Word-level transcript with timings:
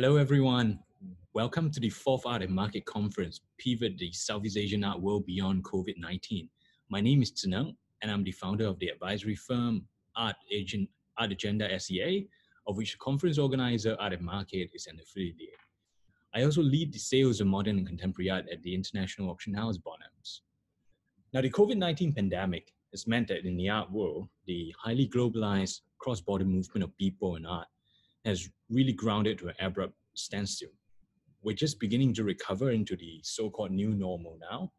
Hello, 0.00 0.14
everyone. 0.14 0.78
Welcome 1.34 1.72
to 1.72 1.80
the 1.80 1.90
fourth 1.90 2.24
Art 2.24 2.42
and 2.42 2.54
Market 2.54 2.84
Conference, 2.84 3.40
Pivot 3.58 3.98
the 3.98 4.12
Southeast 4.12 4.56
Asian 4.56 4.84
Art 4.84 5.02
World 5.02 5.26
Beyond 5.26 5.64
COVID 5.64 5.94
19. 5.98 6.48
My 6.88 7.00
name 7.00 7.20
is 7.20 7.32
Tseneng, 7.32 7.74
and 8.00 8.08
I'm 8.08 8.22
the 8.22 8.30
founder 8.30 8.64
of 8.68 8.78
the 8.78 8.90
advisory 8.90 9.34
firm 9.34 9.88
Art, 10.14 10.36
Agent, 10.52 10.88
Art 11.16 11.32
Agenda 11.32 11.68
SEA, 11.80 12.28
of 12.68 12.76
which 12.76 12.92
the 12.92 12.98
conference 12.98 13.38
organizer 13.38 13.96
Art 13.98 14.12
and 14.12 14.22
Market 14.22 14.70
is 14.72 14.86
an 14.86 15.00
affiliate. 15.02 15.58
I 16.32 16.44
also 16.44 16.62
lead 16.62 16.92
the 16.92 17.00
sales 17.00 17.40
of 17.40 17.48
modern 17.48 17.78
and 17.78 17.86
contemporary 17.88 18.30
art 18.30 18.44
at 18.52 18.62
the 18.62 18.76
International 18.76 19.28
Auction 19.30 19.52
House 19.52 19.78
Bonhams. 19.78 20.42
Now, 21.32 21.40
the 21.40 21.50
COVID 21.50 21.76
19 21.76 22.12
pandemic 22.12 22.72
has 22.92 23.08
meant 23.08 23.26
that 23.26 23.44
in 23.44 23.56
the 23.56 23.68
art 23.68 23.90
world, 23.90 24.28
the 24.46 24.72
highly 24.78 25.08
globalized 25.08 25.80
cross 25.98 26.20
border 26.20 26.44
movement 26.44 26.84
of 26.84 26.96
people 26.96 27.34
and 27.34 27.48
art 27.48 27.66
has 28.28 28.48
really 28.68 28.92
grounded 28.92 29.38
to 29.38 29.48
an 29.48 29.54
abrupt 29.58 29.94
standstill. 30.14 30.68
We're 31.42 31.56
just 31.56 31.80
beginning 31.80 32.12
to 32.14 32.24
recover 32.24 32.70
into 32.70 32.94
the 32.94 33.20
so 33.22 33.48
called 33.48 33.70
new 33.70 33.88
normal 33.88 34.38
now. 34.50 34.70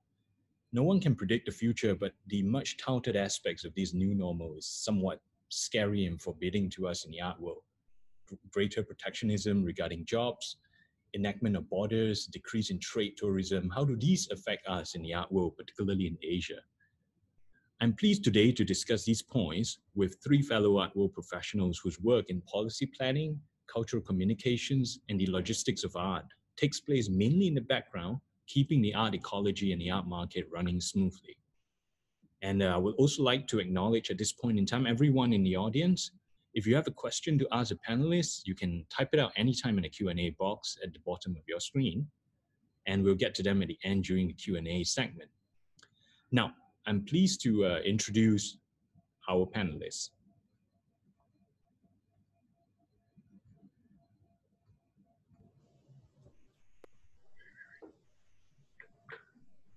No 0.71 0.83
one 0.83 0.99
can 0.99 1.15
predict 1.15 1.47
the 1.47 1.51
future, 1.51 1.95
but 1.95 2.13
the 2.27 2.43
much 2.43 2.77
touted 2.77 3.15
aspects 3.15 3.65
of 3.65 3.73
this 3.73 3.93
new 3.93 4.13
normal 4.13 4.55
is 4.55 4.67
somewhat 4.67 5.19
scary 5.49 6.05
and 6.05 6.21
forbidding 6.21 6.69
to 6.71 6.87
us 6.87 7.05
in 7.05 7.11
the 7.11 7.21
art 7.21 7.41
world. 7.41 7.63
Greater 8.51 8.83
protectionism 8.83 9.63
regarding 9.63 10.05
jobs, 10.05 10.57
enactment 11.15 11.55
of 11.55 11.67
borders, 11.69 12.27
decrease 12.27 12.69
in 12.69 12.79
trade 12.79 13.15
tourism, 13.17 13.71
how 13.73 13.83
do 13.83 13.95
these 13.95 14.29
affect 14.29 14.67
us 14.67 14.93
in 14.93 15.01
the 15.01 15.13
art 15.13 15.31
world, 15.31 15.57
particularly 15.57 16.05
in 16.05 16.17
Asia? 16.21 16.59
I'm 17.81 17.93
pleased 17.93 18.25
today 18.25 18.51
to 18.51 18.65
discuss 18.65 19.05
these 19.05 19.21
points 19.21 19.77
with 19.95 20.17
three 20.21 20.41
fellow 20.41 20.79
art 20.79 20.93
world 20.97 21.13
professionals 21.13 21.79
whose 21.81 21.97
work 22.01 22.29
in 22.29 22.41
policy 22.41 22.85
planning, 22.85 23.39
cultural 23.73 24.03
communications, 24.03 24.99
and 25.07 25.17
the 25.17 25.27
logistics 25.27 25.85
of 25.85 25.95
art 25.95 26.25
takes 26.57 26.81
place 26.81 27.07
mainly 27.07 27.47
in 27.47 27.53
the 27.53 27.61
background, 27.61 28.17
keeping 28.47 28.81
the 28.81 28.93
art 28.93 29.15
ecology 29.15 29.71
and 29.71 29.81
the 29.81 29.89
art 29.89 30.07
market 30.07 30.45
running 30.51 30.81
smoothly. 30.81 31.37
And 32.41 32.61
uh, 32.61 32.75
I 32.75 32.77
would 32.77 32.95
also 32.95 33.23
like 33.23 33.47
to 33.47 33.59
acknowledge 33.59 34.11
at 34.11 34.17
this 34.17 34.33
point 34.33 34.59
in 34.59 34.65
time, 34.65 34.85
everyone 34.85 35.31
in 35.31 35.43
the 35.43 35.55
audience, 35.55 36.11
if 36.53 36.67
you 36.67 36.75
have 36.75 36.87
a 36.87 36.91
question 36.91 37.39
to 37.39 37.47
ask 37.53 37.69
the 37.69 37.79
panelists, 37.87 38.41
you 38.43 38.55
can 38.55 38.85
type 38.89 39.09
it 39.13 39.19
out 39.19 39.31
anytime 39.37 39.77
in 39.77 39.83
the 39.83 39.89
Q&A 39.89 40.31
box 40.31 40.77
at 40.83 40.91
the 40.91 40.99
bottom 41.05 41.37
of 41.37 41.43
your 41.47 41.61
screen, 41.61 42.07
and 42.87 43.05
we'll 43.05 43.15
get 43.15 43.35
to 43.35 43.43
them 43.43 43.61
at 43.61 43.69
the 43.69 43.79
end 43.85 44.03
during 44.03 44.27
the 44.27 44.33
Q&A 44.33 44.83
segment. 44.83 45.29
Now, 46.29 46.53
I'm 46.89 47.05
pleased 47.05 47.43
to 47.43 47.65
uh, 47.65 47.79
introduce 47.85 48.57
our 49.29 49.45
panelists. 49.45 50.09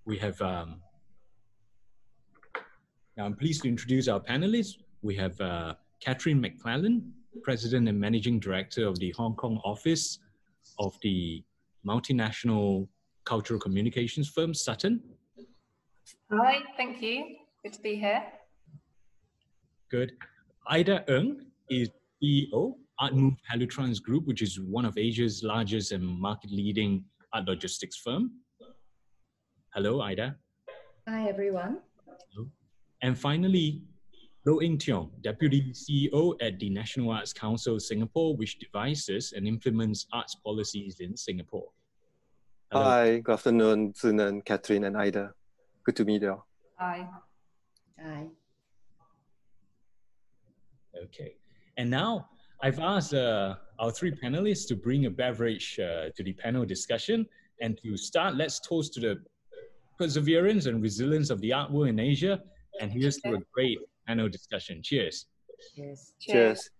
We 0.06 0.16
have, 0.16 0.40
um, 0.40 0.80
I'm 3.18 3.36
pleased 3.36 3.64
to 3.64 3.68
introduce 3.68 4.08
our 4.08 4.18
panelists. 4.18 4.76
We 5.02 5.14
have 5.16 5.38
uh, 5.38 5.74
Catherine 6.00 6.40
McClellan, 6.40 7.12
President 7.42 7.90
and 7.90 8.00
Managing 8.00 8.40
Director 8.40 8.86
of 8.86 8.98
the 9.00 9.10
Hong 9.18 9.34
Kong 9.34 9.60
office 9.66 10.18
of 10.78 10.96
the 11.02 11.44
multinational 11.86 12.88
cultural 13.26 13.60
communications 13.60 14.30
firm 14.30 14.54
Sutton. 14.54 15.02
Hi, 16.34 16.60
thank 16.78 17.02
you. 17.02 17.36
Good 17.62 17.74
to 17.74 17.80
be 17.82 17.94
here. 17.96 18.22
Good. 19.90 20.12
Ida 20.66 21.04
Ng 21.06 21.44
is 21.68 21.90
CEO, 22.22 22.76
Art 22.98 23.14
Move 23.14 23.34
Helutrans 23.52 24.02
Group, 24.02 24.26
which 24.26 24.40
is 24.40 24.58
one 24.58 24.86
of 24.86 24.96
Asia's 24.96 25.42
largest 25.42 25.92
and 25.92 26.02
market-leading 26.02 27.04
art 27.34 27.46
logistics 27.46 27.98
firm. 27.98 28.30
Hello, 29.74 30.00
Ida. 30.00 30.36
Hi, 31.06 31.28
everyone. 31.28 31.80
Hello. 32.06 32.48
And 33.02 33.18
finally, 33.18 33.82
Loh 34.46 34.60
Eng 34.60 34.78
Tiong, 34.78 35.10
Deputy 35.20 35.70
CEO 35.74 36.34
at 36.40 36.58
the 36.58 36.70
National 36.70 37.10
Arts 37.10 37.34
Council 37.34 37.78
Singapore, 37.78 38.34
which 38.36 38.58
devises 38.58 39.34
and 39.36 39.46
implements 39.46 40.06
arts 40.14 40.34
policies 40.36 40.96
in 41.00 41.14
Singapore. 41.14 41.68
Hello. 42.70 42.84
Hi, 42.84 43.18
good 43.18 43.34
afternoon, 43.34 43.92
Tseneng, 43.92 44.42
Catherine, 44.46 44.84
and 44.84 44.96
Ida. 44.96 45.34
Good 45.84 45.96
to 45.96 46.04
meet 46.04 46.22
you. 46.22 46.40
Hi. 46.76 47.08
Hi. 48.00 48.26
Okay. 51.04 51.36
And 51.76 51.90
now 51.90 52.28
I've 52.62 52.78
asked 52.78 53.14
uh, 53.14 53.56
our 53.78 53.90
three 53.90 54.12
panelists 54.12 54.68
to 54.68 54.76
bring 54.76 55.06
a 55.06 55.10
beverage 55.10 55.80
uh, 55.80 56.10
to 56.16 56.22
the 56.22 56.32
panel 56.34 56.64
discussion. 56.64 57.26
And 57.60 57.78
to 57.82 57.96
start, 57.96 58.36
let's 58.36 58.60
toast 58.60 58.94
to 58.94 59.00
the 59.00 59.22
perseverance 59.98 60.66
and 60.66 60.82
resilience 60.82 61.30
of 61.30 61.40
the 61.40 61.52
art 61.52 61.70
world 61.70 61.88
in 61.88 61.98
Asia. 61.98 62.40
And 62.80 62.92
here's 62.92 63.16
to 63.18 63.34
a 63.34 63.38
great 63.52 63.78
panel 64.06 64.28
discussion. 64.28 64.82
Cheers. 64.82 65.26
Cheers. 65.74 66.12
Cheers. 66.20 66.70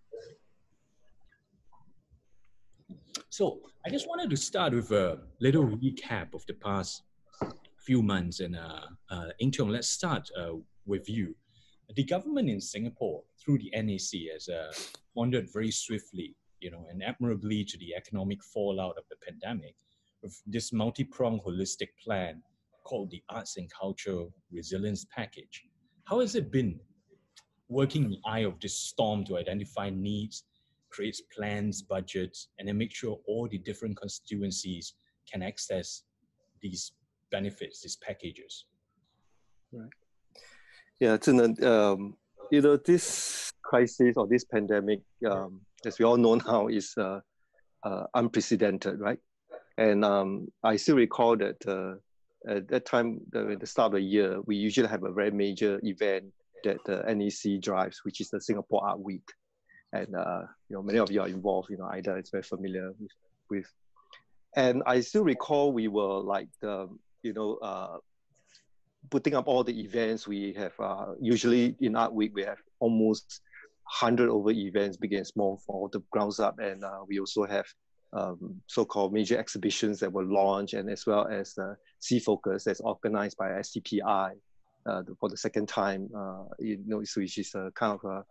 So 3.29 3.59
I 3.85 3.89
just 3.89 4.07
wanted 4.07 4.29
to 4.29 4.37
start 4.37 4.73
with 4.73 4.91
a 4.91 5.19
little 5.41 5.65
recap 5.65 6.33
of 6.33 6.45
the 6.45 6.53
past 6.53 7.03
few 7.85 8.01
months. 8.01 8.39
And 8.39 8.55
uh, 8.55 8.87
uh, 9.09 9.29
Tiong, 9.41 9.69
let's 9.69 9.89
start 9.89 10.29
uh, 10.39 10.53
with 10.85 11.09
you. 11.09 11.35
The 11.95 12.03
government 12.03 12.49
in 12.49 12.61
Singapore, 12.61 13.23
through 13.39 13.59
the 13.59 13.71
NAC, 13.75 14.31
has 14.33 14.49
uh, 14.49 14.71
responded 14.71 15.51
very 15.51 15.71
swiftly, 15.71 16.35
you 16.59 16.71
know, 16.71 16.85
and 16.89 17.03
admirably 17.03 17.63
to 17.65 17.77
the 17.77 17.93
economic 17.95 18.43
fallout 18.43 18.97
of 18.97 19.03
the 19.09 19.17
pandemic 19.25 19.75
with 20.21 20.41
this 20.47 20.71
multi-pronged 20.71 21.41
holistic 21.45 21.89
plan 22.03 22.41
called 22.85 23.11
the 23.11 23.21
Arts 23.29 23.57
and 23.57 23.69
Culture 23.71 24.25
Resilience 24.51 25.05
Package. 25.13 25.65
How 26.05 26.21
has 26.21 26.35
it 26.35 26.51
been 26.51 26.79
working 27.69 28.05
in 28.05 28.11
the 28.11 28.21
eye 28.25 28.45
of 28.45 28.59
this 28.59 28.75
storm 28.75 29.25
to 29.25 29.37
identify 29.37 29.89
needs, 29.89 30.43
creates 30.89 31.21
plans, 31.35 31.81
budgets, 31.81 32.49
and 32.57 32.67
then 32.67 32.77
make 32.77 32.93
sure 32.93 33.19
all 33.27 33.47
the 33.47 33.57
different 33.57 33.97
constituencies 33.97 34.93
can 35.29 35.41
access 35.41 36.03
these 36.61 36.93
benefits, 37.33 37.81
these 37.81 37.97
packages? 37.97 38.65
Right. 39.73 39.89
Yeah, 40.99 41.17
um, 41.63 42.15
you 42.51 42.61
know, 42.61 42.77
this 42.77 43.51
crisis 43.61 44.13
or 44.15 44.27
this 44.27 44.45
pandemic, 44.45 45.01
um, 45.29 45.61
as 45.85 45.99
we 45.99 46.05
all 46.05 46.17
know 46.17 46.35
now, 46.35 46.67
is 46.67 46.93
uh, 46.97 47.19
uh, 47.83 48.03
unprecedented, 48.13 48.99
right? 48.99 49.19
And 49.77 50.05
um, 50.05 50.47
I 50.63 50.77
still 50.77 50.95
recall 50.95 51.35
that 51.37 51.59
uh, 51.67 51.95
at 52.47 52.67
that 52.69 52.85
time, 52.85 53.21
at 53.35 53.59
the 53.59 53.65
start 53.65 53.87
of 53.87 53.93
the 53.93 54.01
year, 54.01 54.39
we 54.45 54.55
usually 54.55 54.87
have 54.87 55.03
a 55.03 55.11
very 55.11 55.31
major 55.31 55.79
event 55.83 56.25
that 56.63 56.77
the 56.85 56.97
NAC 57.13 57.61
drives, 57.61 58.01
which 58.05 58.21
is 58.21 58.29
the 58.29 58.39
Singapore 58.39 58.85
Art 58.85 58.99
Week. 58.99 59.27
And 59.91 60.15
uh, 60.15 60.43
you 60.69 60.75
know, 60.75 60.83
many 60.83 60.99
of 60.99 61.11
you 61.11 61.21
are 61.21 61.27
involved. 61.27 61.69
You 61.69 61.77
know, 61.77 61.89
Ida 61.91 62.17
is 62.17 62.29
very 62.29 62.43
familiar 62.43 62.93
with, 62.99 63.11
with. 63.49 63.65
And 64.55 64.83
I 64.85 65.01
still 65.01 65.23
recall 65.23 65.73
we 65.73 65.87
were 65.87 66.19
like 66.19 66.47
the, 66.61 66.87
you 67.23 67.33
know, 67.33 67.55
uh, 67.55 67.97
putting 69.09 69.33
up 69.33 69.47
all 69.47 69.63
the 69.63 69.79
events. 69.81 70.27
We 70.27 70.53
have 70.53 70.73
uh, 70.79 71.13
usually 71.19 71.75
in 71.79 71.95
Art 71.95 72.13
Week 72.13 72.31
we 72.35 72.43
have 72.43 72.59
almost 72.79 73.41
hundred 73.85 74.29
over 74.29 74.51
events, 74.51 74.97
big 74.97 75.13
and 75.13 75.25
small, 75.25 75.61
for 75.65 75.89
the 75.89 76.01
grounds 76.11 76.39
up, 76.39 76.59
and 76.59 76.83
uh, 76.83 76.99
we 77.07 77.19
also 77.19 77.45
have 77.45 77.65
um, 78.13 78.61
so-called 78.67 79.11
major 79.11 79.37
exhibitions 79.37 79.99
that 79.99 80.11
were 80.11 80.23
launched, 80.23 80.73
and 80.73 80.89
as 80.89 81.05
well 81.05 81.27
as 81.27 81.57
uh, 81.57 81.73
SEA 81.99 82.19
Focus 82.19 82.63
that's 82.63 82.81
organized 82.81 83.37
by 83.37 83.49
STPI 83.49 84.31
uh, 84.85 85.01
for 85.19 85.29
the 85.29 85.37
second 85.37 85.67
time, 85.67 86.09
uh, 86.15 86.43
you 86.59 86.79
know, 86.85 86.97
which 87.15 87.37
is 87.37 87.55
a 87.55 87.71
kind 87.75 87.99
of 87.99 88.23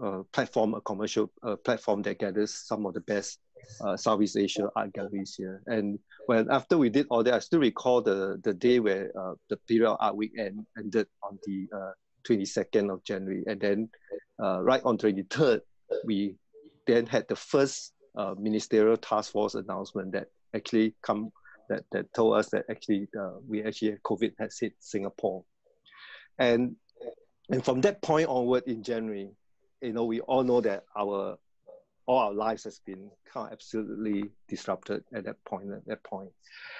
a, 0.00 0.04
a 0.06 0.24
platform, 0.24 0.74
a 0.74 0.80
commercial 0.80 1.30
uh, 1.42 1.56
platform 1.56 2.02
that 2.02 2.18
gathers 2.18 2.54
some 2.54 2.86
of 2.86 2.94
the 2.94 3.00
best 3.00 3.38
uh, 3.80 3.96
Southeast 3.96 4.36
Asia 4.36 4.68
art 4.76 4.92
galleries 4.92 5.34
here. 5.36 5.62
And 5.66 5.98
when 6.26 6.50
after 6.50 6.78
we 6.78 6.90
did 6.90 7.06
all 7.10 7.22
that, 7.24 7.34
I 7.34 7.38
still 7.38 7.60
recall 7.60 8.02
the 8.02 8.40
the 8.42 8.54
day 8.54 8.80
where 8.80 9.10
uh, 9.18 9.34
the 9.48 9.56
period 9.56 9.96
art 10.00 10.16
week 10.16 10.32
end, 10.38 10.66
ended 10.78 11.06
on 11.22 11.38
the 11.44 11.68
uh, 11.74 11.92
22nd 12.24 12.92
of 12.92 13.02
January, 13.04 13.44
and 13.46 13.60
then 13.60 13.88
uh, 14.42 14.60
right 14.62 14.82
on 14.84 14.98
23rd, 14.98 15.60
we 16.04 16.36
then 16.86 17.06
had 17.06 17.26
the 17.28 17.36
first 17.36 17.92
uh, 18.16 18.34
ministerial 18.38 18.96
task 18.96 19.32
force 19.32 19.54
announcement 19.54 20.12
that 20.12 20.28
actually 20.54 20.94
come 21.02 21.30
that 21.68 21.84
that 21.92 22.12
told 22.12 22.36
us 22.36 22.48
that 22.50 22.64
actually 22.70 23.08
uh, 23.18 23.38
we 23.46 23.62
actually 23.62 23.96
COVID 24.04 24.32
has 24.38 24.58
hit 24.58 24.74
Singapore. 24.80 25.44
And 26.38 26.76
and 27.50 27.64
from 27.64 27.80
that 27.82 28.02
point 28.02 28.28
onward 28.28 28.64
in 28.66 28.82
January, 28.82 29.30
you 29.80 29.92
know, 29.92 30.04
we 30.04 30.20
all 30.20 30.44
know 30.44 30.60
that 30.60 30.84
our 30.96 31.38
all 32.10 32.18
our 32.18 32.34
lives 32.34 32.64
has 32.64 32.80
been 32.84 33.08
kind 33.32 33.46
of 33.46 33.52
absolutely 33.52 34.24
disrupted 34.48 35.04
at 35.14 35.24
that 35.24 35.36
point. 35.44 35.70
At 35.72 35.86
that 35.86 36.02
point, 36.02 36.30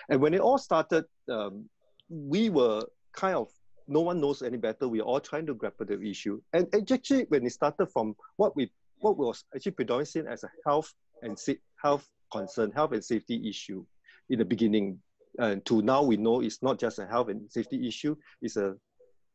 and 0.08 0.20
when 0.20 0.34
it 0.34 0.40
all 0.40 0.58
started, 0.58 1.04
um, 1.28 1.66
we 2.08 2.50
were 2.50 2.82
kind 3.12 3.36
of 3.36 3.48
no 3.86 4.00
one 4.00 4.20
knows 4.20 4.42
any 4.42 4.56
better. 4.56 4.88
We 4.88 5.00
are 5.00 5.04
all 5.10 5.20
trying 5.20 5.46
to 5.46 5.54
grapple 5.54 5.86
the 5.86 6.00
issue, 6.02 6.40
and, 6.52 6.66
actually, 6.74 7.26
when 7.28 7.46
it 7.46 7.52
started 7.52 7.86
from 7.94 8.16
what 8.36 8.56
we 8.56 8.72
what 8.98 9.16
was 9.16 9.44
actually 9.54 9.72
predominantly 9.72 10.10
seen 10.10 10.26
as 10.26 10.42
a 10.42 10.50
health 10.66 10.92
and 11.22 11.38
health 11.80 12.06
concern, 12.32 12.72
health 12.72 12.92
and 12.92 13.04
safety 13.04 13.48
issue 13.48 13.84
in 14.30 14.38
the 14.38 14.44
beginning. 14.44 14.98
And 15.38 15.64
to 15.66 15.80
now 15.80 16.02
we 16.02 16.16
know 16.16 16.40
it's 16.40 16.60
not 16.60 16.80
just 16.80 16.98
a 16.98 17.06
health 17.06 17.28
and 17.28 17.50
safety 17.50 17.86
issue, 17.86 18.16
it's 18.42 18.56
a 18.56 18.74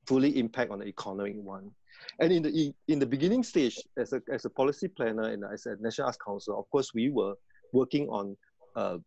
fully 0.06 0.38
impact 0.38 0.72
on 0.72 0.80
the 0.80 0.88
economic 0.88 1.38
one. 1.38 1.72
And 2.20 2.32
in 2.32 2.44
the 2.44 2.74
in 2.88 3.00
the 3.00 3.06
beginning 3.06 3.44
stage, 3.44 3.78
as 3.98 4.14
a 4.14 4.22
as 4.32 4.46
a 4.46 4.50
policy 4.50 4.88
planner 4.88 5.30
and 5.30 5.44
as 5.44 5.66
a 5.66 5.76
National 5.80 6.08
Arts 6.08 6.18
Council, 6.26 6.58
of 6.60 6.70
course, 6.70 6.94
we 6.94 7.10
were 7.10 7.36
working 7.74 8.08
on 8.10 8.38
uh, 8.76 8.98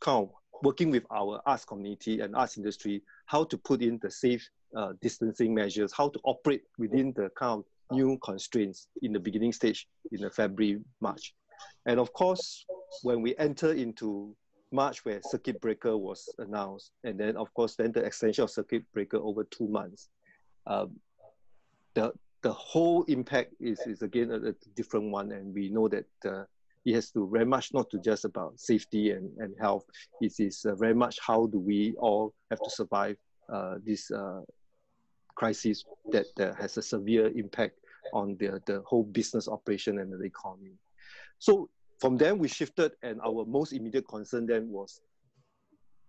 kind 0.00 0.24
of 0.24 0.30
working 0.62 0.90
with 0.90 1.04
our 1.10 1.40
arts 1.46 1.64
community 1.64 2.20
and 2.20 2.34
arts 2.36 2.56
industry, 2.56 3.02
how 3.26 3.44
to 3.44 3.58
put 3.58 3.82
in 3.82 3.98
the 4.02 4.10
safe 4.10 4.48
uh, 4.76 4.92
distancing 5.00 5.54
measures, 5.54 5.92
how 5.92 6.08
to 6.08 6.20
operate 6.24 6.62
within 6.78 7.12
the 7.16 7.30
kind 7.36 7.60
of 7.60 7.64
new 7.96 8.18
constraints 8.22 8.88
in 9.02 9.12
the 9.12 9.20
beginning 9.20 9.52
stage 9.52 9.86
in 10.12 10.20
the 10.20 10.30
February, 10.30 10.80
March. 11.00 11.34
And 11.86 12.00
of 12.00 12.12
course, 12.12 12.64
when 13.02 13.22
we 13.22 13.36
enter 13.36 13.72
into 13.72 14.34
March 14.72 15.04
where 15.04 15.20
circuit 15.22 15.60
breaker 15.60 15.96
was 15.96 16.28
announced, 16.38 16.92
and 17.04 17.18
then 17.18 17.36
of 17.36 17.52
course, 17.54 17.76
then 17.76 17.92
the 17.92 18.00
extension 18.00 18.44
of 18.44 18.50
circuit 18.50 18.84
breaker 18.92 19.18
over 19.18 19.44
two 19.44 19.68
months, 19.68 20.08
um, 20.66 20.92
the, 21.94 22.12
the 22.42 22.52
whole 22.52 23.04
impact 23.04 23.54
is, 23.60 23.80
is 23.86 24.02
again 24.02 24.30
a, 24.30 24.50
a 24.50 24.52
different 24.74 25.10
one. 25.10 25.32
And 25.32 25.54
we 25.54 25.68
know 25.68 25.88
that 25.88 26.06
uh, 26.24 26.44
it 26.84 26.94
has 26.94 27.10
to 27.12 27.28
very 27.28 27.46
much 27.46 27.72
not 27.72 27.90
to 27.90 27.98
just 27.98 28.24
about 28.24 28.60
safety 28.60 29.12
and, 29.12 29.30
and 29.38 29.54
health. 29.58 29.84
It 30.20 30.34
is 30.38 30.64
uh, 30.64 30.74
very 30.74 30.94
much 30.94 31.18
how 31.24 31.46
do 31.46 31.58
we 31.58 31.94
all 31.98 32.34
have 32.50 32.60
to 32.62 32.70
survive 32.70 33.16
uh, 33.52 33.76
this 33.84 34.10
uh, 34.10 34.40
crisis 35.34 35.84
that, 36.12 36.26
has 36.58 36.76
a 36.76 36.82
severe 36.82 37.28
impact 37.34 37.78
on 38.12 38.36
the, 38.38 38.60
the 38.66 38.82
whole 38.86 39.04
business 39.04 39.48
operation 39.48 39.98
and 39.98 40.12
the 40.12 40.24
economy. 40.24 40.72
So 41.38 41.68
from 42.00 42.16
then 42.16 42.38
we 42.38 42.48
shifted 42.48 42.92
and 43.02 43.20
our 43.20 43.44
most 43.46 43.72
immediate 43.72 44.06
concern 44.06 44.46
then 44.46 44.68
was 44.68 45.00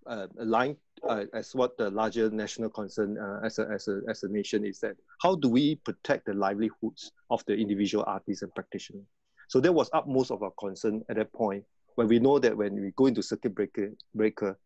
aligned 0.06 0.78
uh, 1.08 1.26
as 1.34 1.54
what 1.54 1.78
the 1.78 1.90
larger 1.90 2.30
national 2.30 2.70
concern 2.70 3.18
uh, 3.18 3.40
as, 3.44 3.60
a, 3.60 3.68
as, 3.74 3.88
a, 3.88 4.02
as 4.10 4.24
a 4.24 4.28
nation 4.28 4.66
is 4.66 4.80
that 4.80 4.96
how 5.22 5.36
do 5.36 5.50
we 5.50 5.76
protect 5.76 6.26
the 6.26 6.34
livelihoods 6.34 7.12
of 7.30 7.44
the 7.46 7.54
individual 7.56 8.04
artists 8.08 8.42
and 8.44 8.54
practitioners? 8.56 9.06
So 9.48 9.60
that 9.60 9.72
was 9.72 9.90
utmost 9.94 10.32
of 10.32 10.42
our 10.44 10.54
concern 10.60 11.04
at 11.10 11.18
that 11.18 11.32
point 11.34 11.64
when 11.96 12.08
we 12.08 12.20
know 12.20 12.40
that 12.40 12.56
when 12.56 12.76
we 12.76 12.92
go 12.96 13.06
into 13.06 13.22
circuit 13.22 13.56
breaker, 13.56 13.92
breaker 14.14 14.58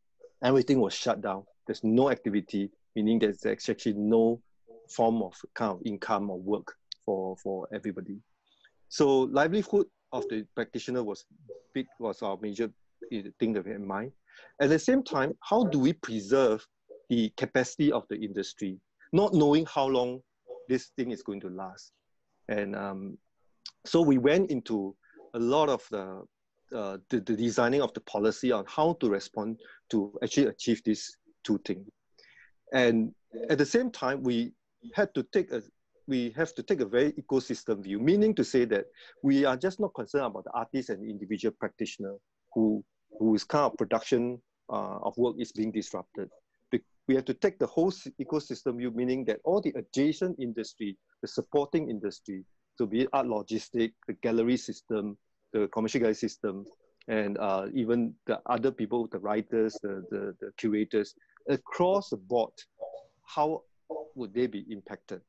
everything 0.43 0.79
was 0.79 0.93
shut 0.93 1.21
down. 1.21 1.43
There's 1.67 1.83
no 1.83 2.09
activity, 2.09 2.71
meaning 2.95 3.19
there's 3.19 3.45
actually 3.45 3.93
no 3.93 4.41
form 4.89 5.21
of 5.21 5.33
kind 5.53 5.71
of 5.71 5.81
income 5.85 6.29
or 6.29 6.39
work 6.39 6.75
for, 7.05 7.37
for 7.37 7.67
everybody. 7.73 8.19
So 8.89 9.21
livelihood 9.21 9.85
of 10.11 10.27
the 10.29 10.45
practitioner 10.55 11.03
was 11.03 11.25
big 11.73 11.85
was 11.99 12.23
our 12.23 12.37
major 12.41 12.71
thing 13.39 13.53
we 13.53 13.57
had 13.57 13.67
in 13.67 13.87
mind. 13.87 14.11
At 14.61 14.69
the 14.69 14.79
same 14.79 15.03
time, 15.03 15.33
how 15.41 15.63
do 15.65 15.79
we 15.79 15.93
preserve 15.93 16.65
the 17.09 17.31
capacity 17.37 17.91
of 17.91 18.05
the 18.09 18.17
industry, 18.17 18.79
not 19.13 19.33
knowing 19.33 19.65
how 19.65 19.87
long 19.87 20.21
this 20.67 20.91
thing 20.97 21.11
is 21.11 21.23
going 21.23 21.41
to 21.41 21.49
last? 21.49 21.91
And 22.47 22.75
um, 22.75 23.17
so 23.85 24.01
we 24.01 24.17
went 24.17 24.51
into 24.51 24.95
a 25.33 25.39
lot 25.39 25.69
of 25.69 25.85
the, 25.91 26.23
uh, 26.75 26.97
the, 27.09 27.19
the 27.21 27.35
designing 27.35 27.81
of 27.81 27.93
the 27.93 28.01
policy 28.01 28.51
on 28.51 28.65
how 28.67 28.93
to 28.99 29.09
respond 29.09 29.59
to 29.91 30.17
actually 30.23 30.47
achieve 30.47 30.81
these 30.83 31.17
two 31.43 31.59
things. 31.65 31.87
And 32.73 33.13
at 33.49 33.57
the 33.57 33.65
same 33.65 33.91
time, 33.91 34.23
we 34.23 34.53
had 34.93 35.13
to 35.15 35.23
take 35.23 35.51
a 35.51 35.61
we 36.07 36.31
have 36.35 36.55
to 36.55 36.63
take 36.63 36.81
a 36.81 36.85
very 36.85 37.11
ecosystem 37.13 37.83
view, 37.83 37.99
meaning 37.99 38.33
to 38.33 38.43
say 38.43 38.65
that 38.65 38.85
we 39.21 39.45
are 39.45 39.55
just 39.55 39.79
not 39.79 39.93
concerned 39.93 40.25
about 40.25 40.43
the 40.43 40.51
artist 40.51 40.89
and 40.89 41.07
individual 41.07 41.53
practitioner 41.59 42.15
who 42.53 42.83
whose 43.19 43.43
kind 43.43 43.65
of 43.65 43.77
production 43.77 44.41
uh, 44.71 44.99
of 45.03 45.17
work 45.17 45.35
is 45.39 45.51
being 45.51 45.71
disrupted. 45.71 46.29
We 47.07 47.15
have 47.15 47.25
to 47.25 47.33
take 47.33 47.57
the 47.57 47.65
whole 47.65 47.91
ecosystem 47.91 48.77
view, 48.77 48.91
meaning 48.91 49.25
that 49.25 49.39
all 49.43 49.61
the 49.61 49.73
adjacent 49.75 50.39
industry, 50.39 50.95
the 51.23 51.27
supporting 51.27 51.89
industry, 51.89 52.45
so 52.77 52.85
be 52.85 53.01
it 53.01 53.09
art 53.13 53.25
logistic, 53.25 53.93
the 54.07 54.13
gallery 54.21 54.57
system, 54.57 55.17
the 55.51 55.67
commercial 55.69 56.01
gallery 56.01 56.13
system, 56.13 56.65
and 57.07 57.39
uh, 57.39 57.65
even 57.73 58.13
the 58.27 58.39
other 58.45 58.71
people, 58.71 59.07
the 59.07 59.17
writers, 59.17 59.75
the, 59.81 60.03
the, 60.11 60.35
the 60.39 60.51
curators, 60.57 61.15
across 61.49 62.11
the 62.11 62.17
board, 62.17 62.53
how 63.25 63.63
would 64.13 64.31
they 64.31 64.45
be 64.45 64.63
impacted? 64.69 65.21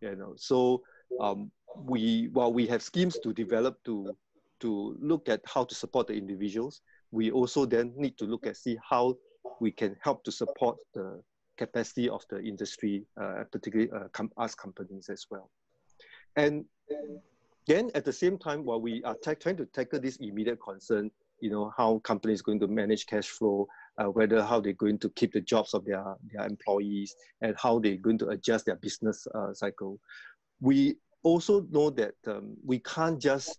You 0.00 0.14
know, 0.14 0.34
so 0.36 0.82
um, 1.20 1.50
we 1.74 2.28
while 2.32 2.52
we 2.52 2.66
have 2.68 2.82
schemes 2.82 3.18
to 3.24 3.32
develop 3.32 3.82
to 3.84 4.16
to 4.60 4.96
look 5.00 5.28
at 5.28 5.40
how 5.46 5.64
to 5.64 5.74
support 5.74 6.06
the 6.06 6.14
individuals, 6.14 6.82
we 7.10 7.30
also 7.30 7.66
then 7.66 7.92
need 7.96 8.18
to 8.18 8.24
look 8.24 8.46
at 8.46 8.56
see 8.56 8.76
how 8.88 9.16
we 9.60 9.70
can 9.70 9.96
help 10.02 10.24
to 10.24 10.32
support 10.32 10.76
the 10.94 11.22
capacity 11.56 12.08
of 12.08 12.24
the 12.30 12.42
industry, 12.42 13.04
uh, 13.20 13.44
particularly 13.50 13.90
uh, 13.92 14.08
com- 14.12 14.32
us 14.36 14.54
companies 14.54 15.08
as 15.08 15.26
well. 15.30 15.50
And 16.36 16.64
then 17.66 17.90
at 17.94 18.04
the 18.04 18.12
same 18.12 18.38
time, 18.38 18.64
while 18.64 18.80
we 18.80 19.02
are 19.04 19.16
trying 19.40 19.56
to 19.56 19.66
tackle 19.66 20.00
this 20.00 20.16
immediate 20.16 20.60
concern, 20.60 21.10
you 21.40 21.50
know, 21.50 21.72
how 21.76 21.98
companies 22.00 22.42
going 22.42 22.60
to 22.60 22.68
manage 22.68 23.06
cash 23.06 23.28
flow, 23.28 23.66
uh, 23.98 24.04
whether 24.04 24.42
how 24.42 24.60
they're 24.60 24.72
going 24.72 24.98
to 24.98 25.10
keep 25.10 25.32
the 25.32 25.40
jobs 25.40 25.74
of 25.74 25.84
their, 25.84 26.04
their 26.32 26.46
employees 26.46 27.14
and 27.40 27.54
how 27.58 27.78
they're 27.78 27.96
going 27.96 28.18
to 28.18 28.28
adjust 28.28 28.66
their 28.66 28.76
business 28.76 29.26
uh, 29.34 29.52
cycle. 29.52 29.98
We 30.60 30.96
also 31.22 31.66
know 31.70 31.90
that 31.90 32.14
um, 32.26 32.56
we 32.64 32.78
can't 32.78 33.20
just 33.20 33.58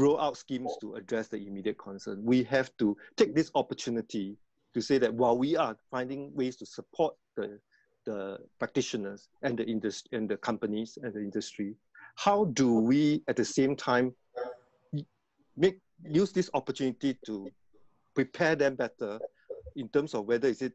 roll 0.00 0.20
out 0.20 0.36
schemes 0.36 0.72
to 0.80 0.94
address 0.94 1.28
the 1.28 1.36
immediate 1.36 1.78
concern. 1.78 2.24
We 2.24 2.42
have 2.44 2.70
to 2.78 2.96
take 3.16 3.34
this 3.34 3.50
opportunity 3.54 4.36
to 4.74 4.80
say 4.80 4.98
that 4.98 5.12
while 5.12 5.36
we 5.36 5.56
are 5.56 5.76
finding 5.90 6.34
ways 6.34 6.56
to 6.56 6.66
support 6.66 7.14
the, 7.36 7.58
the 8.06 8.38
practitioners 8.58 9.28
and 9.42 9.58
the 9.58 9.64
industry 9.64 10.16
and 10.16 10.28
the 10.28 10.36
companies 10.36 10.98
and 11.02 11.12
the 11.12 11.20
industry, 11.20 11.74
how 12.16 12.46
do 12.46 12.74
we 12.74 13.22
at 13.28 13.36
the 13.36 13.44
same 13.44 13.76
time 13.76 14.14
make 15.56 15.78
use 16.04 16.32
this 16.32 16.50
opportunity 16.54 17.16
to 17.26 17.48
prepare 18.14 18.56
them 18.56 18.74
better 18.74 19.18
in 19.76 19.88
terms 19.88 20.14
of 20.14 20.26
whether 20.26 20.48
is 20.48 20.62
it 20.62 20.72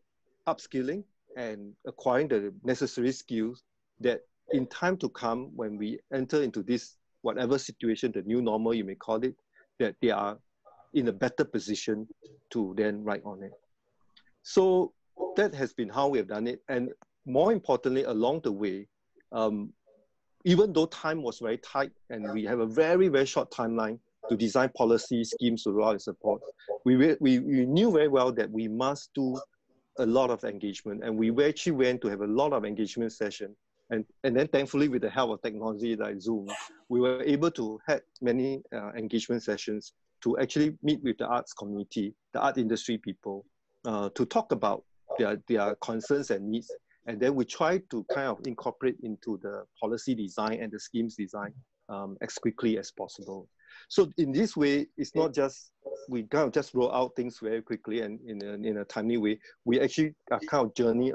upskilling 0.48 1.04
and 1.36 1.74
acquiring 1.88 2.28
the 2.28 2.54
necessary 2.64 3.12
skills 3.12 3.64
that 4.00 4.22
in 4.52 4.68
time 4.68 4.96
to 4.98 5.10
come 5.10 5.52
when 5.56 5.78
we 5.78 6.00
enter 6.14 6.44
into 6.44 6.62
this 6.62 6.98
whatever 7.26 7.58
situation 7.58 8.12
the 8.12 8.22
new 8.24 8.42
normal 8.42 8.74
you 8.74 8.84
may 8.84 8.96
call 8.96 9.20
it 9.30 9.36
that 9.80 9.96
they 10.02 10.12
are 10.12 10.38
in 10.94 11.08
a 11.08 11.12
better 11.12 11.44
position 11.44 12.08
to 12.50 12.74
then 12.78 13.04
write 13.04 13.24
on 13.26 13.44
it 13.44 13.52
so 14.44 14.94
that 15.36 15.54
has 15.54 15.74
been 15.74 15.90
how 15.90 16.08
we 16.08 16.18
have 16.18 16.28
done 16.28 16.48
it 16.48 16.62
and 16.70 16.92
more 17.26 17.52
importantly 17.52 18.04
along 18.04 18.40
the 18.44 18.52
way 18.52 18.88
um, 19.32 19.72
even 20.46 20.72
though 20.72 20.86
time 20.86 21.24
was 21.24 21.40
very 21.40 21.58
tight 21.58 21.92
and 22.10 22.32
we 22.34 22.44
have 22.44 22.60
a 22.60 22.66
very 22.66 23.08
very 23.08 23.26
short 23.26 23.50
timeline 23.52 24.00
to 24.30 24.36
design 24.36 24.70
policy 24.76 25.24
schemes 25.24 25.64
to 25.64 25.72
roll 25.72 25.90
out 25.90 25.92
and 25.92 26.02
support. 26.02 26.42
We, 26.84 26.96
we, 27.20 27.40
we 27.40 27.66
knew 27.66 27.92
very 27.92 28.08
well 28.08 28.32
that 28.34 28.50
we 28.50 28.68
must 28.68 29.12
do 29.14 29.40
a 29.98 30.06
lot 30.06 30.30
of 30.30 30.44
engagement 30.44 31.04
and 31.04 31.18
we 31.18 31.32
actually 31.46 31.74
went 31.74 32.02
to 32.02 32.10
have 32.10 32.22
a 32.22 32.28
lot 32.28 32.54
of 32.54 32.66
engagement 32.66 33.14
session. 33.14 33.56
And, 33.92 34.04
and 34.24 34.36
then 34.36 34.48
thankfully 34.48 34.88
with 34.88 35.04
the 35.04 35.10
help 35.10 35.32
of 35.32 35.42
technology 35.42 35.96
like 35.96 36.20
Zoom, 36.20 36.48
we 36.90 37.00
were 37.00 37.22
able 37.24 37.52
to 37.52 37.80
have 37.88 38.02
many 38.22 38.62
uh, 38.76 38.92
engagement 38.94 39.44
sessions 39.44 39.94
to 40.24 40.38
actually 40.40 40.76
meet 40.82 41.04
with 41.04 41.18
the 41.18 41.28
arts 41.28 41.54
community, 41.54 42.16
the 42.34 42.40
art 42.40 42.58
industry 42.58 42.98
people, 42.98 43.46
uh, 43.86 44.10
to 44.16 44.26
talk 44.26 44.52
about 44.52 44.84
their, 45.20 45.38
their 45.48 45.76
concerns 45.76 46.32
and 46.32 46.50
needs. 46.50 46.72
And 47.06 47.20
then 47.20 47.36
we 47.36 47.46
try 47.46 47.80
to 47.92 48.04
kind 48.12 48.28
of 48.28 48.40
incorporate 48.48 48.98
into 49.04 49.40
the 49.44 49.64
policy 49.80 50.16
design 50.16 50.60
and 50.62 50.72
the 50.72 50.80
schemes 50.80 51.16
design 51.16 51.54
um, 51.90 52.18
as 52.22 52.34
quickly 52.34 52.80
as 52.80 52.92
possible. 52.92 53.48
So 53.90 54.12
in 54.18 54.32
this 54.32 54.58
way, 54.58 54.88
it's 54.98 55.14
not 55.14 55.34
just 55.34 55.72
we 56.10 56.24
kind 56.24 56.48
of 56.48 56.54
just 56.54 56.74
roll 56.74 56.92
out 56.92 57.12
things 57.16 57.40
very 57.42 57.62
quickly 57.62 58.02
and 58.02 58.20
in 58.28 58.44
a, 58.44 58.54
in 58.68 58.78
a 58.78 58.86
timely 58.86 59.18
way. 59.18 59.40
We 59.66 59.80
actually 59.80 60.16
kind 60.30 60.66
of 60.66 60.76
journey 60.76 61.14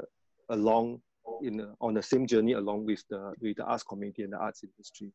along 0.49 1.01
in 1.43 1.59
a, 1.59 1.73
on 1.79 1.93
the 1.93 2.01
same 2.01 2.25
journey 2.25 2.53
along 2.53 2.85
with 2.85 3.03
the 3.09 3.33
with 3.41 3.57
the 3.57 3.63
arts 3.63 3.83
community 3.83 4.23
and 4.23 4.33
the 4.33 4.37
arts 4.37 4.63
industry. 4.63 5.11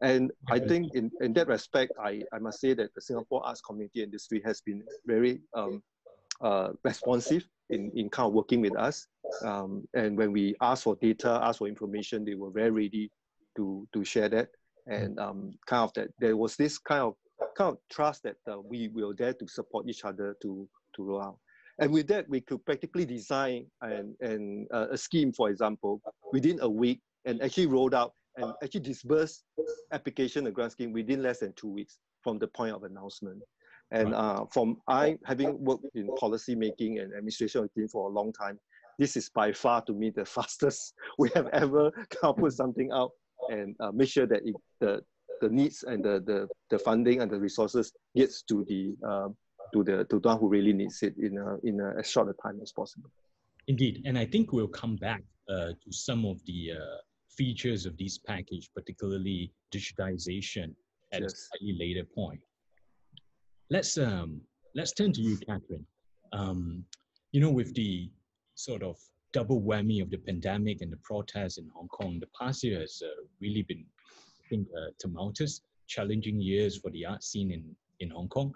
And 0.00 0.30
I 0.48 0.60
think 0.60 0.94
in, 0.94 1.10
in 1.20 1.32
that 1.32 1.48
respect, 1.48 1.92
I, 2.00 2.22
I 2.32 2.38
must 2.38 2.60
say 2.60 2.72
that 2.72 2.94
the 2.94 3.00
Singapore 3.00 3.44
arts 3.44 3.60
community 3.60 4.00
industry 4.00 4.40
has 4.44 4.60
been 4.60 4.84
very 5.04 5.40
um, 5.54 5.82
uh, 6.40 6.68
responsive 6.84 7.44
in, 7.70 7.90
in 7.96 8.08
kind 8.08 8.28
of 8.28 8.32
working 8.32 8.60
with 8.60 8.76
us. 8.76 9.08
Um, 9.42 9.88
and 9.94 10.16
when 10.16 10.30
we 10.30 10.54
ask 10.60 10.84
for 10.84 10.94
data, 11.02 11.40
ask 11.42 11.58
for 11.58 11.66
information, 11.66 12.24
they 12.24 12.36
were 12.36 12.50
very 12.50 12.70
ready 12.70 13.10
to, 13.56 13.88
to 13.92 14.04
share 14.04 14.28
that 14.28 14.50
and 14.88 15.18
um, 15.20 15.52
kind 15.66 15.84
of 15.84 15.92
that 15.94 16.08
there 16.18 16.36
was 16.36 16.56
this 16.56 16.78
kind 16.78 17.02
of 17.02 17.14
kind 17.56 17.70
of 17.70 17.78
trust 17.90 18.22
that 18.22 18.36
uh, 18.50 18.58
we 18.58 18.88
will 18.88 19.14
there 19.16 19.32
to 19.34 19.46
support 19.46 19.88
each 19.88 20.04
other 20.04 20.34
to 20.42 20.68
to 20.96 21.04
roll 21.04 21.22
out. 21.22 21.38
And 21.80 21.92
with 21.92 22.08
that, 22.08 22.28
we 22.28 22.40
could 22.40 22.64
practically 22.64 23.04
design 23.04 23.66
and, 23.82 24.14
and 24.20 24.66
uh, 24.72 24.88
a 24.90 24.98
scheme, 24.98 25.32
for 25.32 25.48
example, 25.48 26.00
within 26.32 26.58
a 26.60 26.68
week 26.68 27.00
and 27.24 27.40
actually 27.42 27.66
rolled 27.66 27.94
out 27.94 28.12
and 28.36 28.52
actually 28.62 28.80
disburse 28.80 29.44
application 29.92 30.46
and 30.46 30.54
grant 30.54 30.72
scheme 30.72 30.92
within 30.92 31.22
less 31.22 31.40
than 31.40 31.52
two 31.54 31.68
weeks 31.68 31.98
from 32.22 32.38
the 32.38 32.48
point 32.48 32.74
of 32.74 32.82
announcement. 32.82 33.40
And 33.90 34.14
uh, 34.14 34.44
from 34.52 34.78
I 34.88 35.16
having 35.24 35.62
worked 35.64 35.86
in 35.94 36.14
policy 36.16 36.54
making 36.54 36.98
and 36.98 37.12
administration 37.12 37.68
team 37.74 37.88
for 37.88 38.10
a 38.10 38.12
long 38.12 38.32
time, 38.32 38.58
this 38.98 39.16
is 39.16 39.30
by 39.30 39.52
far 39.52 39.82
to 39.82 39.92
me 39.92 40.10
the 40.10 40.24
fastest 40.36 40.94
we 41.18 41.30
have 41.34 41.46
ever 41.48 41.90
come 42.20 42.34
put 42.34 42.52
something 42.52 42.90
out 42.92 43.12
and 43.50 43.74
uh, 43.80 43.92
make 43.92 44.08
sure 44.08 44.26
that 44.26 44.42
it, 44.44 44.54
the 44.80 45.00
the 45.40 45.48
needs 45.48 45.84
and 45.84 46.04
the, 46.04 46.20
the 46.26 46.48
the 46.70 46.78
funding 46.78 47.22
and 47.22 47.30
the 47.30 47.38
resources 47.38 47.92
gets 48.16 48.42
to 48.42 48.64
the 48.68 48.94
uh, 49.08 49.28
to 49.72 49.84
the 49.84 50.04
to 50.04 50.20
the 50.20 50.28
one 50.28 50.38
who 50.38 50.48
really 50.48 50.72
needs 50.72 51.02
it 51.02 51.14
in 51.18 51.38
a, 51.38 51.56
in 51.64 51.80
a, 51.80 51.98
as 51.98 52.10
short 52.10 52.28
a 52.28 52.34
time 52.42 52.58
as 52.62 52.72
possible. 52.72 53.10
Indeed, 53.66 54.02
and 54.06 54.18
I 54.18 54.24
think 54.24 54.52
we'll 54.52 54.68
come 54.68 54.96
back 54.96 55.22
uh, 55.48 55.72
to 55.82 55.92
some 55.92 56.24
of 56.24 56.44
the 56.46 56.72
uh, 56.72 56.96
features 57.28 57.86
of 57.86 57.96
this 57.98 58.18
package, 58.18 58.70
particularly 58.74 59.52
digitization, 59.74 60.74
at 61.12 61.22
yes. 61.22 61.32
a 61.32 61.36
slightly 61.36 61.76
later 61.78 62.04
point. 62.14 62.40
Let's 63.70 63.98
um, 63.98 64.40
let's 64.74 64.92
turn 64.92 65.12
to 65.12 65.20
you, 65.20 65.36
Catherine. 65.36 65.86
Um, 66.32 66.84
you 67.32 67.40
know, 67.40 67.50
with 67.50 67.74
the 67.74 68.10
sort 68.54 68.82
of 68.82 68.96
double 69.32 69.60
whammy 69.60 70.02
of 70.02 70.10
the 70.10 70.16
pandemic 70.16 70.80
and 70.80 70.92
the 70.92 70.98
protests 71.02 71.58
in 71.58 71.68
Hong 71.74 71.88
Kong, 71.88 72.18
the 72.18 72.28
past 72.38 72.64
year 72.64 72.80
has 72.80 73.02
uh, 73.04 73.08
really 73.40 73.62
been, 73.62 73.84
I 74.10 74.48
think, 74.48 74.66
uh, 74.76 74.90
tumultuous, 74.98 75.60
challenging 75.86 76.40
years 76.40 76.78
for 76.78 76.90
the 76.90 77.04
art 77.04 77.22
scene 77.22 77.50
in, 77.50 77.64
in 78.00 78.10
Hong 78.10 78.28
Kong. 78.28 78.54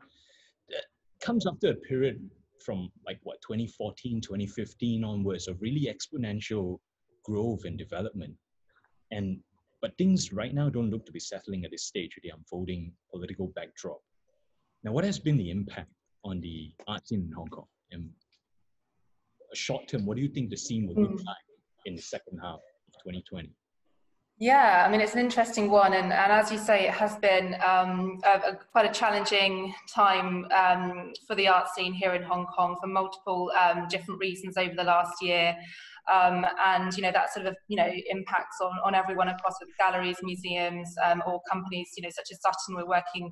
Comes 1.23 1.47
after 1.47 1.71
a 1.71 1.75
period 1.75 2.29
from 2.65 2.91
like 3.07 3.19
what 3.23 3.41
2014, 3.43 4.21
2015 4.21 5.05
onwards 5.05 5.49
of 5.49 5.61
really 5.61 5.93
exponential 5.93 6.79
growth 7.25 7.65
and 7.65 7.79
development. 7.79 8.35
And 9.11 9.39
but 9.81 9.97
things 9.99 10.33
right 10.33 10.55
now 10.55 10.69
don't 10.69 10.91
look 10.91 11.05
to 11.07 11.13
be 11.13 11.21
settling 11.21 11.65
at 11.65 11.73
this 11.73 11.85
stage 11.85 12.15
with 12.15 12.23
the 12.23 12.31
unfolding 12.37 12.93
political 13.11 13.49
backdrop. 13.49 14.01
Now, 14.85 14.93
what 14.93 15.05
has 15.05 15.19
been 15.19 15.37
the 15.37 15.51
impact 15.51 15.91
on 16.25 16.41
the 16.41 16.73
art 16.87 17.07
scene 17.07 17.27
in 17.29 17.33
Hong 17.33 17.49
Kong? 17.49 17.67
And 17.91 18.11
short 19.55 19.89
term, 19.89 20.07
what 20.07 20.17
do 20.17 20.23
you 20.23 20.29
think 20.29 20.51
the 20.51 20.57
scene 20.57 20.87
will 20.87 20.95
look 20.95 21.21
mm. 21.21 21.27
like 21.27 21.37
in 21.85 21.97
the 21.97 22.03
second 22.03 22.39
half 22.39 22.61
of 22.61 22.95
2020? 23.05 23.53
Yeah, 24.39 24.85
I 24.85 24.91
mean, 24.91 25.01
it's 25.01 25.15
an 25.15 25.21
interesting 25.21 25.71
one. 25.71 25.93
And, 25.95 26.13
and 26.13 26.33
as 26.33 26.51
you 26.51 26.59
say, 26.59 26.87
it 26.87 26.95
has 26.95 27.17
been 27.17 27.55
um, 27.65 28.19
a, 28.25 28.51
a, 28.51 28.59
quite 28.73 28.91
a 28.91 28.93
challenging 28.93 29.73
time 29.95 30.47
um, 30.53 31.13
for 31.29 31.37
the 31.37 31.47
art 31.47 31.69
scene 31.69 31.93
here 31.93 32.15
in 32.15 32.23
Hong 32.23 32.47
Kong 32.47 32.77
for 32.81 32.89
multiple 32.89 33.53
um, 33.61 33.87
different 33.89 34.19
reasons 34.21 34.57
over 34.57 34.75
the 34.75 34.83
last 34.85 35.23
year. 35.23 35.55
Um, 36.13 36.45
and, 36.67 36.93
you 36.97 37.03
know, 37.05 37.13
that 37.13 37.33
sort 37.33 37.47
of, 37.47 37.55
you 37.69 37.77
know, 37.77 37.89
impacts 38.11 38.57
on, 38.61 38.73
on 38.85 38.97
everyone 38.97 39.29
across 39.29 39.55
the 39.61 39.67
galleries, 39.79 40.17
museums, 40.23 40.93
um, 41.05 41.23
or 41.25 41.41
companies, 41.49 41.91
you 41.97 42.03
know, 42.03 42.11
such 42.11 42.33
as 42.33 42.41
Sutton. 42.41 42.75
We're 42.75 42.89
working 42.89 43.31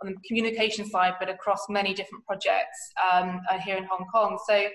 on 0.00 0.12
the 0.12 0.14
communication 0.28 0.88
side, 0.88 1.14
but 1.18 1.28
across 1.28 1.60
many 1.68 1.92
different 1.92 2.24
projects 2.24 2.78
um, 3.12 3.40
here 3.64 3.76
in 3.76 3.84
Hong 3.84 4.06
Kong. 4.12 4.38
So, 4.46 4.68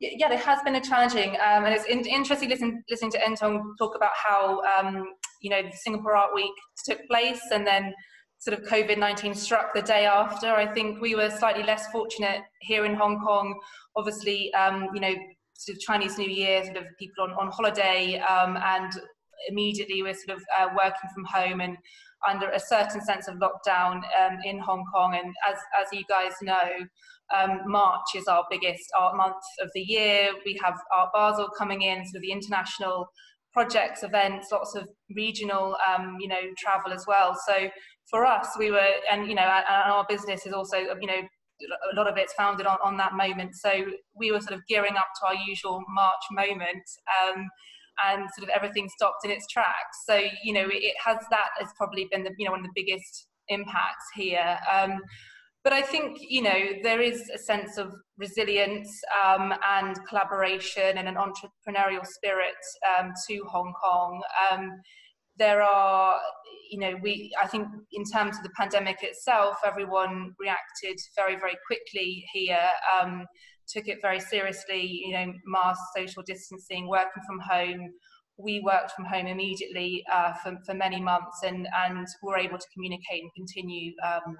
yeah, 0.00 0.32
it 0.32 0.40
has 0.40 0.60
been 0.62 0.74
a 0.74 0.80
challenging, 0.80 1.30
um, 1.36 1.64
and 1.64 1.74
it's 1.74 1.86
in, 1.86 2.04
interesting 2.04 2.48
listen, 2.50 2.82
listening 2.90 3.10
to 3.12 3.24
Eng 3.24 3.36
Tiong 3.36 3.62
talk 3.78 3.94
about 3.96 4.12
how 4.14 4.60
um, 4.78 5.04
you 5.40 5.50
know 5.50 5.62
Singapore 5.72 6.16
Art 6.16 6.34
Week 6.34 6.52
took 6.84 6.98
place, 7.08 7.40
and 7.52 7.66
then 7.66 7.94
sort 8.38 8.58
of 8.58 8.66
COVID 8.66 8.98
nineteen 8.98 9.34
struck 9.34 9.72
the 9.74 9.82
day 9.82 10.04
after. 10.04 10.48
I 10.48 10.66
think 10.66 11.00
we 11.00 11.14
were 11.14 11.30
slightly 11.30 11.62
less 11.62 11.86
fortunate 11.90 12.42
here 12.60 12.84
in 12.84 12.94
Hong 12.94 13.20
Kong. 13.20 13.58
Obviously, 13.96 14.52
um, 14.52 14.88
you 14.92 15.00
know, 15.00 15.14
sort 15.54 15.76
of 15.76 15.80
Chinese 15.80 16.18
New 16.18 16.28
Year, 16.28 16.62
sort 16.64 16.76
of 16.76 16.84
people 16.98 17.24
on 17.24 17.30
on 17.30 17.50
holiday, 17.50 18.18
um, 18.20 18.58
and 18.58 18.92
immediately 19.48 20.02
we're 20.02 20.14
sort 20.14 20.36
of 20.36 20.44
uh, 20.58 20.68
working 20.76 21.10
from 21.14 21.24
home 21.24 21.60
and 21.60 21.76
under 22.28 22.50
a 22.50 22.60
certain 22.60 23.00
sense 23.00 23.28
of 23.28 23.36
lockdown 23.36 24.02
um, 24.20 24.38
in 24.44 24.58
Hong 24.58 24.84
Kong. 24.92 25.14
And 25.14 25.34
as 25.48 25.58
as 25.80 25.86
you 25.92 26.04
guys 26.08 26.32
know 26.42 26.86
um, 27.34 27.60
March 27.66 28.14
is 28.14 28.26
our 28.28 28.44
biggest 28.50 28.84
art 28.98 29.16
month 29.16 29.42
of 29.60 29.70
the 29.74 29.80
year. 29.80 30.30
We 30.44 30.58
have 30.62 30.78
Art 30.96 31.10
Basel 31.12 31.48
coming 31.56 31.82
in, 31.82 32.06
so 32.06 32.18
the 32.20 32.30
international 32.30 33.08
projects, 33.52 34.02
events, 34.02 34.48
lots 34.52 34.74
of 34.74 34.86
regional, 35.14 35.76
um, 35.88 36.16
you 36.20 36.28
know, 36.28 36.40
travel 36.58 36.92
as 36.92 37.04
well. 37.06 37.36
So 37.46 37.68
for 38.10 38.24
us, 38.24 38.48
we 38.58 38.70
were, 38.70 38.90
and 39.10 39.26
you 39.26 39.34
know, 39.34 39.42
and 39.42 39.92
our 39.92 40.06
business 40.08 40.46
is 40.46 40.52
also, 40.52 40.76
you 40.76 41.06
know, 41.06 41.22
a 41.92 41.96
lot 41.96 42.06
of 42.06 42.16
it's 42.18 42.34
founded 42.34 42.66
on, 42.66 42.76
on 42.84 42.96
that 42.98 43.14
moment. 43.14 43.54
So 43.54 43.70
we 44.14 44.30
were 44.30 44.40
sort 44.40 44.52
of 44.52 44.60
gearing 44.68 44.96
up 44.96 45.08
to 45.20 45.28
our 45.28 45.34
usual 45.34 45.82
March 45.88 46.22
moment. 46.30 46.84
Um, 47.24 47.48
and 48.04 48.28
sort 48.36 48.48
of 48.48 48.54
everything 48.54 48.88
stopped 48.88 49.24
in 49.24 49.30
its 49.30 49.46
tracks. 49.46 50.04
So, 50.08 50.20
you 50.42 50.52
know, 50.52 50.68
it, 50.70 50.94
has 51.04 51.18
that 51.30 51.50
has 51.58 51.68
probably 51.76 52.08
been 52.10 52.24
the, 52.24 52.32
you 52.38 52.44
know, 52.44 52.52
one 52.52 52.60
of 52.60 52.66
the 52.66 52.72
biggest 52.74 53.28
impacts 53.48 54.04
here. 54.14 54.58
Um, 54.72 55.00
but 55.66 55.72
I 55.72 55.82
think 55.82 56.18
you 56.20 56.42
know 56.42 56.58
there 56.84 57.00
is 57.00 57.28
a 57.28 57.38
sense 57.38 57.76
of 57.76 57.92
resilience 58.18 58.88
um, 59.26 59.52
and 59.68 59.98
collaboration 60.08 60.96
and 60.96 61.08
an 61.08 61.16
entrepreneurial 61.16 62.06
spirit 62.06 62.54
um, 62.96 63.12
to 63.28 63.42
Hong 63.50 63.72
Kong. 63.82 64.22
Um, 64.48 64.70
there 65.38 65.62
are, 65.62 66.20
you 66.70 66.78
know, 66.78 66.94
we 67.02 67.34
I 67.42 67.48
think 67.48 67.66
in 67.90 68.04
terms 68.04 68.36
of 68.36 68.44
the 68.44 68.50
pandemic 68.56 68.98
itself, 69.02 69.56
everyone 69.66 70.34
reacted 70.38 70.98
very 71.16 71.34
very 71.34 71.56
quickly 71.66 72.24
here. 72.32 72.70
Took 73.68 73.88
it 73.88 73.98
very 74.00 74.20
seriously, 74.20 75.02
you 75.04 75.12
know, 75.12 75.32
mask, 75.44 75.80
social 75.96 76.22
distancing, 76.24 76.88
working 76.88 77.22
from 77.26 77.40
home, 77.40 77.90
we 78.38 78.60
worked 78.60 78.92
from 78.92 79.06
home 79.06 79.26
immediately 79.26 80.04
uh, 80.12 80.34
for, 80.42 80.58
for 80.66 80.74
many 80.74 81.00
months 81.00 81.42
and, 81.42 81.66
and 81.86 82.06
were 82.22 82.36
able 82.36 82.58
to 82.58 82.66
communicate 82.74 83.22
and 83.22 83.30
continue 83.34 83.92
um, 84.04 84.36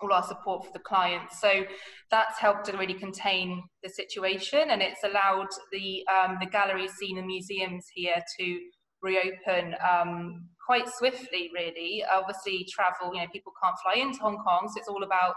all 0.00 0.12
our 0.12 0.22
support 0.22 0.64
for 0.64 0.72
the 0.72 0.78
clients. 0.78 1.40
So 1.40 1.64
that's 2.10 2.38
helped 2.38 2.66
to 2.66 2.76
really 2.76 2.94
contain 2.94 3.62
the 3.82 3.88
situation, 3.88 4.70
and 4.70 4.80
it's 4.80 5.02
allowed 5.04 5.48
the 5.72 6.06
um, 6.08 6.38
the 6.40 6.46
gallery 6.46 6.88
scene 6.88 7.18
and 7.18 7.26
museums 7.26 7.84
here 7.92 8.22
to 8.38 8.58
reopen 9.02 9.74
um, 9.88 10.48
quite 10.64 10.88
swiftly. 10.88 11.50
Really, 11.52 12.04
obviously, 12.10 12.66
travel. 12.70 13.14
You 13.14 13.22
know, 13.22 13.28
people 13.32 13.52
can't 13.62 13.76
fly 13.82 14.00
into 14.00 14.20
Hong 14.20 14.38
Kong, 14.38 14.68
so 14.68 14.78
it's 14.78 14.88
all 14.88 15.02
about 15.02 15.34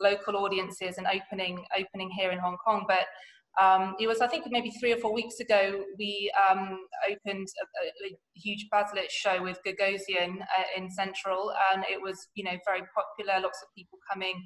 local 0.00 0.36
audiences 0.36 0.98
and 0.98 1.06
opening 1.06 1.64
opening 1.78 2.10
here 2.10 2.30
in 2.30 2.38
Hong 2.38 2.56
Kong. 2.64 2.84
But 2.88 3.06
um, 3.60 3.94
it 4.00 4.08
was, 4.08 4.20
I 4.20 4.26
think, 4.26 4.44
maybe 4.50 4.70
three 4.80 4.92
or 4.92 4.96
four 4.96 5.14
weeks 5.14 5.38
ago, 5.38 5.84
we 5.96 6.32
um, 6.50 6.76
opened 7.08 7.46
a, 7.62 8.06
a, 8.06 8.16
huge 8.34 8.66
Baselitz 8.72 9.10
show 9.10 9.40
with 9.42 9.60
Gagosian 9.64 10.40
uh, 10.40 10.64
in 10.76 10.90
Central, 10.90 11.52
and 11.72 11.84
it 11.88 12.00
was, 12.02 12.28
you 12.34 12.42
know, 12.42 12.58
very 12.66 12.82
popular. 12.94 13.40
Lots 13.40 13.62
of 13.62 13.68
people 13.76 13.98
coming, 14.12 14.44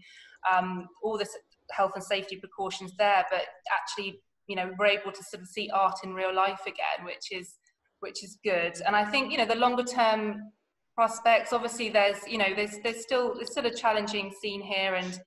um, 0.52 0.86
all 1.02 1.16
the 1.16 1.26
health 1.70 1.92
and 1.94 2.04
safety 2.04 2.36
precautions 2.36 2.92
there, 2.98 3.24
but 3.30 3.46
actually, 3.72 4.20
you 4.46 4.56
know, 4.56 4.70
we're 4.78 4.86
able 4.86 5.12
to 5.12 5.24
sort 5.24 5.42
of 5.42 5.48
see 5.48 5.70
art 5.72 5.96
in 6.04 6.12
real 6.12 6.34
life 6.34 6.60
again, 6.66 7.04
which 7.04 7.32
is 7.32 7.54
which 8.00 8.22
is 8.22 8.38
good. 8.44 8.74
And 8.86 8.94
I 8.94 9.04
think, 9.04 9.32
you 9.32 9.38
know, 9.38 9.46
the 9.46 9.56
longer 9.56 9.84
term 9.84 10.36
prospects, 10.94 11.52
obviously, 11.52 11.88
there's, 11.88 12.18
you 12.28 12.36
know, 12.36 12.54
there's 12.54 12.78
there's 12.84 13.02
still 13.02 13.34
there's 13.36 13.50
still 13.52 13.66
a 13.66 13.74
challenging 13.74 14.32
scene 14.42 14.60
here, 14.60 14.96
and 14.96 15.18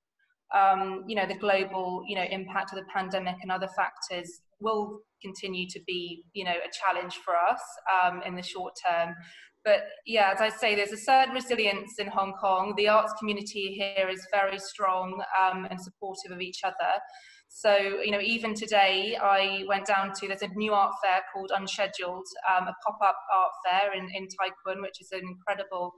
um, 0.55 1.03
you 1.07 1.15
know, 1.15 1.25
the 1.25 1.37
global, 1.37 2.03
you 2.07 2.15
know, 2.15 2.25
impact 2.29 2.71
of 2.73 2.79
the 2.79 2.85
pandemic 2.93 3.35
and 3.41 3.51
other 3.51 3.69
factors 3.75 4.41
will 4.59 4.99
continue 5.21 5.67
to 5.69 5.79
be, 5.87 6.23
you 6.33 6.43
know, 6.43 6.51
a 6.51 6.69
challenge 6.71 7.19
for 7.23 7.35
us 7.35 7.61
um, 8.03 8.21
in 8.25 8.35
the 8.35 8.43
short 8.43 8.73
term. 8.85 9.15
But 9.63 9.81
yeah, 10.07 10.31
as 10.33 10.41
I 10.41 10.49
say, 10.49 10.75
there's 10.75 10.91
a 10.91 10.97
certain 10.97 11.35
resilience 11.35 11.99
in 11.99 12.07
Hong 12.07 12.33
Kong. 12.33 12.73
The 12.77 12.87
arts 12.87 13.13
community 13.19 13.73
here 13.73 14.09
is 14.09 14.27
very 14.31 14.57
strong 14.57 15.23
um, 15.39 15.67
and 15.69 15.79
supportive 15.79 16.31
of 16.31 16.41
each 16.41 16.61
other. 16.63 16.99
So, 17.47 17.75
you 18.03 18.11
know, 18.11 18.21
even 18.21 18.55
today, 18.55 19.17
I 19.21 19.65
went 19.67 19.85
down 19.85 20.13
to, 20.13 20.27
there's 20.27 20.41
a 20.41 20.47
new 20.55 20.73
art 20.73 20.93
fair 21.03 21.21
called 21.33 21.51
Unscheduled, 21.53 22.25
um, 22.49 22.67
a 22.67 22.73
pop 22.83 22.97
up 23.05 23.17
art 23.35 23.51
fair 23.65 23.93
in, 23.93 24.09
in 24.15 24.27
Tai 24.29 24.49
Kwun, 24.65 24.81
which 24.81 25.01
is 25.01 25.11
an 25.11 25.19
incredible 25.19 25.93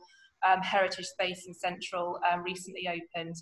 um, 0.45 0.62
heritage 0.62 1.05
space 1.05 1.45
in 1.48 1.53
Central, 1.53 2.19
um, 2.29 2.41
recently 2.43 2.89
opened. 2.89 3.36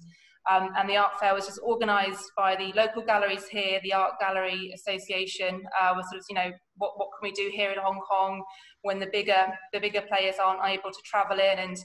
Um, 0.50 0.70
and 0.76 0.90
the 0.90 0.98
art 0.98 1.20
fair 1.20 1.34
was 1.34 1.46
just 1.46 1.60
organised 1.60 2.32
by 2.36 2.56
the 2.56 2.74
local 2.74 3.04
galleries 3.04 3.46
here, 3.48 3.80
the 3.84 3.94
Art 3.94 4.14
Gallery 4.20 4.72
Association. 4.74 5.64
Uh, 5.80 5.94
was 5.96 6.06
sort 6.10 6.20
of, 6.20 6.26
you 6.30 6.36
know, 6.36 6.52
what, 6.78 6.94
what 6.98 7.10
can 7.18 7.30
we 7.30 7.32
do 7.32 7.52
here 7.54 7.72
in 7.72 7.78
Hong 7.78 8.00
Kong 8.10 8.44
when 8.82 9.00
the 9.00 9.08
bigger 9.12 9.48
the 9.72 9.80
bigger 9.80 10.02
players 10.02 10.36
aren't 10.44 10.66
able 10.66 10.90
to 10.90 11.00
travel 11.06 11.38
in, 11.38 11.60
and 11.60 11.78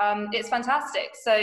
um, 0.00 0.28
it's 0.32 0.50
fantastic. 0.50 1.10
So, 1.22 1.34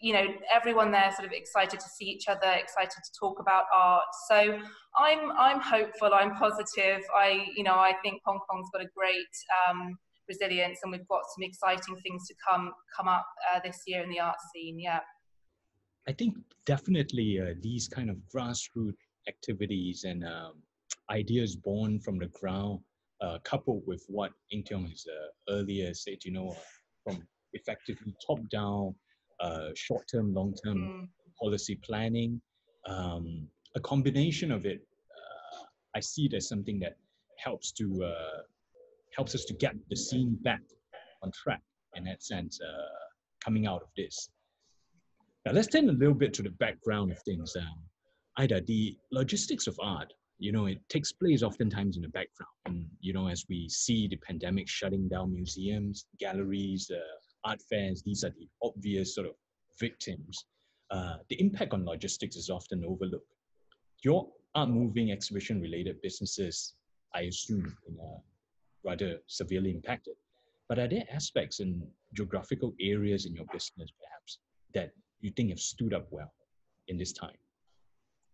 you 0.00 0.12
know, 0.12 0.26
everyone 0.54 0.92
there 0.92 1.10
sort 1.16 1.26
of 1.26 1.32
excited 1.32 1.80
to 1.80 1.88
see 1.88 2.04
each 2.04 2.28
other, 2.28 2.52
excited 2.52 2.90
to 2.90 3.10
talk 3.18 3.40
about 3.40 3.64
art. 3.74 4.04
So, 4.28 4.60
I'm 4.96 5.32
I'm 5.36 5.60
hopeful, 5.60 6.10
I'm 6.14 6.36
positive. 6.36 7.02
I, 7.16 7.46
you 7.56 7.64
know, 7.64 7.74
I 7.74 7.94
think 8.02 8.22
Hong 8.24 8.38
Kong's 8.48 8.68
got 8.72 8.82
a 8.82 8.88
great. 8.96 9.34
Um, 9.68 9.98
resilience 10.28 10.78
and 10.84 10.92
we've 10.92 11.08
got 11.08 11.22
some 11.34 11.42
exciting 11.42 11.96
things 12.04 12.24
to 12.28 12.34
come 12.48 12.72
come 12.96 13.08
up 13.08 13.26
uh, 13.52 13.58
this 13.64 13.78
year 13.88 14.00
in 14.04 14.08
the 14.10 14.20
art 14.20 14.36
scene 14.54 14.78
yeah 14.78 15.00
I 16.08 16.12
think 16.12 16.36
definitely 16.66 17.40
uh, 17.40 17.54
these 17.60 17.88
kind 17.88 18.10
of 18.10 18.16
grassroots 18.34 18.94
activities 19.28 20.04
and 20.04 20.24
um, 20.24 20.54
ideas 21.10 21.56
born 21.56 22.00
from 22.00 22.18
the 22.18 22.26
ground, 22.28 22.80
uh, 23.20 23.38
coupled 23.44 23.82
with 23.86 24.04
what 24.08 24.32
Eng 24.52 24.64
Tiong 24.64 24.88
has 24.88 25.06
uh, 25.06 25.52
earlier 25.52 25.92
said, 25.92 26.24
you 26.24 26.32
know, 26.32 26.56
from 27.04 27.22
effectively 27.52 28.14
top-down, 28.26 28.94
uh, 29.40 29.68
short-term, 29.74 30.32
long-term 30.32 30.78
mm. 30.78 31.08
policy 31.40 31.78
planning, 31.84 32.40
um, 32.86 33.46
a 33.74 33.80
combination 33.80 34.50
of 34.50 34.64
it. 34.64 34.80
Uh, 35.10 35.64
I 35.94 36.00
see 36.00 36.26
it 36.26 36.34
as 36.34 36.48
something 36.48 36.78
that 36.80 36.96
helps 37.38 37.72
to 37.72 38.04
uh, 38.04 38.42
helps 39.16 39.34
us 39.34 39.44
to 39.44 39.54
get 39.54 39.74
the 39.88 39.96
scene 39.96 40.38
back 40.42 40.62
on 41.22 41.30
track 41.32 41.62
in 41.96 42.04
that 42.04 42.22
sense, 42.22 42.60
uh, 42.60 43.04
coming 43.44 43.66
out 43.66 43.82
of 43.82 43.88
this. 43.96 44.30
Now 45.50 45.56
let's 45.56 45.66
turn 45.66 45.88
a 45.88 45.92
little 45.92 46.14
bit 46.14 46.32
to 46.34 46.42
the 46.44 46.50
background 46.50 47.10
of 47.10 47.18
things. 47.24 47.56
Um, 47.56 47.82
Ida, 48.36 48.60
the 48.68 48.96
logistics 49.10 49.66
of 49.66 49.76
art, 49.82 50.12
you 50.38 50.52
know, 50.52 50.66
it 50.66 50.78
takes 50.88 51.10
place 51.10 51.42
oftentimes 51.42 51.96
in 51.96 52.02
the 52.02 52.08
background. 52.08 52.52
And, 52.66 52.86
you 53.00 53.12
know, 53.12 53.26
as 53.26 53.44
we 53.48 53.68
see 53.68 54.06
the 54.06 54.14
pandemic 54.18 54.68
shutting 54.68 55.08
down 55.08 55.34
museums, 55.34 56.06
galleries, 56.20 56.88
uh, 56.94 57.48
art 57.48 57.60
fairs, 57.68 58.00
these 58.06 58.22
are 58.22 58.30
the 58.30 58.46
obvious 58.62 59.16
sort 59.16 59.26
of 59.26 59.32
victims. 59.80 60.44
Uh, 60.92 61.16
the 61.28 61.40
impact 61.40 61.72
on 61.72 61.84
logistics 61.84 62.36
is 62.36 62.48
often 62.48 62.84
overlooked. 62.84 63.34
Your 64.04 64.28
art 64.54 64.68
moving 64.68 65.10
exhibition 65.10 65.60
related 65.60 66.00
businesses, 66.00 66.74
I 67.12 67.22
assume, 67.22 67.76
are 68.00 68.22
rather 68.84 69.18
severely 69.26 69.72
impacted. 69.72 70.14
But 70.68 70.78
are 70.78 70.86
there 70.86 71.06
aspects 71.12 71.58
in 71.58 71.82
geographical 72.14 72.72
areas 72.80 73.26
in 73.26 73.34
your 73.34 73.46
business, 73.52 73.90
perhaps, 74.00 74.38
that 74.74 74.92
you 75.20 75.30
think 75.30 75.50
have 75.50 75.60
stood 75.60 75.94
up 75.94 76.06
well 76.10 76.32
in 76.88 76.96
this 76.96 77.12
time? 77.12 77.36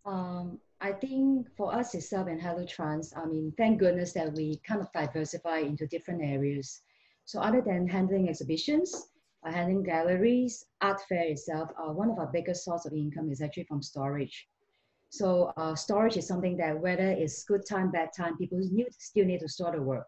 Um, 0.05 0.59
I 0.79 0.91
think 0.93 1.47
for 1.57 1.73
us 1.73 1.93
itself 1.95 2.27
and 2.27 2.39
Helutrans, 2.39 3.11
I 3.17 3.25
mean, 3.25 3.53
thank 3.57 3.79
goodness 3.79 4.13
that 4.13 4.33
we 4.33 4.61
kind 4.65 4.79
of 4.79 4.91
diversify 4.93 5.59
into 5.59 5.87
different 5.87 6.21
areas. 6.23 6.81
So 7.25 7.41
other 7.41 7.61
than 7.61 7.87
handling 7.87 8.29
exhibitions, 8.29 9.09
uh, 9.45 9.51
handling 9.51 9.83
galleries, 9.83 10.65
art 10.81 11.01
fair 11.09 11.23
itself, 11.23 11.69
uh, 11.77 11.91
one 11.91 12.09
of 12.09 12.19
our 12.19 12.29
biggest 12.31 12.63
source 12.63 12.85
of 12.85 12.93
income 12.93 13.29
is 13.31 13.41
actually 13.41 13.65
from 13.65 13.81
storage. 13.81 14.47
So 15.09 15.51
uh, 15.57 15.75
storage 15.75 16.17
is 16.17 16.27
something 16.27 16.57
that 16.57 16.79
whether 16.79 17.09
it's 17.09 17.43
good 17.43 17.65
time, 17.67 17.91
bad 17.91 18.09
time, 18.15 18.37
people 18.37 18.59
need, 18.59 18.87
still 18.97 19.25
need 19.25 19.39
to 19.39 19.49
store 19.49 19.71
the 19.71 19.81
work. 19.81 20.05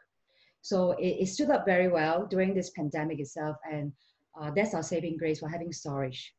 So 0.62 0.91
it, 0.91 1.17
it 1.21 1.27
stood 1.27 1.50
up 1.50 1.65
very 1.65 1.88
well 1.88 2.27
during 2.27 2.53
this 2.53 2.69
pandemic 2.71 3.19
itself, 3.19 3.57
and 3.69 3.91
uh, 4.39 4.51
that's 4.55 4.74
our 4.74 4.83
saving 4.83 5.17
grace 5.17 5.39
for 5.39 5.50
having 5.50 5.71
storage. 5.71 6.33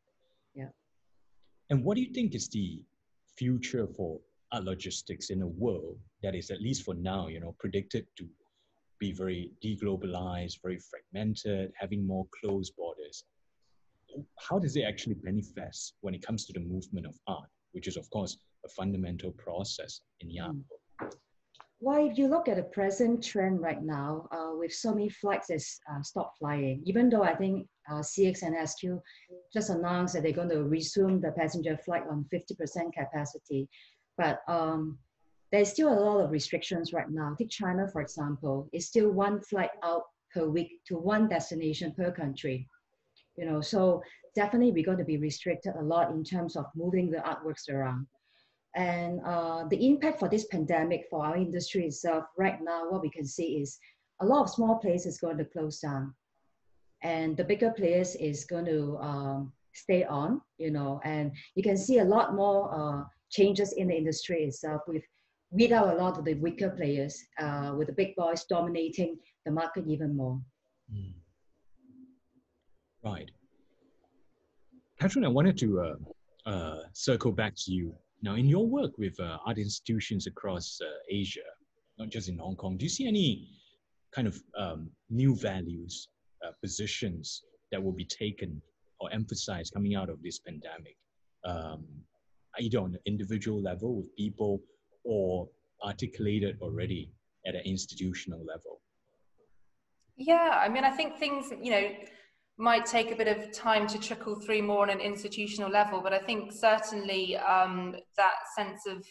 And 1.71 1.85
what 1.85 1.95
do 1.95 2.03
you 2.03 2.13
think 2.13 2.35
is 2.35 2.49
the 2.49 2.83
future 3.37 3.87
for 3.87 4.21
art 4.53 4.65
logistics 4.65 5.31
in 5.31 5.43
a 5.43 5.47
world 5.47 5.99
that 6.23 6.35
is, 6.35 6.51
at 6.51 6.61
least 6.61 6.85
for 6.85 6.95
now, 6.95 7.29
you 7.29 7.39
know, 7.39 7.55
predicted 7.59 8.07
to 8.19 8.29
be 8.99 9.13
very 9.13 9.53
deglobalized, 9.65 10.61
very 10.63 10.79
fragmented, 10.79 11.73
having 11.77 12.07
more 12.07 12.27
closed 12.41 12.75
borders. 12.77 13.25
How 14.39 14.59
does 14.59 14.75
it 14.77 14.83
actually 14.83 15.17
manifest 15.23 15.95
when 16.01 16.15
it 16.15 16.27
comes 16.27 16.45
to 16.47 16.53
the 16.53 16.61
movement 16.61 17.07
of 17.07 17.15
art, 17.29 17.49
which 17.73 17.87
is, 17.87 17.97
of 17.97 18.11
course, 18.11 18.37
a 18.67 18.69
fundamental 18.69 19.31
process 19.31 20.01
in 20.21 20.29
the 20.29 20.41
art 20.41 20.53
hmm. 20.53 20.61
world? 21.01 21.15
Well, 21.83 22.07
if 22.07 22.19
you 22.19 22.29
look 22.29 22.47
at 22.47 22.57
the 22.57 22.63
present 22.63 23.25
trend 23.25 23.63
right 23.63 23.83
now, 23.83 24.29
uh, 24.33 24.55
with 24.55 24.71
so 24.71 24.93
many 24.93 25.09
flights 25.09 25.47
that 25.47 25.65
uh, 25.91 26.03
stopped 26.03 26.37
flying, 26.39 26.83
even 26.85 27.09
though 27.09 27.23
I 27.23 27.35
think 27.35 27.67
uh, 27.91 28.01
CX 28.01 28.43
and 28.43 28.69
SQ 28.69 29.03
just 29.51 29.71
announced 29.71 30.13
that 30.13 30.23
they're 30.23 30.33
going 30.33 30.51
to 30.51 30.65
resume 30.65 31.23
the 31.23 31.33
passenger 31.33 31.79
flight 31.79 32.03
on 32.11 32.27
50% 32.31 32.93
capacity, 32.93 33.67
but 34.19 34.41
um, 34.47 34.99
there's 35.53 35.71
still 35.71 35.89
a 35.91 35.99
lot 35.99 36.21
of 36.21 36.31
restrictions 36.31 36.93
right 36.93 37.09
now. 37.09 37.35
Take 37.39 37.49
China, 37.49 37.89
for 37.91 38.03
example, 38.03 38.69
it's 38.75 38.87
still 38.87 39.11
one 39.11 39.41
flight 39.41 39.71
out 39.83 40.03
per 40.35 40.47
week 40.47 40.81
to 40.89 40.97
one 40.97 41.29
destination 41.29 41.95
per 41.97 42.13
country. 42.13 42.69
You 43.39 43.47
know, 43.47 43.63
so 43.63 44.03
definitely 44.35 44.73
we're 44.73 44.85
going 44.85 44.99
to 44.99 45.05
be 45.05 45.17
restricted 45.17 45.75
a 45.77 45.83
lot 45.83 46.11
in 46.11 46.25
terms 46.25 46.57
of 46.57 46.67
moving 46.77 47.11
the 47.11 47.19
artworks 47.19 47.71
around. 47.71 48.07
And 48.77 49.21
uh, 49.25 49.65
the 49.69 49.89
impact 49.89 50.21
for 50.21 50.29
this 50.29 50.47
pandemic 50.47 51.07
for 51.11 51.25
our 51.25 51.37
industry 51.37 51.87
itself, 51.87 52.25
right 52.39 52.63
now, 52.63 52.91
what 52.91 53.03
we 53.03 53.11
can 53.11 53.27
see 53.27 53.61
is 53.61 53.79
a 54.21 54.27
lot 54.27 54.43
of 54.43 54.51
small 54.51 54.77
places 54.77 55.19
going 55.19 55.39
to 55.39 55.45
close 55.45 55.81
down. 55.81 56.15
And 57.03 57.37
the 57.37 57.45
bigger 57.45 57.71
players 57.71 58.15
is 58.17 58.45
going 58.45 58.67
to 58.67 58.97
um, 58.99 59.53
stay 59.75 60.05
on, 60.05 60.41
you 60.59 60.71
know, 60.71 61.01
and 61.05 61.33
you 61.55 61.63
can 61.63 61.77
see 61.77 61.99
a 61.99 62.05
lot 62.05 62.35
more 62.35 62.71
uh, 62.73 63.05
changes 63.31 63.73
in 63.73 63.89
the 63.89 63.97
industry 63.97 64.45
itself 64.45 64.83
with 64.87 65.03
weed 65.51 65.73
out 65.73 65.89
a 65.89 65.97
lot 65.97 66.19
of 66.19 66.25
the 66.25 66.35
weaker 66.35 66.71
players, 66.71 67.25
uh, 67.41 67.75
with 67.77 67.89
the 67.89 67.93
big 67.93 68.15
boys 68.15 68.45
dominating 68.45 69.19
the 69.45 69.51
market 69.51 69.85
even 69.89 70.17
more. 70.17 70.41
Mm. 70.93 71.15
Right. 73.03 73.31
Catherine, 75.01 75.25
I 75.25 75.29
wanted 75.29 75.57
to 75.59 75.81
uh, 75.81 76.51
uh, 76.51 76.79
circle 76.93 77.33
back 77.33 77.55
to 77.57 77.73
you. 77.73 77.95
Now, 78.23 78.35
in 78.35 78.47
your 78.47 78.67
work 78.67 78.99
with 78.99 79.19
uh, 79.19 79.39
art 79.47 79.59
institutions 79.59 80.27
across 80.27 80.79
uh, 80.83 80.87
Asia, 81.09 81.49
not 81.99 82.11
just 82.11 82.29
in 82.29 82.39
Hong 82.39 82.57
Kong, 82.57 82.77
do 82.77 82.85
you 82.85 82.91
see 82.91 83.09
any 83.09 83.49
kind 84.13 84.29
of 84.29 84.41
um, 84.59 84.91
new 85.09 85.35
values, 85.35 86.09
uh, 86.47 86.53
positions 86.63 87.43
that 87.71 87.83
will 87.83 87.93
be 87.93 88.05
taken 88.05 88.61
or 88.99 89.11
emphasized 89.13 89.73
coming 89.73 89.95
out 89.95 90.11
of 90.11 90.23
this 90.23 90.39
pandemic, 90.39 90.97
um, 91.45 91.85
either 92.61 92.79
on 92.79 92.95
an 92.95 93.01
individual 93.07 93.61
level 93.61 93.97
with 93.97 94.15
people 94.17 94.61
or 95.05 95.49
articulated 95.85 96.59
already 96.61 97.11
at 97.47 97.55
an 97.55 97.63
institutional 97.65 98.41
level? 98.45 98.81
Yeah, 100.17 100.61
I 100.63 100.69
mean, 100.69 100.85
I 100.85 100.91
think 100.91 101.17
things, 101.17 101.51
you 101.63 101.71
know, 101.71 101.91
might 102.61 102.85
take 102.85 103.11
a 103.11 103.17
bit 103.17 103.27
of 103.27 103.51
time 103.53 103.87
to 103.87 103.99
trickle 103.99 104.39
through 104.39 104.63
more 104.63 104.83
on 104.83 104.91
an 104.91 105.01
institutional 105.01 105.71
level, 105.71 106.03
but 106.03 106.13
I 106.13 106.19
think 106.19 106.53
certainly 106.53 107.37
um, 107.39 107.97
that 108.19 108.35
sense 108.55 108.83
of 108.87 109.03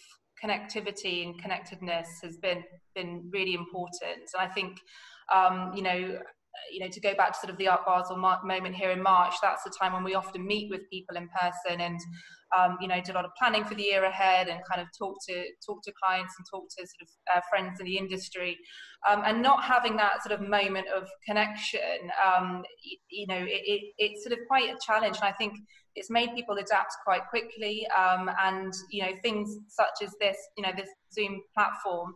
connectivity 0.42 1.26
and 1.26 1.42
connectedness 1.42 2.08
has 2.24 2.38
been 2.38 2.64
been 2.96 3.30
really 3.34 3.56
important. 3.56 4.24
And 4.34 4.40
I 4.40 4.48
think, 4.48 4.78
um, 5.34 5.74
you 5.76 5.82
know, 5.82 6.20
you 6.72 6.80
know, 6.80 6.90
to 6.90 7.02
go 7.02 7.16
back 7.16 7.34
to 7.34 7.40
sort 7.40 7.52
of 7.52 7.58
the 7.58 7.68
Art 7.68 7.86
Basel 7.86 8.18
moment 8.18 8.76
here 8.76 8.92
in 8.92 9.02
March, 9.02 9.34
that's 9.42 9.64
the 9.64 9.74
time 9.80 9.94
when 9.94 10.04
we 10.04 10.14
often 10.14 10.46
meet 10.46 10.70
with 10.70 10.90
people 10.92 11.18
in 11.18 11.28
person 11.30 11.82
and 11.82 12.00
um, 12.58 12.78
you 12.82 12.88
know, 12.88 12.96
did 12.96 13.10
a 13.10 13.14
lot 13.14 13.26
of 13.26 13.32
planning 13.38 13.64
for 13.64 13.76
the 13.76 13.84
year 13.84 14.04
ahead 14.04 14.48
and 14.48 14.60
kind 14.70 14.82
of 14.82 14.88
talk 14.98 15.16
to 15.28 15.44
talk 15.66 15.82
to 15.84 15.94
clients 16.04 16.34
and 16.38 16.46
talk 16.52 16.68
to 16.70 16.78
sort 16.78 17.02
of 17.04 17.10
uh, 17.36 17.42
friends 17.50 17.80
in 17.80 17.86
the 17.86 17.98
industry, 17.98 18.58
um, 19.10 19.24
and 19.26 19.42
not 19.42 19.64
having 19.64 19.96
that 19.98 20.24
sort 20.24 20.40
of 20.40 20.48
moment 20.48 20.88
of 20.88 21.08
connection, 21.26 22.12
um, 22.26 22.64
you 23.10 23.28
know, 23.28 23.38
it, 23.38 23.62
it, 23.66 23.82
it's 23.98 24.24
sort 24.24 24.34
of 24.34 24.40
quite 24.48 24.70
a 24.70 24.78
challenge. 24.86 25.18
And 25.18 25.26
I 25.26 25.32
think 25.34 25.54
it's 25.96 26.10
made 26.10 26.34
people 26.36 26.56
adapt 26.56 26.94
quite 27.04 27.28
quickly, 27.30 27.88
um, 27.98 28.30
and 28.42 28.74
you 28.92 29.04
know, 29.04 29.12
things 29.22 29.58
such 29.68 30.04
as 30.04 30.14
this, 30.20 30.38
you 30.58 30.64
know, 30.64 30.72
this 30.76 30.90
Zoom 31.14 31.42
platform 31.54 32.14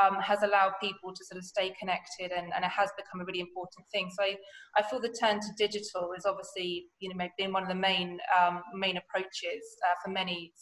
um, 0.00 0.20
has 0.20 0.42
allowed 0.42 0.72
people 0.80 1.12
to 1.14 1.24
sort 1.24 1.38
of 1.38 1.44
stay 1.44 1.74
connected, 1.78 2.32
and, 2.32 2.52
and 2.54 2.64
it 2.64 2.70
has 2.70 2.90
become 2.96 3.20
a 3.20 3.24
really 3.24 3.40
important 3.40 3.86
thing. 3.92 4.10
So 4.16 4.24
I, 4.24 4.36
I 4.76 4.82
feel 4.82 5.00
the 5.00 5.08
turn 5.20 5.40
to 5.40 5.48
digital 5.58 6.10
is 6.16 6.24
obviously, 6.24 6.86
you 7.00 7.12
know, 7.12 7.26
been 7.38 7.52
one 7.52 7.62
of 7.62 7.68
the 7.68 7.74
main 7.74 8.18
um, 8.40 8.62
main 8.74 8.96
approaches 8.96 9.62
uh, 9.84 9.96
for 10.04 10.10
many 10.10 10.52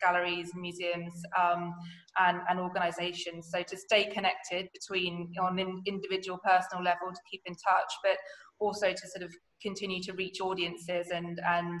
galleries, 0.00 0.50
museums, 0.54 1.14
um, 1.40 1.72
and, 2.18 2.38
and 2.48 2.60
organisations. 2.60 3.48
So 3.52 3.62
to 3.62 3.76
stay 3.76 4.06
connected 4.06 4.68
between 4.72 5.32
on 5.40 5.58
an 5.58 5.82
individual 5.86 6.38
personal 6.44 6.84
level 6.84 7.08
to 7.12 7.20
keep 7.30 7.42
in 7.46 7.54
touch, 7.54 7.92
but 8.02 8.16
also 8.58 8.92
to 8.92 9.08
sort 9.08 9.22
of 9.22 9.32
continue 9.62 10.02
to 10.02 10.12
reach 10.12 10.40
audiences 10.40 11.08
and 11.12 11.40
and 11.46 11.80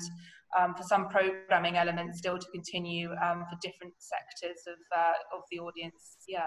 um, 0.58 0.74
for 0.74 0.82
some 0.84 1.08
programming 1.08 1.76
elements 1.76 2.18
still 2.18 2.38
to 2.38 2.46
continue 2.52 3.10
um, 3.22 3.44
for 3.50 3.58
different 3.62 3.92
sectors 3.98 4.60
of 4.66 4.78
uh, 4.96 5.36
of 5.36 5.42
the 5.50 5.58
audience. 5.58 6.16
Yeah. 6.28 6.46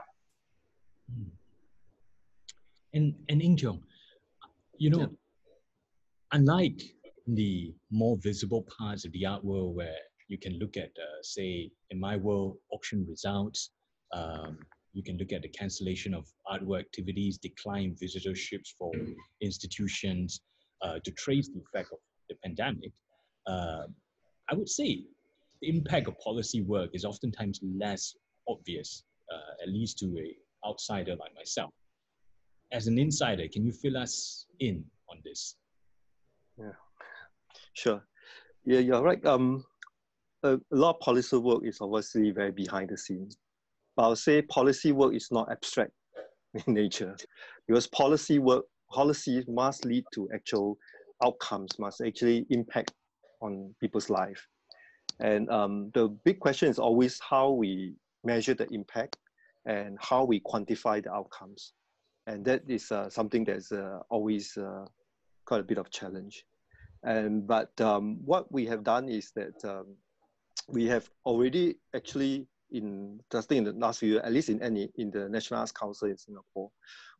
Hmm. 1.13 1.29
And 2.93 3.15
and 3.29 3.41
Eng 3.41 3.57
Tiong, 3.57 3.81
you 4.77 4.89
know, 4.89 4.99
yeah. 4.99 5.07
unlike 6.31 6.81
the 7.27 7.75
more 7.91 8.17
visible 8.21 8.65
parts 8.77 9.05
of 9.05 9.11
the 9.11 9.25
art 9.25 9.43
world 9.43 9.75
where 9.75 9.95
you 10.27 10.37
can 10.37 10.57
look 10.59 10.77
at, 10.77 10.85
uh, 10.85 11.21
say, 11.21 11.71
in 11.89 11.99
my 11.99 12.15
world, 12.15 12.57
auction 12.71 13.05
results. 13.07 13.71
Um, 14.13 14.57
you 14.93 15.04
can 15.04 15.17
look 15.17 15.32
at 15.32 15.41
the 15.41 15.49
cancellation 15.49 16.13
of 16.13 16.25
artwork 16.52 16.82
activities, 16.82 17.38
decline 17.38 17.95
visitorships 18.02 18.73
for 18.78 18.91
institutions 19.41 20.41
uh, 20.82 20.99
to 21.04 21.12
trace 21.12 21.49
the 21.49 21.62
effect 21.62 21.91
of 21.91 21.99
the 22.30 22.36
pandemic. 22.43 22.91
Uh, 23.47 23.84
I 24.49 24.56
would 24.56 24.69
say 24.69 25.04
the 25.62 25.69
impact 25.69 26.08
of 26.08 26.17
policy 26.19 26.62
work 26.62 26.91
is 26.93 27.06
oftentimes 27.06 27.60
less 27.63 28.15
obvious, 28.47 29.04
uh, 29.32 29.63
at 29.63 29.69
least 29.69 29.99
to 29.99 30.06
a 30.17 30.67
outsider 30.67 31.15
like 31.15 31.34
myself. 31.36 31.71
As 32.71 32.88
an 32.88 32.97
insider, 32.99 33.47
can 33.52 33.65
you 33.65 33.71
fill 33.71 33.97
us 33.97 34.45
in 34.60 34.84
on 35.10 35.17
this? 35.23 35.56
Yeah, 36.58 36.71
sure. 37.73 38.04
Yeah, 38.65 38.80
you're 38.80 39.02
right. 39.02 39.23
Um, 39.25 39.65
a 40.43 40.60
lot 40.71 40.95
of 40.95 40.99
policy 40.99 41.38
work 41.38 41.62
is 41.63 41.80
obviously 41.82 42.32
very 42.32 42.52
behind 42.52 42.89
the 42.89 42.97
scenes. 42.97 43.38
But 43.99 44.05
I'll 44.05 44.15
say 44.15 44.41
policy 44.41 44.93
work 44.93 45.13
is 45.13 45.27
not 45.29 45.51
abstract 45.51 45.91
in 46.53 46.73
nature 46.73 47.17
because 47.67 47.85
policy 47.88 48.39
work, 48.39 48.63
policy 48.89 49.43
must 49.45 49.83
lead 49.83 50.05
to 50.13 50.29
actual 50.33 50.77
outcomes, 51.21 51.77
must 51.77 51.99
actually 51.99 52.45
impact 52.49 52.93
on 53.41 53.75
people's 53.81 54.09
life. 54.09 54.47
And 55.19 55.49
um, 55.49 55.91
the 55.93 56.07
big 56.23 56.39
question 56.39 56.69
is 56.69 56.79
always 56.79 57.19
how 57.19 57.49
we 57.49 57.93
measure 58.23 58.53
the 58.53 58.67
impact 58.71 59.17
and 59.65 59.97
how 59.99 60.23
we 60.23 60.39
quantify 60.39 61.03
the 61.03 61.12
outcomes. 61.12 61.73
And 62.25 62.45
that 62.45 62.62
is 62.69 62.93
uh, 62.93 63.09
something 63.09 63.43
that's 63.43 63.73
uh, 63.73 63.99
always 64.09 64.55
uh, 64.55 64.85
quite 65.43 65.59
a 65.59 65.63
bit 65.63 65.77
of 65.77 65.91
challenge. 65.91 66.45
And 67.03 67.45
but 67.45 67.71
um, 67.81 68.19
what 68.23 68.49
we 68.49 68.65
have 68.67 68.85
done 68.85 69.09
is 69.09 69.33
that 69.35 69.65
um, 69.65 69.97
we 70.69 70.85
have 70.85 71.09
already 71.25 71.79
actually 71.93 72.47
in 72.71 73.19
just 73.32 73.51
in 73.51 73.63
the 73.63 73.73
last 73.73 73.99
few 73.99 74.13
years, 74.13 74.21
at 74.23 74.32
least 74.32 74.49
in 74.49 74.62
any 74.62 74.89
in 74.97 75.12
the 75.12 75.27
National 75.29 75.60
Arts 75.60 75.71
Council 75.71 76.10
in 76.10 76.17
Singapore, 76.17 76.69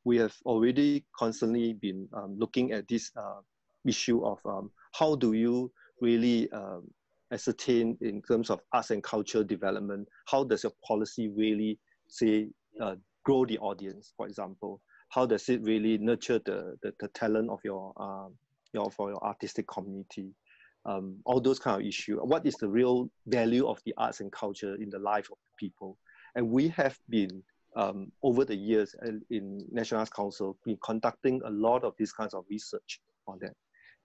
we 0.04 0.18
have 0.18 0.36
already 0.46 1.06
constantly 1.18 1.74
been 1.74 2.08
um, 2.14 2.36
looking 2.38 2.72
at 2.72 2.88
this 2.88 3.12
uh, 3.18 3.42
issue 3.86 4.24
of 4.26 4.40
um, 4.46 4.72
how 4.94 5.16
do 5.16 5.34
you 5.34 5.72
really 6.02 6.52
um, 6.52 6.88
ascertain 7.32 7.98
in 8.02 8.22
terms 8.22 8.50
of 8.50 8.62
arts 8.74 8.92
and 8.92 9.04
culture 9.04 9.44
development, 9.44 10.08
how 10.28 10.44
does 10.44 10.64
your 10.64 10.74
policy 10.86 11.30
really 11.30 11.80
say 12.08 12.48
uh, 12.82 12.96
grow 13.24 13.46
the 13.46 13.58
audience, 13.60 14.14
for 14.18 14.28
example? 14.28 14.82
How 15.10 15.26
does 15.26 15.50
it 15.50 15.62
really 15.64 15.98
nurture 15.98 16.40
the, 16.46 16.76
the, 16.84 16.94
the 17.00 17.08
talent 17.10 17.50
of 17.50 17.60
your, 17.64 17.94
um, 17.98 18.36
your, 18.74 18.92
for 18.92 19.10
your 19.10 19.24
artistic 19.24 19.68
community? 19.68 20.34
Um, 20.86 21.18
all 21.26 21.42
those 21.42 21.60
kind 21.60 21.82
of 21.82 21.86
issues. 21.86 22.20
What 22.22 22.46
is 22.46 22.56
the 22.56 22.70
real 22.70 23.10
value 23.28 23.68
of 23.68 23.82
the 23.86 23.94
arts 23.98 24.22
and 24.22 24.32
culture 24.32 24.76
in 24.76 24.90
the 24.90 25.00
life 25.00 25.30
of 25.32 25.38
people? 25.58 25.98
And 26.36 26.50
we 26.50 26.70
have 26.70 26.98
been 27.10 27.44
um, 27.76 28.12
over 28.24 28.46
the 28.46 28.56
years 28.56 28.96
in 29.30 29.66
National 29.72 30.00
Arts 30.00 30.12
Council 30.12 30.58
been 30.66 30.78
conducting 30.84 31.42
a 31.46 31.50
lot 31.50 31.84
of 31.84 31.94
these 31.98 32.12
kinds 32.12 32.34
of 32.34 32.46
research 32.50 33.02
on 33.28 33.40
that. 33.42 33.54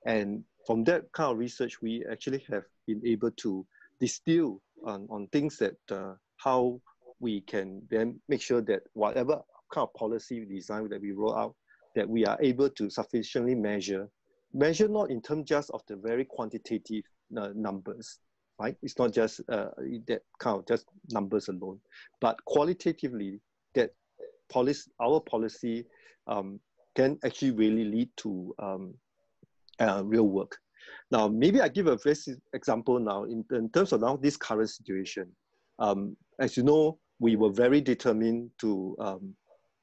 And 0.06 0.44
from 0.66 0.84
that 0.84 1.10
kind 1.12 1.32
of 1.32 1.38
research, 1.38 1.80
we 1.80 2.04
actually 2.10 2.44
have 2.50 2.64
been 2.86 3.02
able 3.06 3.30
to 3.30 3.66
distill 4.00 4.60
on, 4.84 5.06
on 5.10 5.28
things 5.28 5.56
that 5.58 5.76
uh, 5.90 6.14
how 6.36 6.80
we 7.20 7.40
can 7.42 7.82
then 7.90 8.20
make 8.28 8.42
sure 8.42 8.60
that 8.62 8.82
whatever 8.92 9.40
kind 9.72 9.88
of 9.88 9.94
policy 9.94 10.44
design 10.44 10.88
that 10.90 11.00
we 11.00 11.12
roll 11.12 11.34
out, 11.34 11.54
that 11.94 12.08
we 12.08 12.26
are 12.26 12.38
able 12.42 12.68
to 12.68 12.90
sufficiently 12.90 13.54
measure, 13.54 14.08
measure 14.54 14.88
not 14.88 15.10
in 15.10 15.20
terms 15.20 15.48
just 15.48 15.70
of 15.70 15.82
the 15.88 15.96
very 15.96 16.24
quantitative 16.24 17.02
uh, 17.36 17.50
numbers, 17.54 18.20
right? 18.58 18.76
It's 18.82 18.98
not 18.98 19.12
just 19.12 19.40
uh, 19.48 19.70
that 20.06 20.22
kind 20.38 20.58
of 20.58 20.66
just 20.66 20.86
numbers 21.10 21.48
alone, 21.48 21.80
but 22.20 22.42
qualitatively 22.44 23.40
that 23.74 23.90
policy, 24.50 24.90
our 25.02 25.20
policy 25.20 25.84
um, 26.28 26.60
can 26.94 27.18
actually 27.24 27.50
really 27.50 27.84
lead 27.84 28.08
to 28.18 28.54
um, 28.60 28.94
uh, 29.80 30.02
real 30.04 30.28
work. 30.28 30.56
Now, 31.10 31.28
maybe 31.28 31.60
I 31.60 31.68
give 31.68 31.88
a 31.88 31.96
very 31.96 32.16
example 32.52 33.00
now 33.00 33.24
in, 33.24 33.44
in 33.50 33.70
terms 33.70 33.92
of 33.92 34.00
now 34.00 34.16
this 34.16 34.36
current 34.36 34.70
situation. 34.70 35.28
Um, 35.78 36.16
as 36.38 36.56
you 36.56 36.62
know, 36.62 36.98
we 37.18 37.36
were 37.36 37.50
very 37.50 37.80
determined 37.80 38.50
to, 38.60 38.96
um, 39.00 39.34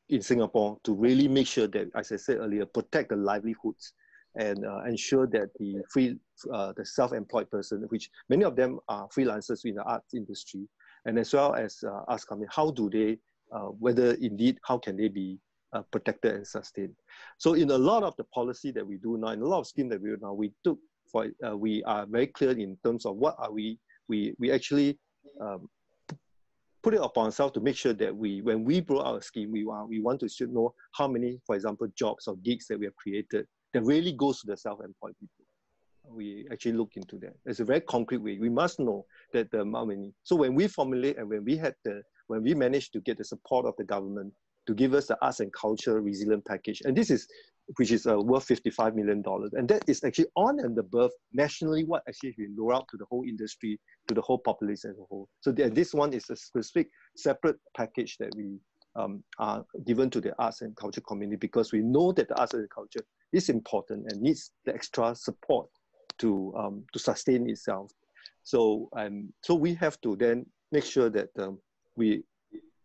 in 0.10 0.22
Singapore, 0.22 0.78
to 0.84 0.94
really 0.94 1.28
make 1.28 1.48
sure 1.48 1.68
that, 1.68 1.90
as 1.96 2.12
I 2.12 2.16
said 2.18 2.38
earlier, 2.38 2.66
protect 2.66 3.10
the 3.10 3.16
livelihoods 3.16 3.94
and 4.36 4.66
uh, 4.66 4.84
ensure 4.84 5.28
that 5.28 5.50
the 5.60 5.82
free, 5.90 6.16
uh, 6.54 6.74
the 6.76 6.86
self-employed 6.86 7.50
person, 7.50 7.84
which 7.90 8.10
many 8.30 8.44
of 8.44 8.56
them 8.56 8.80
are 8.88 9.08
freelancers 9.10 9.66
in 9.66 9.76
the 9.76 9.84
arts 9.84 10.14
industry, 10.14 10.68
and 11.06 11.20
as 11.20 11.34
well 11.34 11.54
as 11.56 11.84
uh, 11.84 12.18
coming, 12.28 12.48
how 12.50 12.72
do 12.72 12.90
they, 12.90 13.18
uh, 13.54 13.70
whether 13.80 14.14
indeed, 14.22 14.58
how 14.64 14.78
can 14.78 14.96
they 14.96 15.10
be 15.10 15.38
uh, 15.74 15.82
protected 15.92 16.36
and 16.36 16.48
sustained. 16.48 16.96
So 17.38 17.54
in 17.54 17.72
a 17.72 17.78
lot 17.78 18.04
of 18.04 18.16
the 18.18 18.26
policy 18.26 18.72
that 18.72 18.86
we 18.86 18.98
do 18.98 19.18
now, 19.18 19.30
in 19.30 19.42
a 19.42 19.46
lot 19.46 19.60
of 19.60 19.68
scheme 19.68 19.90
that 19.90 20.02
we 20.02 20.10
do 20.10 20.18
now, 20.22 20.34
we 20.34 20.52
took 20.64 20.78
for 21.12 21.28
uh, 21.46 21.58
we 21.58 21.84
are 21.84 22.06
very 22.06 22.28
clear 22.28 22.52
in 22.52 22.78
terms 22.84 23.06
of 23.06 23.18
what 23.18 23.36
are 23.38 23.52
we 23.52 23.80
we 24.08 24.34
we 24.40 24.52
actually 24.52 24.98
um, 25.42 25.68
put 26.84 26.94
it 26.94 27.02
upon 27.02 27.26
ourselves 27.26 27.54
to 27.54 27.60
make 27.60 27.76
sure 27.76 27.94
that 27.94 28.16
we 28.16 28.42
when 28.42 28.64
we 28.64 28.82
brought 28.82 29.06
out 29.06 29.20
a 29.20 29.22
scheme, 29.22 29.52
we 29.52 29.66
want 29.66 29.90
we 29.90 30.00
want 30.00 30.20
to 30.20 30.48
know 30.48 30.74
how 30.94 31.08
many, 31.08 31.40
for 31.46 31.56
example, 31.56 31.88
jobs 31.96 32.28
or 32.28 32.36
gigs 32.38 32.68
that 32.68 32.80
we 32.80 32.86
have 32.86 32.96
created 32.96 33.46
that 33.74 33.84
really 33.84 34.12
goes 34.12 34.42
to 34.42 34.48
the 34.48 34.58
self-employed 34.58 35.16
people. 35.20 35.46
We 36.10 36.48
actually 36.52 36.74
look 36.74 36.92
into 36.96 37.18
that. 37.20 37.36
It's 37.46 37.60
a 37.60 37.66
very 37.66 37.82
concrete 37.82 38.18
way. 38.18 38.38
We 38.38 38.50
must 38.50 38.80
know 38.80 39.06
that 39.34 39.52
the 39.52 39.62
amount 39.62 39.90
many. 39.90 40.14
So 40.24 40.36
when 40.36 40.56
we 40.56 40.68
formulate 40.68 41.18
and 41.18 41.30
when 41.30 41.46
we 41.46 41.56
had 41.56 41.76
the 41.86 42.02
when 42.28 42.44
we 42.44 42.54
managed 42.54 42.94
to 42.94 43.02
get 43.02 43.18
the 43.18 43.26
support 43.26 43.66
of 43.66 43.76
the 43.78 43.84
government 43.84 44.34
to 44.68 44.74
give 44.74 44.94
us 44.94 45.08
the 45.08 45.18
arts 45.22 45.40
and 45.40 45.52
culture 45.54 46.02
resilient 46.02 46.46
package. 46.46 46.82
And 46.86 46.96
this 46.96 47.10
is, 47.10 47.28
which 47.78 47.92
is 47.92 48.06
uh, 48.08 48.20
worth 48.20 48.48
$55 48.48 48.96
million. 48.96 49.24
And 49.54 49.68
that 49.68 49.84
is 49.88 50.04
actually 50.04 50.28
on 50.36 50.60
and 50.60 50.78
above 50.78 51.12
nationally 51.34 51.84
what 51.84 52.04
actually 52.08 52.36
we 52.38 52.48
roll 52.56 52.76
out 52.76 52.88
to 52.92 52.98
the 52.98 53.06
whole 53.10 53.24
industry, 53.28 53.80
to 54.08 54.14
the 54.14 54.22
whole 54.22 54.38
population 54.38 54.92
as 54.92 54.98
a 54.98 55.04
whole. 55.10 55.28
So 55.42 55.52
this 55.52 55.94
one 55.94 56.14
is 56.14 56.30
a 56.30 56.36
specific 56.36 56.88
separate 57.16 57.58
package 57.76 58.18
that 58.20 58.34
we 58.36 58.60
um, 58.96 59.24
are 59.38 59.66
given 59.86 60.10
to 60.10 60.22
the 60.22 60.34
arts 60.40 60.62
and 60.62 60.76
culture 60.76 61.02
community 61.02 61.38
because 61.38 61.72
we 61.72 61.80
know 61.80 62.12
that 62.12 62.28
the 62.28 62.40
arts 62.40 62.54
and 62.54 62.70
culture 62.70 63.02
is 63.32 63.50
important 63.50 64.12
and 64.12 64.22
needs 64.22 64.52
the 64.66 64.74
extra 64.74 65.16
support 65.16 65.68
to, 66.18 66.54
um, 66.58 66.84
to 66.94 67.00
sustain 67.00 67.50
itself. 67.50 67.92
So, 68.44 68.90
um, 68.96 69.32
so 69.42 69.56
we 69.56 69.74
have 69.76 70.00
to 70.02 70.16
then 70.16 70.46
make 70.72 70.84
sure 70.84 71.10
that 71.10 71.30
um, 71.40 71.60
we 71.96 72.24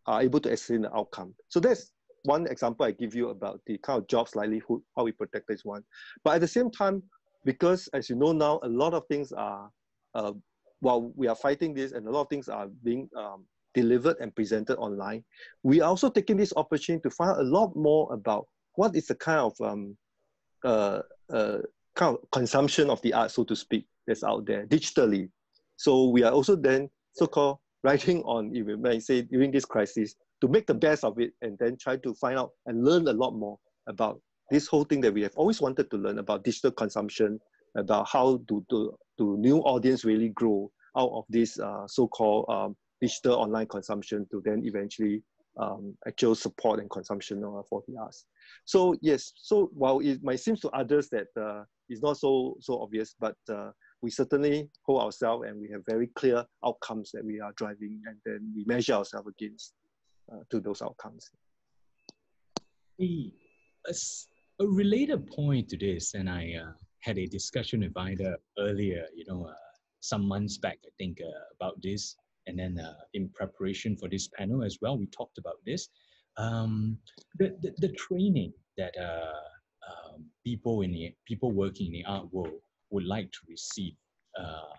are 0.07 0.23
able 0.23 0.41
to 0.41 0.53
ascertain 0.53 0.83
the 0.83 0.95
outcome. 0.95 1.35
So 1.49 1.61
that's 1.61 1.93
one 2.25 2.47
example 2.47 2.87
I 2.87 2.91
give 2.93 3.15
you 3.15 3.31
about 3.31 3.61
the 3.67 3.79
kind 3.79 4.01
of 4.01 4.09
jobs 4.09 4.37
livelihood, 4.37 4.81
how 4.97 5.05
we 5.05 5.13
protect 5.13 5.49
this 5.49 5.65
one. 5.65 5.83
But 6.25 6.37
at 6.37 6.41
the 6.41 6.49
same 6.49 6.71
time, 6.71 7.03
because 7.45 7.89
as 7.93 8.11
you 8.11 8.17
know 8.17 8.33
now, 8.33 8.61
a 8.63 8.69
lot 8.69 8.95
of 8.95 9.07
things 9.07 9.33
are, 9.33 9.71
uh, 10.15 10.33
while 10.81 11.13
we 11.17 11.29
are 11.29 11.37
fighting 11.37 11.73
this 11.75 11.93
and 11.93 12.07
a 12.07 12.11
lot 12.11 12.23
of 12.23 12.29
things 12.29 12.49
are 12.49 12.69
being 12.85 13.09
um, 13.17 13.45
delivered 13.77 14.17
and 14.21 14.35
presented 14.35 14.77
online, 14.79 15.23
we 15.63 15.81
are 15.83 15.91
also 15.93 16.09
taking 16.09 16.39
this 16.39 16.53
opportunity 16.57 17.03
to 17.03 17.11
find 17.11 17.39
a 17.39 17.43
lot 17.45 17.77
more 17.77 18.13
about 18.13 18.47
what 18.75 18.97
is 18.97 19.07
the 19.07 19.15
kind 19.15 19.41
of 19.41 19.55
um, 19.61 19.97
uh, 20.65 21.01
uh, 21.33 21.59
kind 21.95 22.17
of 22.17 22.31
consumption 22.33 22.91
of 22.91 23.01
the 23.03 23.13
art, 23.13 23.31
so 23.31 23.45
to 23.45 23.55
speak, 23.55 23.87
that's 24.07 24.25
out 24.25 24.47
there 24.47 24.67
digitally. 24.67 25.29
So 25.77 26.09
we 26.09 26.23
are 26.25 26.33
also 26.33 26.57
then 26.57 26.89
so-called 27.13 27.59
writing 27.85 28.23
on, 28.25 28.55
if 28.55 28.67
you 28.67 28.77
may 28.79 28.99
say, 28.99 29.23
during 29.23 29.51
this 29.51 29.65
crisis, 29.65 30.17
to 30.41 30.49
make 30.49 30.67
the 30.67 30.75
best 30.75 31.05
of 31.05 31.19
it 31.19 31.33
and 31.43 31.57
then 31.59 31.77
try 31.77 31.97
to 31.97 32.15
find 32.15 32.39
out 32.39 32.51
and 32.67 32.85
learn 32.85 33.07
a 33.09 33.13
lot 33.13 33.33
more 33.33 33.59
about 33.87 34.21
this 34.51 34.67
whole 34.67 34.85
thing 34.85 35.01
that 35.01 35.13
we 35.13 35.23
have 35.23 35.37
always 35.37 35.61
wanted 35.61 35.91
to 35.91 35.97
learn 35.97 36.19
about 36.19 36.45
digital 36.45 36.71
consumption, 36.71 37.39
about 37.77 38.09
how 38.09 38.39
do, 38.49 38.65
to, 38.71 38.97
to 39.19 39.37
new 39.39 39.59
audience 39.59 40.05
really 40.05 40.31
grow 40.31 40.71
out 40.97 41.11
of 41.13 41.25
this 41.29 41.59
uh, 41.59 41.87
so-called 41.87 42.47
um, 42.49 42.77
digital 43.01 43.37
online 43.37 43.67
consumption 43.67 44.27
to 44.31 44.43
then 44.45 44.63
eventually 44.65 45.23
um, 45.59 45.97
actual 46.07 46.35
support 46.35 46.81
and 46.81 46.91
consumption 46.91 47.43
uh, 47.45 47.63
for 47.69 47.83
the 47.89 47.97
arts. 47.99 48.27
So 48.65 48.95
yes, 49.01 49.33
so 49.37 49.71
while 49.73 50.01
it 50.01 50.23
might 50.23 50.41
seem 50.41 50.57
to 50.57 50.69
others 50.71 51.09
that 51.11 51.29
uh, 51.41 51.65
it's 51.89 52.03
not 52.03 52.19
so 52.19 52.57
so 52.61 52.81
obvious, 52.81 53.15
but 53.19 53.37
uh, 53.49 53.71
we 54.03 54.11
certainly 54.11 54.69
hold 54.83 55.03
ourselves 55.03 55.47
and 55.49 55.61
we 55.61 55.69
have 55.71 55.83
very 55.89 56.09
clear 56.09 56.45
outcomes 56.65 57.11
that 57.13 57.25
we 57.25 57.41
are 57.41 57.53
driving 57.57 58.03
and 58.07 58.17
then 58.25 58.53
we 58.55 58.65
measure 58.65 58.95
ourselves 58.95 59.29
against 59.29 59.73
uh, 60.33 60.41
to 60.51 60.61
those 60.61 60.83
outcomes. 60.83 61.31
A, 63.01 63.33
a, 64.61 64.67
related 64.67 65.27
point 65.29 65.69
to 65.69 65.77
this, 65.77 66.15
and 66.15 66.29
I 66.29 66.55
uh, 66.61 66.73
had 67.01 67.19
a 67.19 67.27
discussion 67.27 67.81
with 67.81 67.97
Ida 67.97 68.37
earlier, 68.59 69.07
you 69.15 69.25
know, 69.29 69.47
uh, 69.47 69.55
some 70.01 70.27
months 70.27 70.59
back, 70.59 70.79
I 70.85 70.91
think, 70.99 71.19
about 71.55 71.81
this. 71.83 72.17
And 72.47 72.59
then 72.59 72.79
uh, 72.79 72.95
in 73.15 73.29
preparation 73.31 73.97
for 73.97 74.09
this 74.09 74.29
panel 74.29 74.63
as 74.63 74.79
well, 74.81 74.97
we 74.99 75.07
talked 75.07 75.39
about 75.39 75.57
this. 75.65 75.89
Um, 76.37 76.99
the, 77.39 77.57
the, 77.63 77.73
the, 77.79 77.89
training 77.95 78.53
that 78.77 78.95
uh, 78.99 79.33
um, 79.89 80.27
people 80.45 80.83
in 80.83 80.93
the 80.93 81.15
people 81.25 81.51
working 81.51 81.87
in 81.87 81.93
the 81.93 82.05
art 82.05 82.33
world 82.33 82.61
would 82.91 83.05
like 83.05 83.33
to 83.33 83.39
receive. 83.49 83.95
Uh, 84.39 84.75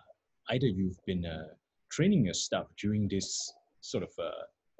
either 0.50 0.66
you've 0.66 1.04
been 1.04 1.26
uh, 1.26 1.48
training 1.90 2.26
your 2.26 2.34
staff 2.34 2.66
during 2.80 3.08
this 3.08 3.52
sort 3.80 4.04
of 4.04 4.10
uh, 4.18 4.30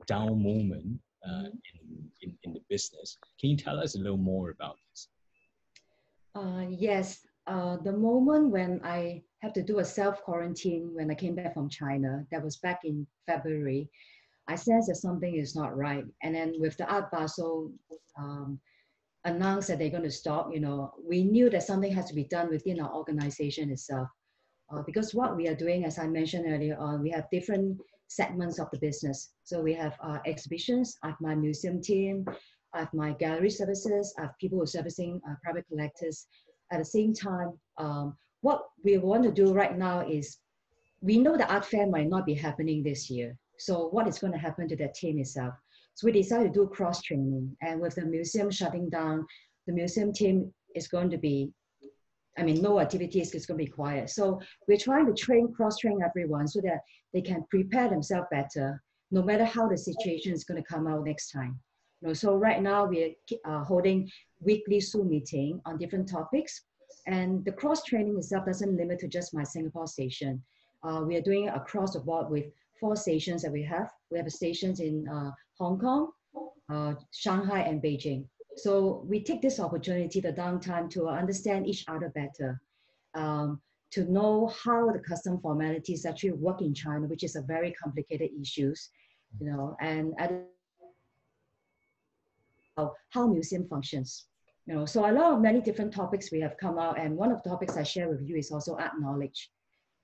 down 0.06 0.42
moment 0.42 1.00
uh, 1.26 1.30
mm-hmm. 1.30 1.46
in, 1.46 2.10
in, 2.22 2.38
in, 2.44 2.52
the 2.52 2.60
business. 2.68 3.18
Can 3.40 3.50
you 3.50 3.56
tell 3.56 3.78
us 3.78 3.96
a 3.96 3.98
little 3.98 4.16
more 4.16 4.50
about 4.50 4.76
this? 4.90 5.08
Uh, 6.34 6.66
yes, 6.70 7.26
uh, 7.46 7.76
the 7.78 7.92
moment 7.92 8.50
when 8.50 8.80
I 8.84 9.22
had 9.40 9.54
to 9.54 9.62
do 9.62 9.78
a 9.78 9.84
self 9.84 10.22
quarantine 10.22 10.90
when 10.92 11.10
I 11.10 11.14
came 11.14 11.34
back 11.34 11.54
from 11.54 11.68
China, 11.68 12.24
that 12.30 12.42
was 12.42 12.56
back 12.56 12.80
in 12.84 13.06
February. 13.26 13.88
I 14.48 14.54
sensed 14.54 14.88
that 14.88 14.96
something 14.96 15.34
is 15.36 15.54
not 15.54 15.76
right. 15.76 16.04
And 16.22 16.34
then 16.34 16.54
with 16.58 16.76
the 16.76 16.86
Art 16.86 17.10
Basel 17.10 17.70
um, 18.18 18.58
announced 19.24 19.68
that 19.68 19.78
they're 19.78 19.90
going 19.90 20.02
to 20.04 20.10
stop, 20.10 20.48
you 20.52 20.60
know, 20.60 20.92
we 21.06 21.22
knew 21.22 21.50
that 21.50 21.62
something 21.62 21.92
has 21.92 22.06
to 22.06 22.14
be 22.14 22.24
done 22.24 22.48
within 22.48 22.80
our 22.80 22.92
organization 22.92 23.70
itself. 23.70 24.08
Uh, 24.70 24.82
because 24.86 25.14
what 25.14 25.36
we 25.36 25.48
are 25.48 25.54
doing, 25.54 25.84
as 25.84 25.98
I 25.98 26.06
mentioned 26.06 26.46
earlier 26.46 26.76
on, 26.78 27.02
we 27.02 27.10
have 27.10 27.28
different 27.30 27.78
segments 28.08 28.58
of 28.58 28.70
the 28.70 28.78
business. 28.78 29.32
So 29.44 29.60
we 29.62 29.74
have 29.74 29.94
uh, 30.02 30.18
exhibitions, 30.26 30.96
I 31.02 31.08
have 31.08 31.20
my 31.20 31.34
museum 31.34 31.80
team, 31.80 32.24
I 32.74 32.80
have 32.80 32.92
my 32.92 33.12
gallery 33.12 33.50
services, 33.50 34.14
I 34.18 34.22
have 34.22 34.38
people 34.40 34.58
who 34.58 34.64
are 34.64 34.66
servicing 34.66 35.20
uh, 35.28 35.34
private 35.42 35.66
collectors. 35.68 36.26
At 36.70 36.78
the 36.78 36.84
same 36.84 37.14
time, 37.14 37.58
um, 37.78 38.16
what 38.40 38.62
we 38.84 38.98
want 38.98 39.24
to 39.24 39.32
do 39.32 39.52
right 39.52 39.76
now 39.76 40.06
is 40.08 40.38
we 41.00 41.18
know 41.18 41.36
the 41.36 41.50
art 41.52 41.64
fair 41.64 41.86
might 41.86 42.08
not 42.08 42.26
be 42.26 42.34
happening 42.34 42.82
this 42.82 43.10
year. 43.10 43.36
So 43.58 43.88
what 43.88 44.06
is 44.06 44.18
going 44.18 44.32
to 44.32 44.38
happen 44.38 44.68
to 44.68 44.76
that 44.76 44.94
team 44.94 45.18
itself? 45.18 45.54
So 45.94 46.06
we 46.06 46.12
decided 46.12 46.54
to 46.54 46.60
do 46.60 46.68
cross 46.68 47.02
training, 47.02 47.56
and 47.60 47.80
with 47.80 47.96
the 47.96 48.04
museum 48.04 48.50
shutting 48.50 48.88
down, 48.88 49.26
the 49.66 49.72
museum 49.72 50.12
team 50.12 50.52
is 50.76 50.86
going 50.86 51.10
to 51.10 51.18
be, 51.18 51.50
I 52.38 52.44
mean, 52.44 52.62
no 52.62 52.78
activities 52.78 53.34
is 53.34 53.46
going 53.46 53.58
to 53.58 53.64
be 53.64 53.70
quiet. 53.70 54.08
So 54.10 54.40
we're 54.68 54.78
trying 54.78 55.06
to 55.06 55.12
train, 55.12 55.52
cross 55.52 55.78
train 55.78 55.98
everyone 56.04 56.46
so 56.46 56.60
that 56.60 56.80
they 57.12 57.20
can 57.20 57.44
prepare 57.50 57.88
themselves 57.88 58.28
better, 58.30 58.80
no 59.10 59.22
matter 59.22 59.44
how 59.44 59.66
the 59.66 59.76
situation 59.76 60.32
is 60.32 60.44
going 60.44 60.62
to 60.62 60.68
come 60.68 60.86
out 60.86 61.04
next 61.04 61.32
time. 61.32 61.58
You 62.00 62.08
know, 62.08 62.14
so 62.14 62.36
right 62.36 62.62
now 62.62 62.86
we're 62.86 63.10
uh, 63.44 63.64
holding 63.64 64.08
weekly 64.40 64.78
Zoom 64.78 65.08
meeting 65.08 65.60
on 65.66 65.78
different 65.78 66.08
topics, 66.08 66.62
and 67.08 67.42
the 67.46 67.52
cross 67.52 67.82
training 67.84 68.18
itself 68.18 68.44
doesn't 68.44 68.76
limit 68.76 68.98
to 69.00 69.08
just 69.08 69.32
my 69.32 69.42
Singapore 69.42 69.86
station. 69.86 70.42
Uh, 70.84 71.02
we 71.06 71.16
are 71.16 71.22
doing 71.22 71.46
it 71.46 71.54
across 71.54 71.94
the 71.94 72.00
board 72.00 72.30
with 72.30 72.44
four 72.78 72.96
stations 72.96 73.42
that 73.42 73.50
we 73.50 73.62
have. 73.64 73.90
We 74.10 74.18
have 74.18 74.30
stations 74.30 74.80
in 74.80 75.08
uh, 75.08 75.30
Hong 75.58 75.78
Kong, 75.78 76.10
uh, 76.70 76.94
Shanghai, 77.12 77.60
and 77.60 77.82
Beijing. 77.82 78.26
So 78.56 79.04
we 79.08 79.24
take 79.24 79.40
this 79.40 79.58
opportunity, 79.58 80.20
the 80.20 80.32
downtime, 80.32 80.90
to 80.90 81.08
understand 81.08 81.66
each 81.66 81.84
other 81.88 82.10
better, 82.10 82.60
um, 83.14 83.60
to 83.92 84.04
know 84.04 84.52
how 84.62 84.90
the 84.90 84.98
custom 84.98 85.40
formalities 85.40 86.04
actually 86.04 86.32
work 86.32 86.60
in 86.60 86.74
China, 86.74 87.06
which 87.06 87.24
is 87.24 87.36
a 87.36 87.42
very 87.42 87.72
complicated 87.72 88.30
issues, 88.38 88.90
you 89.40 89.50
know, 89.50 89.76
and 89.80 90.12
how 93.10 93.26
museum 93.26 93.66
functions. 93.66 94.26
You 94.68 94.74
know, 94.74 94.84
so 94.84 95.10
a 95.10 95.12
lot 95.12 95.32
of 95.32 95.40
many 95.40 95.62
different 95.62 95.94
topics 95.94 96.30
we 96.30 96.40
have 96.40 96.58
come 96.58 96.78
out, 96.78 96.98
and 97.00 97.16
one 97.16 97.32
of 97.32 97.42
the 97.42 97.48
topics 97.48 97.78
I 97.78 97.82
share 97.84 98.10
with 98.10 98.20
you 98.20 98.36
is 98.36 98.50
also 98.50 98.76
art 98.76 98.92
knowledge, 98.98 99.50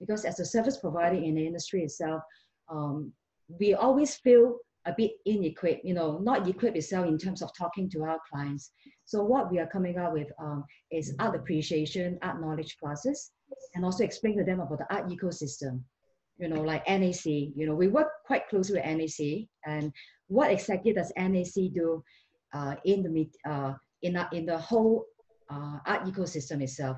because 0.00 0.24
as 0.24 0.40
a 0.40 0.46
service 0.46 0.78
provider 0.78 1.16
in 1.16 1.34
the 1.34 1.46
industry 1.46 1.82
itself, 1.82 2.22
um, 2.70 3.12
we 3.60 3.74
always 3.74 4.14
feel 4.14 4.56
a 4.86 4.94
bit 4.96 5.12
inequipped, 5.28 5.84
you 5.84 5.92
know, 5.92 6.16
not 6.18 6.48
equipped 6.48 6.78
itself 6.78 7.06
in 7.06 7.18
terms 7.18 7.42
of 7.42 7.50
talking 7.54 7.90
to 7.90 8.04
our 8.04 8.18
clients. 8.30 8.70
So 9.04 9.22
what 9.22 9.52
we 9.52 9.58
are 9.58 9.66
coming 9.66 9.98
up 9.98 10.14
with 10.14 10.28
um, 10.42 10.64
is 10.90 11.14
art 11.18 11.36
appreciation, 11.36 12.18
art 12.22 12.40
knowledge 12.40 12.78
classes, 12.82 13.32
and 13.74 13.84
also 13.84 14.02
explain 14.02 14.38
to 14.38 14.44
them 14.44 14.60
about 14.60 14.78
the 14.78 14.94
art 14.94 15.10
ecosystem, 15.10 15.82
you 16.38 16.48
know, 16.48 16.62
like 16.62 16.88
NAC. 16.88 17.26
You 17.26 17.66
know, 17.66 17.74
we 17.74 17.88
work 17.88 18.08
quite 18.24 18.48
closely 18.48 18.76
with 18.76 18.86
NAC, 18.86 19.46
and 19.66 19.92
what 20.28 20.50
exactly 20.50 20.94
does 20.94 21.12
NAC 21.18 21.52
do 21.74 22.02
uh, 22.54 22.76
in 22.86 23.02
the 23.02 23.28
uh, 23.50 23.74
in, 24.02 24.16
a, 24.16 24.28
in 24.32 24.46
the 24.46 24.58
whole 24.58 25.06
uh, 25.50 25.78
art 25.86 26.04
ecosystem 26.04 26.62
itself? 26.62 26.96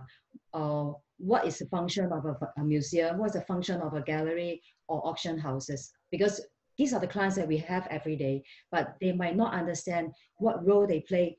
Uh, 0.52 0.90
what 1.18 1.46
is 1.46 1.59
the 1.59 1.66
function 1.66 2.12
of 2.12 2.24
a, 2.24 2.37
a 2.59 2.64
museum? 2.64 3.18
What's 3.18 3.35
the 3.35 3.40
function 3.42 3.80
of 3.80 3.94
a 3.94 4.02
gallery 4.02 4.62
or 4.88 5.06
auction 5.06 5.38
houses? 5.38 5.90
Because 6.11 6.40
these 6.78 6.92
are 6.92 7.00
the 7.00 7.06
clients 7.06 7.37
that 7.37 7.48
we 7.48 7.56
have 7.59 7.87
every 7.90 8.16
day, 8.16 8.44
but 8.70 8.96
they 9.00 9.12
might 9.12 9.37
not 9.37 9.54
understand 9.54 10.12
what 10.38 10.66
role 10.66 10.87
they 10.87 11.00
play 11.00 11.38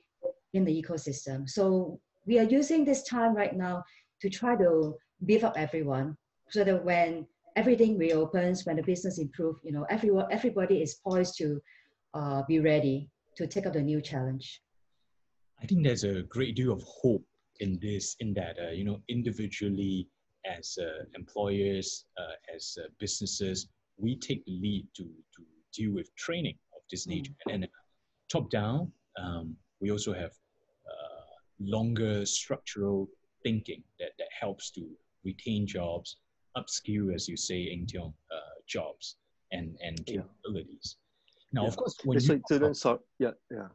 in 0.54 0.66
the 0.66 0.84
ecosystem. 0.84 1.48
So 1.48 2.00
we 2.26 2.40
are 2.40 2.44
using 2.44 2.84
this 2.84 3.04
time 3.04 3.36
right 3.36 3.56
now 3.56 3.84
to 4.22 4.30
try 4.30 4.56
to 4.56 4.96
beef 5.26 5.44
up 5.44 5.54
everyone 5.58 6.18
so 6.50 6.64
that 6.64 6.84
when 6.84 7.28
everything 7.56 7.98
reopens, 7.98 8.66
when 8.66 8.78
the 8.78 8.84
business 8.84 9.20
improves, 9.20 9.60
you 9.64 9.72
know, 9.72 9.86
everyone, 9.90 10.26
everybody 10.32 10.82
is 10.82 10.96
poised 10.96 11.38
to 11.38 11.62
uh, 12.14 12.42
be 12.48 12.60
ready 12.60 13.10
to 13.36 13.48
take 13.48 13.68
up 13.68 13.74
the 13.74 13.82
new 13.82 14.02
challenge. 14.02 14.62
I 15.62 15.66
think 15.66 15.84
there's 15.84 16.04
a 16.04 16.24
great 16.24 16.56
deal 16.56 16.72
of 16.72 16.84
hope 16.84 17.26
in 17.60 17.80
this, 17.82 18.16
in 18.20 18.34
that, 18.36 18.58
uh, 18.60 18.72
you 18.72 18.84
know, 18.84 19.02
individually 19.10 20.08
as 20.46 20.78
uh, 20.82 21.04
employers, 21.16 22.06
uh, 22.18 22.56
as 22.56 22.78
uh, 22.82 22.88
businesses, 23.00 23.68
we 23.98 24.16
take 24.18 24.46
the 24.46 24.52
lead 24.52 24.88
to, 24.96 25.04
to 25.04 25.44
deal 25.74 25.94
with 25.94 26.16
training 26.16 26.56
of 26.76 26.82
this 26.92 27.06
mm. 27.06 27.16
nature. 27.16 27.34
And 27.50 27.64
then 27.64 27.70
top 28.32 28.50
down, 28.52 28.92
um, 29.22 29.56
we 29.82 29.92
also 29.92 30.14
have 30.14 30.32
uh, 30.32 31.26
longer 31.60 32.26
structural 32.26 33.10
thinking 33.44 33.84
that, 34.00 34.12
that 34.20 34.30
helps 34.40 34.72
to 34.72 34.88
retain 35.24 35.66
jobs, 35.66 36.18
upskill, 36.56 37.14
as 37.14 37.28
you 37.28 37.36
say, 37.36 37.64
in 37.64 37.88
uh, 38.00 38.12
jobs 38.68 39.18
and, 39.52 39.76
and 39.84 40.06
capabilities. 40.06 40.98
Yeah. 40.98 41.60
Now, 41.60 41.62
yeah. 41.64 41.68
of 41.70 41.78
course, 41.78 41.96
when 42.04 42.20
you 42.20 42.42
talk 42.50 42.62
about, 42.62 43.02
yeah, 43.20 43.32
yeah. 43.52 43.68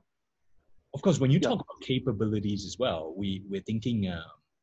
Of 0.95 1.03
course, 1.03 1.19
when 1.19 1.31
you 1.31 1.39
yeah. 1.43 1.49
talk 1.49 1.61
about 1.61 1.81
capabilities 1.81 2.67
as 2.67 2.79
well, 2.79 3.15
we, 3.17 3.43
we're 3.49 3.63
thinking 3.63 4.09
uh, 4.09 4.23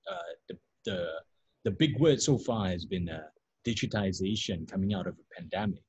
uh, 0.10 0.16
the, 0.48 0.58
the, 0.86 1.08
the 1.64 1.72
big 1.72 2.00
word 2.00 2.22
so 2.22 2.38
far 2.38 2.68
has 2.68 2.86
been 2.86 3.10
uh, 3.10 3.24
digitization 3.66 4.70
coming 4.70 4.94
out 4.94 5.08
of 5.08 5.16
a 5.16 5.42
pandemic. 5.42 5.84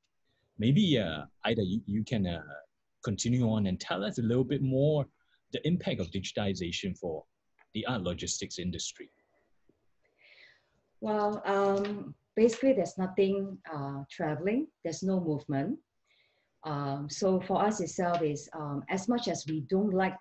Maybe 0.57 0.97
uh, 0.97 1.23
Ida, 1.45 1.63
you, 1.63 1.81
you 1.85 2.03
can 2.03 2.27
uh, 2.27 2.41
continue 3.03 3.49
on 3.49 3.67
and 3.67 3.79
tell 3.79 4.03
us 4.03 4.17
a 4.17 4.21
little 4.21 4.43
bit 4.43 4.61
more 4.61 5.05
the 5.53 5.65
impact 5.67 5.99
of 5.99 6.09
digitization 6.11 6.97
for 6.97 7.23
the 7.73 7.85
art 7.85 8.01
logistics 8.01 8.59
industry. 8.59 9.09
Well, 11.01 11.41
um, 11.45 12.13
basically 12.35 12.73
there's 12.73 12.97
nothing 12.97 13.57
uh, 13.73 14.03
traveling, 14.09 14.67
there's 14.83 15.03
no 15.03 15.19
movement. 15.19 15.77
Um, 16.63 17.09
so 17.09 17.39
for 17.41 17.63
us 17.63 17.79
itself 17.79 18.21
is 18.21 18.47
um, 18.53 18.83
as 18.89 19.07
much 19.07 19.27
as 19.27 19.45
we 19.47 19.61
don't 19.61 19.93
like 19.93 20.15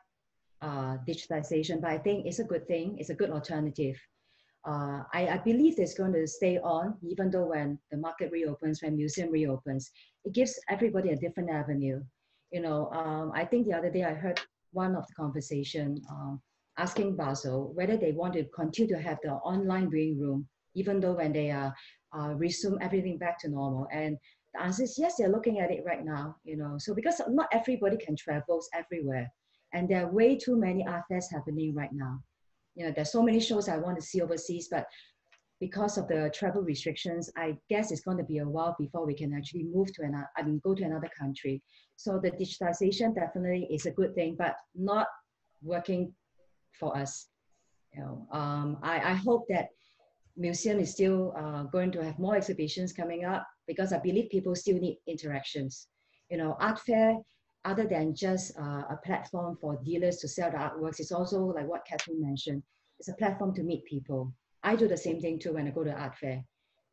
uh, 0.62 0.96
digitization, 1.08 1.80
but 1.80 1.90
I 1.90 1.98
think 1.98 2.26
it's 2.26 2.38
a 2.38 2.44
good 2.44 2.66
thing, 2.66 2.96
it's 2.98 3.10
a 3.10 3.14
good 3.14 3.30
alternative 3.30 3.96
uh, 4.66 5.02
I, 5.12 5.28
I, 5.28 5.38
believe 5.38 5.78
it's 5.78 5.94
going 5.94 6.12
to 6.12 6.26
stay 6.26 6.58
on 6.58 6.96
even 7.02 7.30
though 7.30 7.46
when 7.46 7.78
the 7.90 7.96
market 7.96 8.30
reopens, 8.30 8.82
when 8.82 8.96
museum 8.96 9.30
reopens, 9.30 9.90
it 10.24 10.34
gives 10.34 10.58
everybody 10.68 11.10
a 11.10 11.16
different 11.16 11.50
avenue. 11.50 12.02
You 12.50 12.60
know, 12.60 12.90
um, 12.90 13.32
I 13.34 13.44
think 13.44 13.66
the 13.66 13.72
other 13.76 13.90
day 13.90 14.04
I 14.04 14.12
heard 14.12 14.40
one 14.72 14.94
of 14.96 15.06
the 15.06 15.14
conversation 15.14 15.96
um, 16.10 16.42
asking 16.76 17.16
Basel 17.16 17.72
whether 17.74 17.96
they 17.96 18.12
want 18.12 18.34
to 18.34 18.44
continue 18.54 18.94
to 18.94 19.00
have 19.00 19.18
the 19.22 19.32
online 19.32 19.90
viewing 19.90 20.20
room, 20.20 20.46
even 20.74 21.00
though 21.00 21.14
when 21.14 21.32
they 21.32 21.50
uh, 21.50 21.70
uh, 22.14 22.34
resume 22.34 22.78
everything 22.82 23.16
back 23.16 23.38
to 23.40 23.48
normal. 23.48 23.88
And 23.92 24.18
the 24.52 24.62
answer 24.62 24.82
is 24.82 24.96
yes, 24.98 25.14
they're 25.16 25.30
looking 25.30 25.60
at 25.60 25.70
it 25.70 25.84
right 25.86 26.04
now, 26.04 26.36
you 26.44 26.56
know. 26.56 26.76
So 26.78 26.94
because 26.94 27.20
not 27.28 27.48
everybody 27.52 27.96
can 27.96 28.16
travel 28.16 28.60
everywhere, 28.74 29.32
and 29.72 29.88
there 29.88 30.04
are 30.04 30.12
way 30.12 30.36
too 30.36 30.56
many 30.56 30.86
art 30.86 31.04
fairs 31.08 31.30
happening 31.30 31.74
right 31.74 31.92
now 31.92 32.20
you 32.74 32.86
know, 32.86 32.92
there's 32.94 33.12
so 33.12 33.22
many 33.22 33.40
shows 33.40 33.68
I 33.68 33.78
want 33.78 33.98
to 33.98 34.04
see 34.04 34.22
overseas, 34.22 34.68
but 34.70 34.86
because 35.60 35.98
of 35.98 36.08
the 36.08 36.30
travel 36.34 36.62
restrictions, 36.62 37.30
I 37.36 37.58
guess 37.68 37.92
it's 37.92 38.00
going 38.00 38.16
to 38.16 38.24
be 38.24 38.38
a 38.38 38.48
while 38.48 38.74
before 38.78 39.04
we 39.04 39.14
can 39.14 39.34
actually 39.34 39.64
move 39.64 39.92
to 39.94 40.02
another, 40.02 40.28
I 40.36 40.42
mean, 40.42 40.60
go 40.64 40.74
to 40.74 40.84
another 40.84 41.10
country. 41.18 41.62
So 41.96 42.18
the 42.18 42.30
digitalization 42.30 43.14
definitely 43.14 43.68
is 43.70 43.84
a 43.84 43.90
good 43.90 44.14
thing, 44.14 44.36
but 44.38 44.56
not 44.74 45.06
working 45.62 46.14
for 46.72 46.96
us. 46.96 47.26
You 47.94 48.00
know, 48.00 48.26
um, 48.32 48.78
I, 48.82 49.10
I 49.10 49.12
hope 49.12 49.44
that 49.50 49.68
museum 50.36 50.78
is 50.78 50.92
still 50.92 51.34
uh, 51.36 51.64
going 51.64 51.92
to 51.92 52.02
have 52.02 52.18
more 52.18 52.36
exhibitions 52.36 52.94
coming 52.94 53.26
up 53.26 53.46
because 53.66 53.92
I 53.92 53.98
believe 53.98 54.30
people 54.30 54.54
still 54.54 54.78
need 54.78 54.98
interactions. 55.06 55.88
You 56.30 56.38
know, 56.38 56.56
art 56.58 56.78
fair 56.78 57.16
other 57.64 57.86
than 57.86 58.14
just 58.14 58.58
uh, 58.58 58.84
a 58.90 58.98
platform 59.04 59.56
for 59.60 59.78
dealers 59.84 60.16
to 60.18 60.28
sell 60.28 60.50
the 60.50 60.56
artworks, 60.56 61.00
it's 61.00 61.12
also 61.12 61.44
like 61.44 61.68
what 61.68 61.86
Catherine 61.86 62.20
mentioned, 62.20 62.62
it's 62.98 63.08
a 63.08 63.14
platform 63.14 63.54
to 63.54 63.62
meet 63.62 63.84
people. 63.84 64.32
I 64.62 64.76
do 64.76 64.88
the 64.88 64.96
same 64.96 65.20
thing 65.20 65.38
too 65.38 65.54
when 65.54 65.66
I 65.66 65.70
go 65.70 65.84
to 65.84 65.92
art 65.92 66.16
fair. 66.16 66.44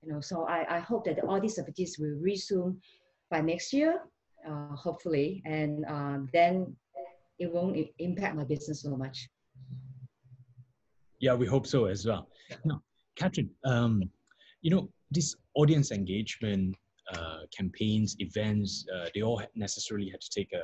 You 0.03 0.13
know, 0.13 0.21
so 0.21 0.45
I, 0.45 0.77
I 0.77 0.79
hope 0.79 1.05
that 1.05 1.23
all 1.23 1.39
these 1.41 1.57
activities 1.57 1.97
will 1.99 2.17
resume 2.21 2.79
by 3.29 3.41
next 3.41 3.73
year, 3.73 4.01
uh, 4.47 4.75
hopefully, 4.75 5.41
and 5.45 5.85
um, 5.85 6.29
then 6.33 6.75
it 7.39 7.51
won't 7.51 7.77
impact 7.99 8.35
my 8.35 8.43
business 8.43 8.81
so 8.81 8.95
much. 8.95 9.27
Yeah, 11.19 11.33
we 11.33 11.47
hope 11.47 11.65
so 11.65 11.85
as 11.85 12.05
well. 12.05 12.29
Now, 12.63 12.81
Catherine, 13.15 13.49
um, 13.65 14.03
you 14.61 14.69
know, 14.71 14.89
this 15.11 15.35
audience 15.55 15.91
engagement 15.91 16.75
uh, 17.13 17.39
campaigns, 17.55 18.15
events, 18.19 18.85
uh, 18.93 19.07
they 19.15 19.21
all 19.21 19.41
necessarily 19.55 20.09
had 20.09 20.19
to 20.19 20.29
take 20.29 20.51
a, 20.53 20.61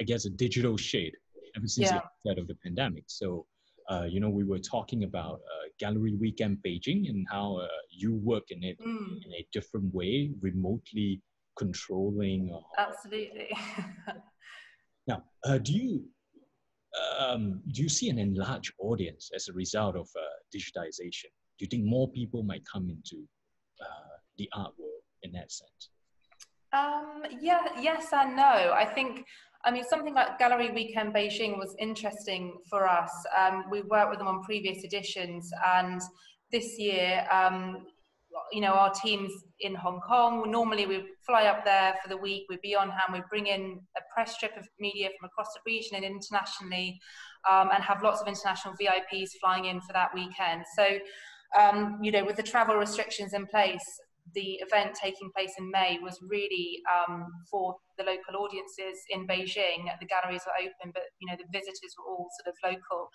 I 0.00 0.02
guess, 0.02 0.24
a 0.24 0.30
digital 0.30 0.76
shade 0.76 1.12
ever 1.56 1.68
since 1.68 1.90
yeah. 1.90 2.00
the 2.24 2.40
of 2.40 2.48
the 2.48 2.56
pandemic. 2.64 3.04
So, 3.06 3.46
uh, 3.88 4.06
you 4.08 4.18
know, 4.18 4.28
we 4.28 4.44
were 4.44 4.58
talking 4.58 5.04
about 5.04 5.34
uh, 5.34 5.68
Gallery 5.78 6.16
Weekend 6.20 6.58
Beijing 6.66 7.08
and 7.08 7.26
how 7.30 7.58
uh, 7.58 7.68
you 7.90 8.16
work 8.16 8.50
in 8.50 8.64
it 8.64 8.76
mm. 8.80 9.24
in 9.24 9.32
a 9.34 9.46
different 9.52 9.94
way, 9.94 10.32
remotely 10.40 11.22
controlling. 11.56 12.50
Absolutely. 12.76 13.56
now, 15.06 15.22
uh, 15.44 15.58
do 15.58 15.72
you 15.72 16.04
um, 17.20 17.60
do 17.70 17.82
you 17.82 17.88
see 17.88 18.08
an 18.08 18.18
enlarged 18.18 18.72
audience 18.80 19.30
as 19.34 19.48
a 19.48 19.52
result 19.52 19.94
of 19.94 20.08
digitization? 20.54 21.30
Do 21.56 21.64
you 21.64 21.68
think 21.68 21.84
more 21.84 22.10
people 22.10 22.42
might 22.42 22.62
come 22.70 22.88
into 22.88 23.22
the 24.38 24.48
art 24.54 24.72
world 24.78 24.87
in 25.22 25.32
that 25.32 25.50
sense? 25.50 25.90
Um, 26.72 27.22
yeah, 27.40 27.62
yes 27.80 28.08
and 28.12 28.36
no. 28.36 28.74
I 28.76 28.84
think, 28.84 29.24
I 29.64 29.70
mean, 29.70 29.84
something 29.84 30.14
like 30.14 30.38
Gallery 30.38 30.70
Weekend 30.70 31.14
Beijing 31.14 31.58
was 31.58 31.74
interesting 31.78 32.58
for 32.68 32.86
us. 32.86 33.10
Um, 33.38 33.64
we 33.70 33.82
worked 33.82 34.10
with 34.10 34.18
them 34.18 34.28
on 34.28 34.42
previous 34.42 34.84
editions, 34.84 35.50
and 35.64 36.00
this 36.52 36.78
year, 36.78 37.26
um, 37.32 37.86
you 38.52 38.60
know 38.60 38.72
our 38.72 38.90
teams 38.90 39.32
in 39.60 39.74
Hong 39.74 40.00
Kong. 40.00 40.50
Normally 40.50 40.86
we 40.86 41.04
fly 41.26 41.44
up 41.44 41.64
there 41.64 41.94
for 42.02 42.08
the 42.08 42.16
week. 42.16 42.44
We'd 42.48 42.60
be 42.60 42.74
on 42.74 42.88
hand. 42.88 43.12
We 43.12 43.22
bring 43.28 43.46
in 43.46 43.80
a 43.96 44.00
press 44.14 44.36
trip 44.38 44.52
of 44.56 44.66
media 44.78 45.08
from 45.18 45.26
across 45.28 45.48
the 45.54 45.60
region 45.66 45.96
and 45.96 46.04
internationally, 46.04 46.98
um, 47.50 47.70
and 47.74 47.82
have 47.82 48.02
lots 48.02 48.20
of 48.20 48.28
international 48.28 48.74
VIPs 48.80 49.30
flying 49.40 49.66
in 49.66 49.80
for 49.80 49.92
that 49.92 50.14
weekend. 50.14 50.64
So, 50.76 50.98
um, 51.58 51.98
you 52.02 52.12
know, 52.12 52.24
with 52.24 52.36
the 52.36 52.42
travel 52.42 52.76
restrictions 52.76 53.32
in 53.32 53.46
place, 53.46 53.84
the 54.34 54.60
event 54.64 54.96
taking 55.00 55.30
place 55.34 55.52
in 55.58 55.70
May 55.70 55.98
was 56.02 56.18
really 56.28 56.80
um, 56.92 57.26
for 57.50 57.76
the 57.96 58.04
local 58.04 58.44
audiences 58.44 58.98
in 59.10 59.26
Beijing. 59.26 59.88
The 60.00 60.06
galleries 60.06 60.42
were 60.46 60.54
open, 60.60 60.92
but 60.94 61.02
you 61.20 61.28
know 61.28 61.36
the 61.36 61.46
visitors 61.52 61.94
were 61.98 62.04
all 62.10 62.28
sort 62.40 62.54
of 62.54 62.56
local. 62.64 63.08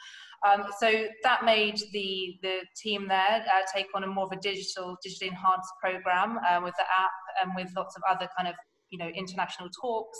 Um, 0.48 0.72
so 0.80 1.08
that 1.24 1.46
made 1.46 1.78
the 1.92 2.38
the 2.42 2.60
team 2.82 3.08
there 3.08 3.46
uh, 3.46 3.66
take 3.76 3.88
on 3.96 4.04
a 4.04 4.08
more 4.08 4.26
of 4.26 4.32
a 4.32 4.42
digital, 4.42 4.98
digitally 5.06 5.30
enhanced 5.30 5.72
program 5.82 6.40
um, 6.50 6.64
with 6.64 6.76
the 6.78 6.84
app 6.84 7.12
and 7.42 7.52
with 7.56 7.72
lots 7.76 7.96
of 7.96 8.04
other 8.10 8.28
kind 8.38 8.48
of 8.48 8.56
you 8.90 9.00
know 9.00 9.08
international 9.08 9.70
talks 9.82 10.20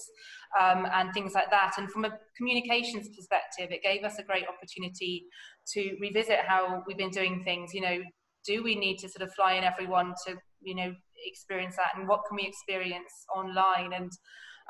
um, 0.60 0.88
and 0.94 1.14
things 1.14 1.34
like 1.34 1.50
that. 1.52 1.74
And 1.78 1.90
from 1.92 2.06
a 2.06 2.12
communications 2.38 3.10
perspective, 3.16 3.70
it 3.72 3.84
gave 3.84 4.04
us 4.04 4.18
a 4.20 4.24
great 4.24 4.46
opportunity 4.48 5.26
to 5.74 5.96
revisit 6.02 6.40
how 6.48 6.84
we've 6.88 6.98
been 6.98 7.12
doing 7.12 7.44
things. 7.44 7.74
You 7.74 7.82
know, 7.82 7.98
do 8.46 8.64
we 8.64 8.76
need 8.76 8.98
to 8.98 9.10
sort 9.10 9.28
of 9.28 9.34
fly 9.36 9.54
in 9.54 9.64
everyone 9.64 10.14
to 10.28 10.36
you 10.64 10.76
know 10.76 10.94
experience 11.26 11.76
that 11.78 11.98
and 11.98 12.08
what 12.08 12.22
can 12.28 12.36
we 12.36 12.46
experience 12.48 13.26
online? 13.36 13.94
And 13.94 14.12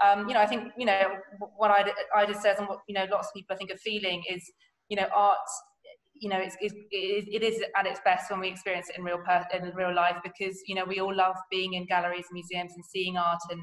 um, 0.04 0.28
you 0.28 0.34
know 0.34 0.42
i 0.42 0.46
think 0.48 0.72
you 0.76 0.88
know 0.88 1.02
what 1.56 1.70
ida, 1.70 1.92
ida 2.16 2.34
says 2.34 2.58
and 2.58 2.68
what 2.68 2.80
you 2.88 2.96
know 2.96 3.06
lots 3.12 3.28
of 3.28 3.34
people 3.36 3.54
i 3.54 3.58
think 3.58 3.72
are 3.72 3.78
feeling 3.78 4.24
is 4.28 4.44
you 4.90 4.98
know 4.98 5.08
art 5.16 5.38
you 6.16 6.30
know 6.30 6.38
it's, 6.38 6.56
it's, 6.62 6.74
it 6.92 7.44
is 7.44 7.62
at 7.78 7.86
its 7.86 8.00
best 8.06 8.30
when 8.30 8.40
we 8.40 8.48
experience 8.48 8.88
it 8.90 8.98
in 8.98 9.04
real 9.04 9.18
per, 9.26 9.46
in 9.54 9.74
real 9.76 9.94
life 9.94 10.16
because 10.24 10.62
you 10.68 10.76
know 10.76 10.86
we 10.86 11.00
all 11.00 11.14
love 11.14 11.36
being 11.52 11.74
in 11.74 11.86
galleries 11.86 12.26
and 12.30 12.36
museums 12.36 12.72
and 12.76 12.86
seeing 12.86 13.18
art 13.18 13.40
and 13.50 13.62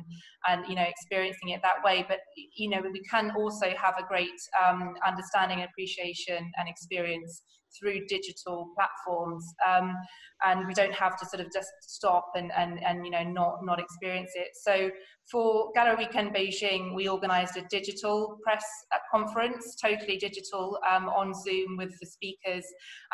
and 0.48 0.68
you 0.68 0.74
know 0.74 0.82
experiencing 0.82 1.50
it 1.50 1.60
that 1.62 1.82
way. 1.84 2.04
But 2.06 2.18
you 2.56 2.68
know 2.68 2.82
we 2.82 3.02
can 3.10 3.32
also 3.36 3.66
have 3.80 3.94
a 3.98 4.06
great 4.06 4.40
um, 4.62 4.94
understanding 5.06 5.62
appreciation 5.62 6.50
and 6.58 6.68
experience 6.68 7.42
through 7.78 8.06
digital 8.06 8.68
platforms 8.74 9.44
um, 9.68 9.94
and 10.46 10.66
we 10.66 10.74
don't 10.74 10.92
have 10.92 11.18
to 11.18 11.26
sort 11.26 11.40
of 11.40 11.52
just 11.52 11.70
stop 11.82 12.30
and, 12.34 12.50
and, 12.56 12.82
and 12.84 13.04
you 13.04 13.10
know 13.10 13.22
not 13.22 13.58
not 13.62 13.78
experience 13.78 14.30
it. 14.34 14.48
So 14.62 14.90
for 15.30 15.70
gallery 15.74 15.96
weekend 15.96 16.34
beijing 16.34 16.94
we 16.94 17.08
organized 17.08 17.56
a 17.56 17.62
digital 17.70 18.38
press 18.42 18.64
conference 19.12 19.76
totally 19.80 20.16
digital 20.16 20.78
um, 20.90 21.08
on 21.08 21.32
zoom 21.34 21.76
with 21.76 21.92
the 22.00 22.06
speakers. 22.06 22.64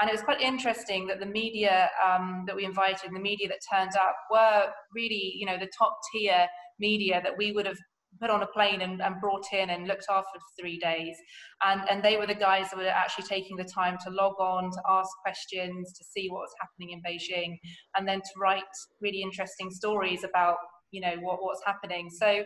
And 0.00 0.08
it 0.08 0.12
was 0.12 0.22
quite 0.22 0.40
interesting 0.40 1.06
that 1.08 1.20
the 1.20 1.26
media 1.26 1.90
um, 2.06 2.44
that 2.46 2.56
we 2.56 2.64
invited 2.64 3.10
the 3.12 3.20
media 3.20 3.48
that 3.48 3.60
turned 3.72 3.96
up 3.96 4.16
were 4.30 4.66
really 4.94 5.32
you 5.36 5.46
know 5.46 5.58
the 5.58 5.70
top 5.76 5.98
tier 6.12 6.46
media 6.78 7.20
that 7.22 7.36
we 7.36 7.52
would 7.52 7.66
have 7.66 7.78
put 8.20 8.30
on 8.30 8.42
a 8.42 8.46
plane 8.46 8.80
and, 8.80 9.00
and, 9.02 9.20
brought 9.20 9.44
in 9.52 9.70
and 9.70 9.86
looked 9.86 10.06
after 10.10 10.38
for 10.38 10.60
three 10.60 10.78
days. 10.78 11.16
And, 11.64 11.82
and 11.90 12.02
they 12.02 12.16
were 12.16 12.26
the 12.26 12.34
guys 12.34 12.70
that 12.70 12.76
were 12.76 12.86
actually 12.86 13.24
taking 13.24 13.56
the 13.56 13.64
time 13.64 13.98
to 14.04 14.10
log 14.10 14.34
on, 14.38 14.70
to 14.70 14.82
ask 14.88 15.08
questions, 15.22 15.92
to 15.92 16.04
see 16.04 16.28
what 16.28 16.40
was 16.40 16.54
happening 16.60 16.90
in 16.90 17.02
Beijing, 17.02 17.58
and 17.96 18.06
then 18.06 18.20
to 18.20 18.30
write 18.40 18.62
really 19.00 19.22
interesting 19.22 19.70
stories 19.70 20.24
about 20.24 20.56
you 20.92 21.00
know 21.00 21.16
what, 21.20 21.42
what's 21.42 21.62
happening. 21.66 22.08
So 22.10 22.44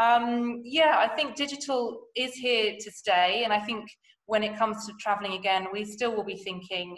um, 0.00 0.60
yeah, 0.64 0.96
I 0.98 1.08
think 1.08 1.34
digital 1.34 2.00
is 2.14 2.34
here 2.34 2.74
to 2.78 2.90
stay, 2.90 3.42
and 3.44 3.52
I 3.52 3.60
think 3.60 3.88
when 4.26 4.42
it 4.42 4.56
comes 4.56 4.86
to 4.86 4.92
traveling 5.00 5.32
again, 5.32 5.66
we 5.72 5.84
still 5.84 6.14
will 6.14 6.24
be 6.24 6.36
thinking 6.36 6.96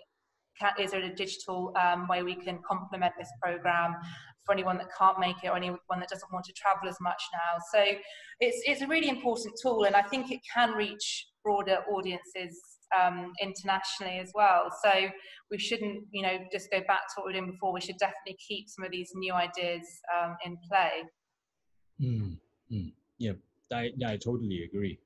is 0.79 0.91
there 0.91 1.03
a 1.03 1.15
digital 1.15 1.73
um, 1.81 2.07
way 2.07 2.23
we 2.23 2.35
can 2.35 2.59
complement 2.69 3.15
this 3.19 3.31
program 3.43 3.95
for 4.45 4.53
anyone 4.53 4.79
that 4.79 4.89
can't 4.97 5.19
make 5.19 5.37
it 5.43 5.49
or 5.49 5.57
anyone 5.57 5.79
that 5.99 6.09
doesn't 6.09 6.33
want 6.33 6.45
to 6.47 6.53
travel 6.53 6.89
as 6.89 6.97
much 7.01 7.23
now. 7.33 7.59
So 7.73 7.85
it's, 8.41 8.59
it's 8.67 8.83
a 8.83 8.87
really 8.87 9.09
important 9.09 9.55
tool 9.63 9.85
and 9.85 9.95
I 9.95 10.03
think 10.03 10.31
it 10.31 10.41
can 10.53 10.73
reach 10.73 11.27
broader 11.45 11.79
audiences 11.91 12.59
um, 12.99 13.33
internationally 13.41 14.19
as 14.19 14.33
well. 14.35 14.69
So 14.83 14.93
we 15.51 15.59
shouldn't, 15.59 16.05
you 16.11 16.23
know, 16.23 16.39
just 16.51 16.71
go 16.71 16.81
back 16.87 17.03
to 17.09 17.15
what 17.17 17.27
we 17.27 17.33
were 17.33 17.41
doing 17.41 17.53
before. 17.53 17.73
We 17.73 17.81
should 17.81 17.99
definitely 17.99 18.39
keep 18.47 18.69
some 18.69 18.85
of 18.85 18.91
these 18.91 19.11
new 19.15 19.33
ideas 19.33 19.87
um, 20.17 20.37
in 20.45 20.57
play. 20.69 20.91
Mm, 22.03 22.39
mm, 22.73 22.93
yeah, 23.19 23.33
I, 23.73 23.91
I 24.07 24.17
totally 24.17 24.65
agree. 24.65 24.99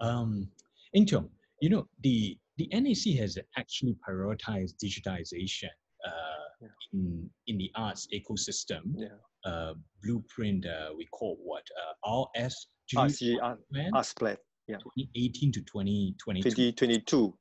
Um, 0.00 0.48
Eng 0.94 1.06
Tiong, 1.06 1.28
you 1.60 1.70
know, 1.70 1.86
the 2.02 2.36
the 2.58 2.68
NAC 2.72 3.18
has 3.18 3.38
actually 3.56 3.96
prioritized 4.06 4.74
digitization 4.82 5.70
uh. 6.04 6.41
In 6.92 7.30
in 7.46 7.58
the 7.58 7.70
arts 7.74 8.08
ecosystem. 8.12 8.94
Uh, 9.44 9.74
blueprint 10.04 10.64
uh, 10.66 10.90
we 10.96 11.06
call 11.06 11.36
what 11.42 11.64
uh, 12.06 12.24
RS 12.36 12.68
RC 12.94 13.36
art, 13.42 13.58
arts 13.94 14.14
plan. 14.14 14.36
Yeah. 14.68 14.76
2018 14.76 15.52
to 15.52 15.60
2022. 15.60 16.50
2022. 16.50 17.34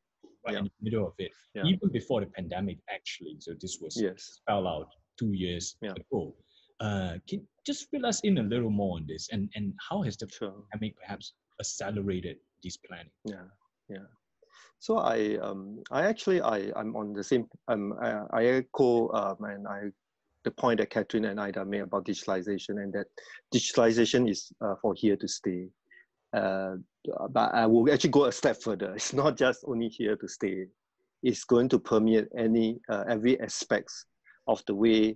Right 0.45 0.53
yeah. 0.53 0.60
in 0.60 0.65
the 0.65 0.71
middle 0.81 1.05
of 1.05 1.13
it, 1.19 1.31
yeah. 1.53 1.65
even 1.65 1.91
before 1.91 2.21
the 2.21 2.25
pandemic, 2.25 2.79
actually. 2.89 3.38
So 3.39 3.53
this 3.62 3.77
was 3.79 3.95
yes. 4.01 4.39
spelled 4.41 4.65
out 4.65 4.88
two 5.19 5.34
years 5.34 5.75
yeah. 5.81 5.91
ago. 5.91 6.36
Uh, 6.79 7.17
can 7.29 7.47
just 7.63 7.88
fill 7.91 8.07
us 8.07 8.21
in 8.21 8.39
a 8.39 8.43
little 8.43 8.71
more 8.71 8.97
on 8.97 9.05
this, 9.07 9.29
and 9.31 9.49
and 9.53 9.73
how 9.88 10.01
has 10.01 10.17
the 10.17 10.27
sure. 10.27 10.51
pandemic 10.71 10.97
perhaps 10.97 11.34
accelerated 11.60 12.38
this 12.63 12.77
planning? 12.77 13.12
Yeah, 13.25 13.45
yeah. 13.88 14.07
So 14.82 14.98
I 14.98 15.38
um 15.38 15.84
I 15.91 16.02
actually 16.06 16.41
I 16.41 16.72
I'm 16.76 16.96
on 16.96 17.13
the 17.13 17.24
same 17.24 17.48
um 17.67 17.94
I, 18.02 18.24
I 18.34 18.46
echo 18.46 19.12
um 19.13 19.38
and 19.44 19.67
I 19.67 19.91
the 20.44 20.50
point 20.50 20.80
that 20.80 20.89
Catherine 20.89 21.26
and 21.26 21.39
Ida 21.39 21.63
made 21.63 21.82
about 21.82 22.06
digitalization 22.08 22.82
and 22.82 22.91
that 22.94 23.06
digitalization 23.54 24.28
is 24.28 24.52
uh, 24.60 24.74
for 24.82 24.96
here 24.96 25.15
to 25.17 25.28
stay. 25.28 25.67
Uh, 26.34 26.78
but 27.30 27.54
I 27.54 27.67
will 27.67 27.94
actually 27.94 28.10
go 28.10 28.26
a 28.26 28.32
step 28.32 28.60
further. 28.60 28.94
It's 28.96 29.13
not 29.13 29.38
just 29.38 29.63
only 29.67 29.88
here 29.88 30.15
to 30.15 30.28
stay. 30.28 30.65
It's 31.22 31.44
going 31.44 31.70
to 31.70 31.78
permeate 31.78 32.30
any 32.36 32.80
uh, 32.89 33.04
every 33.08 33.39
aspects 33.39 34.06
of 34.48 34.63
the 34.65 34.74
way 34.74 35.15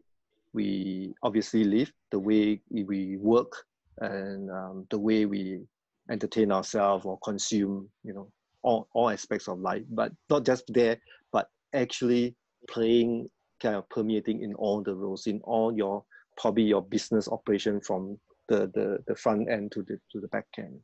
we 0.53 1.11
obviously 1.23 1.63
live, 1.63 1.91
the 2.11 2.19
way 2.19 2.61
we 2.69 3.17
work, 3.17 3.51
and 3.97 4.51
um, 4.51 4.85
the 4.91 4.99
way 4.99 5.25
we 5.25 5.61
entertain 6.11 6.51
ourselves 6.51 7.03
or 7.03 7.17
consume, 7.23 7.89
you 8.03 8.13
know, 8.13 8.29
all, 8.65 8.87
all 8.93 9.09
aspects 9.09 9.47
of 9.47 9.59
life, 9.59 9.83
but 9.91 10.11
not 10.29 10.43
just 10.43 10.63
there, 10.73 10.97
but 11.31 11.49
actually 11.73 12.35
playing 12.67 13.29
kind 13.61 13.75
of 13.75 13.87
permeating 13.89 14.41
in 14.41 14.53
all 14.55 14.81
the 14.81 14.93
roles, 14.93 15.27
in 15.27 15.39
all 15.43 15.71
your 15.71 16.03
probably 16.37 16.63
your 16.63 16.81
business 16.81 17.29
operation 17.29 17.79
from 17.79 18.19
the, 18.49 18.69
the, 18.73 18.97
the 19.07 19.15
front 19.15 19.49
end 19.49 19.71
to 19.71 19.83
the 19.83 19.97
to 20.11 20.19
the 20.19 20.27
back 20.29 20.47
end. 20.57 20.79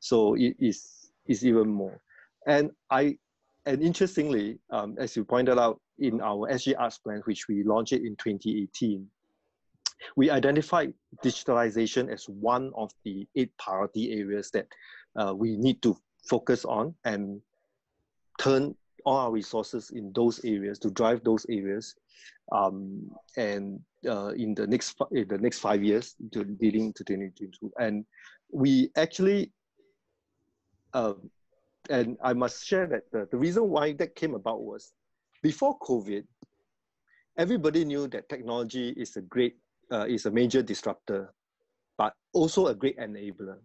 So 0.00 0.34
it 0.34 0.56
is 0.58 1.10
is 1.26 1.44
even 1.44 1.68
more. 1.68 2.00
And 2.46 2.70
I 2.90 3.18
and 3.66 3.82
interestingly, 3.82 4.58
um, 4.70 4.96
as 4.98 5.14
you 5.14 5.24
pointed 5.24 5.58
out 5.58 5.80
in 5.98 6.20
our 6.22 6.50
SG 6.50 6.74
Arts 6.78 6.98
plan, 6.98 7.20
which 7.26 7.46
we 7.48 7.62
launched 7.62 7.92
in 7.92 8.16
2018, 8.16 9.06
we 10.16 10.30
identified 10.30 10.94
digitalization 11.22 12.10
as 12.10 12.24
one 12.28 12.72
of 12.74 12.90
the 13.04 13.26
eight 13.36 13.52
priority 13.58 14.12
areas 14.18 14.50
that 14.52 14.66
uh, 15.16 15.34
we 15.34 15.56
need 15.56 15.82
to 15.82 15.96
focus 16.28 16.64
on 16.64 16.94
and 17.04 17.40
turn 18.38 18.74
all 19.04 19.16
our 19.16 19.30
resources 19.32 19.90
in 19.90 20.12
those 20.14 20.44
areas 20.44 20.78
to 20.78 20.90
drive 20.90 21.22
those 21.24 21.46
areas 21.48 21.94
um, 22.52 23.10
and 23.36 23.80
uh, 24.06 24.28
in 24.28 24.54
the 24.54 24.66
next 24.66 24.96
in 25.12 25.26
the 25.28 25.38
next 25.38 25.58
five 25.58 25.82
years 25.82 26.14
to 26.32 26.40
leading 26.60 26.92
to 26.92 27.04
2022 27.04 27.72
and 27.78 28.04
we 28.52 28.90
actually 28.96 29.50
uh, 30.94 31.14
and 31.90 32.16
I 32.22 32.32
must 32.32 32.66
share 32.66 32.86
that 32.86 33.10
the, 33.12 33.28
the 33.30 33.36
reason 33.36 33.68
why 33.68 33.92
that 33.94 34.14
came 34.14 34.34
about 34.34 34.60
was 34.62 34.92
before 35.42 35.78
COVID 35.80 36.24
everybody 37.38 37.84
knew 37.84 38.08
that 38.08 38.28
technology 38.28 38.90
is 38.90 39.16
a 39.16 39.22
great 39.22 39.56
uh, 39.92 40.06
is 40.06 40.26
a 40.26 40.30
major 40.30 40.62
disruptor 40.62 41.32
but 41.96 42.12
also 42.32 42.66
a 42.68 42.74
great 42.74 42.98
enabler 42.98 43.58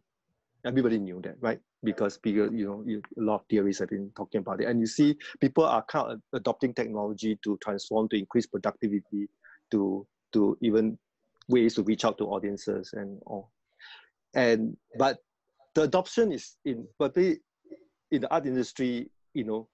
everybody 0.66 0.98
knew 0.98 1.20
that 1.24 1.36
right 1.42 1.60
because 1.84 2.18
bigger, 2.18 2.50
you 2.52 2.66
know, 2.66 2.84
you, 2.86 3.02
a 3.18 3.22
lot 3.22 3.42
of 3.42 3.46
theories 3.50 3.80
have 3.80 3.90
been 3.90 4.12
talking 4.16 4.40
about 4.40 4.62
it. 4.62 4.68
And 4.68 4.80
you 4.80 4.88
see 4.88 5.18
people 5.42 5.66
are 5.66 5.84
kind 5.84 6.14
of 6.14 6.22
adopting 6.34 6.74
technology 6.74 7.38
to 7.44 7.58
transform, 7.62 8.08
to 8.10 8.18
increase 8.18 8.48
productivity, 8.48 9.28
to 9.72 10.06
to 10.34 10.58
even 10.62 10.98
ways 11.48 11.76
to 11.76 11.84
reach 11.84 12.06
out 12.06 12.18
to 12.18 12.26
audiences 12.26 12.94
and 12.94 13.20
all. 13.26 13.52
And 14.34 14.78
but 14.98 15.20
the 15.76 15.84
adoption 15.84 16.32
is 16.32 16.56
in 16.66 16.88
but 16.98 17.14
they, 17.14 17.38
in 18.12 18.22
the 18.22 18.34
art 18.34 18.46
industry, 18.46 19.10
you 19.34 19.44
know, 19.44 19.68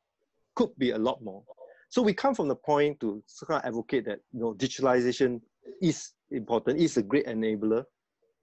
could 0.56 0.72
be 0.78 0.92
a 0.92 0.98
lot 0.98 1.22
more. 1.24 1.44
So 1.90 2.02
we 2.02 2.14
come 2.14 2.36
from 2.36 2.48
the 2.48 2.56
point 2.56 3.00
to 3.00 3.24
kind 3.48 3.62
of 3.62 3.68
advocate 3.68 4.06
that 4.06 4.20
you 4.34 4.40
know 4.40 4.54
digitalization 4.54 5.42
is 5.82 6.12
important, 6.32 6.80
is 6.80 6.98
a 6.98 7.04
great 7.04 7.28
enabler, 7.28 7.84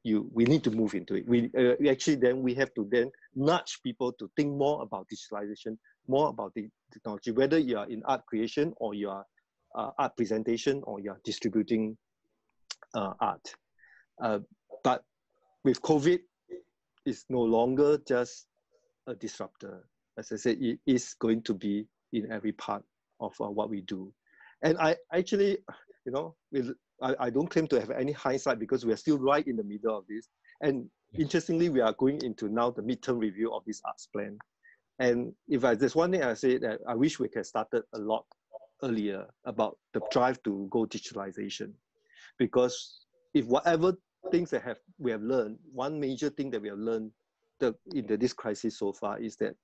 you 0.07 0.31
we 0.33 0.45
need 0.45 0.63
to 0.63 0.71
move 0.71 0.95
into 0.95 1.15
it. 1.17 1.29
We, 1.29 1.51
uh, 1.59 1.75
we 1.81 1.91
actually 1.91 2.17
then 2.17 2.43
we 2.43 2.55
have 2.55 2.73
to 2.75 2.87
then 2.91 3.11
nudge 3.35 3.81
people 3.83 4.13
to 4.13 4.31
think 4.37 4.55
more 4.57 4.83
about 4.83 5.09
digitalization, 5.13 5.77
more 6.07 6.29
about 6.29 6.55
the 6.55 6.69
technology, 6.93 7.33
whether 7.33 7.59
you 7.59 7.77
are 7.79 7.89
in 7.89 8.03
art 8.05 8.25
creation 8.27 8.73
or 8.77 8.95
you 8.95 9.11
are 9.11 9.25
uh, 9.75 9.91
art 9.99 10.17
presentation 10.17 10.83
or 10.85 11.01
you're 11.01 11.21
distributing 11.25 11.97
uh, 12.95 13.15
art. 13.21 13.55
Uh, 14.23 14.39
but 14.85 15.03
with 15.65 15.83
COVID, 15.83 16.21
it's 17.05 17.25
no 17.29 17.43
longer 17.43 17.99
just 18.07 18.47
a 19.09 19.15
disruptor. 19.15 19.85
As 20.17 20.33
I 20.33 20.37
said, 20.37 20.59
it 20.61 20.79
is 20.87 21.15
going 21.15 21.43
to 21.43 21.55
be 21.55 21.87
in 22.13 22.31
every 22.31 22.53
part 22.53 22.85
of 23.21 23.35
uh, 23.41 23.51
what 23.51 23.71
we 23.71 23.81
do. 23.83 24.13
And 24.63 24.79
I 24.79 24.97
actually, 25.13 25.59
you 26.07 26.13
know, 26.13 26.37
with, 26.53 26.73
I, 27.03 27.15
I 27.19 27.31
don't 27.31 27.49
claim 27.49 27.67
to 27.69 27.81
have 27.81 27.91
any 27.91 28.13
hindsight 28.13 28.59
because 28.59 28.85
we 28.85 28.93
are 28.93 28.97
still 28.97 29.19
right 29.19 29.47
in 29.47 29.57
the 29.57 29.65
middle 29.65 29.97
of 29.97 30.05
this. 30.09 30.29
And 30.61 30.89
interestingly, 31.19 31.69
we 31.69 31.81
are 31.81 31.93
going 31.93 32.23
into 32.23 32.49
now 32.49 32.71
the 32.71 32.83
midterm 32.83 33.19
review 33.19 33.53
of 33.53 33.65
this 33.67 33.81
arts 33.85 34.07
plan. 34.07 34.39
And 34.99 35.33
if 35.49 35.65
I, 35.65 35.75
there's 35.75 35.95
one 35.95 36.11
thing 36.11 36.23
I 36.23 36.35
say 36.35 36.59
that 36.59 36.81
I 36.89 36.95
wish 36.95 37.19
we 37.19 37.29
had 37.35 37.45
started 37.45 37.83
a 37.93 37.99
lot 37.99 38.25
earlier 38.83 39.27
about 39.45 39.79
the 39.93 40.01
drive 40.11 40.43
to 40.45 40.69
go 40.71 40.87
digitalization. 40.87 41.73
Because 42.39 43.01
if 43.35 43.47
whatever 43.47 43.95
things 44.31 44.51
that 44.51 44.63
have 44.63 44.79
we 44.99 45.11
have 45.11 45.23
learned, 45.23 45.59
one 45.73 46.01
major 46.01 46.31
thing 46.31 46.51
that 46.51 46.63
we 46.63 46.69
have 46.69 46.79
learned 46.79 47.11
the, 47.61 47.75
in 47.95 48.07
the, 48.07 48.17
this 48.17 48.33
crisis 48.33 48.79
so 48.79 48.93
far 48.93 49.19
is 49.19 49.37
that 49.37 49.55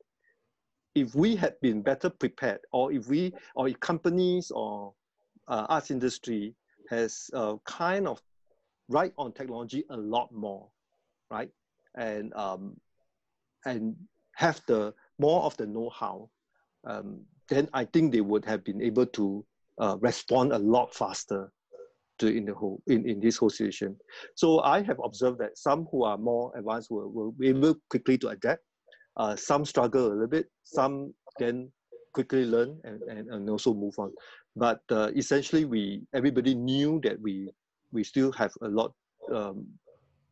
if 0.95 1.15
we 1.15 1.35
had 1.35 1.55
been 1.63 1.81
better 1.81 2.11
prepared, 2.11 2.61
or 2.73 2.93
if 2.93 3.09
we, 3.09 3.33
or 3.55 3.69
if 3.69 3.81
companies 3.81 4.51
or 4.51 4.93
uh, 5.49 5.67
arts 5.69 5.91
industry 5.91 6.55
has 6.93 7.31
uh, 7.33 7.57
kind 7.65 8.07
of 8.07 8.21
right 8.89 9.13
on 9.17 9.33
technology 9.33 9.85
a 9.91 9.97
lot 9.97 10.31
more, 10.33 10.69
right, 11.31 11.51
and 11.97 12.33
um, 12.35 12.77
and 13.65 13.97
have 14.37 14.61
the 14.67 14.95
more 15.19 15.43
of 15.45 15.57
the 15.57 15.67
know-how, 15.67 16.29
um, 16.85 17.21
then 17.49 17.69
I 17.73 17.85
think 17.85 18.13
they 18.13 18.21
would 18.21 18.45
have 18.45 18.65
been 18.65 18.83
able 18.83 19.07
to 19.07 19.45
uh, 19.81 19.97
respond 20.01 20.53
a 20.53 20.59
lot 20.59 20.95
faster 20.95 21.51
to 22.19 22.27
in 22.27 22.45
the 22.45 22.55
whole 22.55 22.83
in, 22.87 23.09
in 23.09 23.21
this 23.21 23.37
whole 23.39 23.51
situation. 23.51 23.97
So 24.35 24.61
I 24.61 24.83
have 24.83 25.01
observed 25.03 25.39
that 25.41 25.57
some 25.57 25.87
who 25.91 26.05
are 26.05 26.19
more 26.19 26.53
advanced 26.57 26.91
will, 26.91 27.11
will 27.11 27.33
be 27.33 27.49
able 27.49 27.77
quickly 27.89 28.19
to 28.19 28.29
adapt. 28.29 28.63
Uh, 29.17 29.37
some 29.37 29.65
struggle 29.65 30.07
a 30.07 30.13
little 30.13 30.27
bit, 30.27 30.47
some 30.65 31.13
then 31.39 31.71
quickly 32.13 32.45
learn 32.45 32.79
and, 32.85 33.03
and, 33.03 33.29
and 33.29 33.51
also 33.51 33.75
move 33.75 33.95
on. 33.99 34.13
But 34.57 34.81
uh, 34.91 35.11
essentially, 35.17 35.65
we 35.65 36.03
everybody 36.15 36.55
knew 36.55 37.01
that 37.05 37.21
we 37.21 37.51
we 37.93 38.05
still 38.05 38.33
have 38.33 38.53
a 38.63 38.69
lot 38.69 38.93
um, 39.33 39.67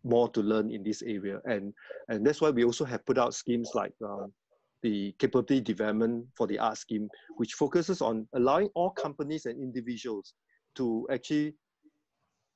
more 0.05 0.29
to 0.31 0.41
learn 0.41 0.71
in 0.71 0.83
this 0.83 1.03
area, 1.03 1.41
and 1.45 1.73
and 2.09 2.27
that's 2.27 2.41
why 2.41 2.51
we 2.51 2.65
also 2.65 2.85
have 2.85 3.05
put 3.07 3.19
out 3.19 3.35
schemes 3.35 3.71
like 3.75 3.93
um, 4.05 4.33
the 4.83 5.15
capability 5.19 5.61
development 5.61 6.27
for 6.37 6.47
the 6.47 6.59
art 6.59 6.79
scheme, 6.79 7.09
which 7.37 7.55
focuses 7.55 8.01
on 8.01 8.27
allowing 8.35 8.69
all 8.75 8.91
companies 8.91 9.47
and 9.47 9.61
individuals 9.61 10.35
to 10.77 11.07
actually 11.11 11.55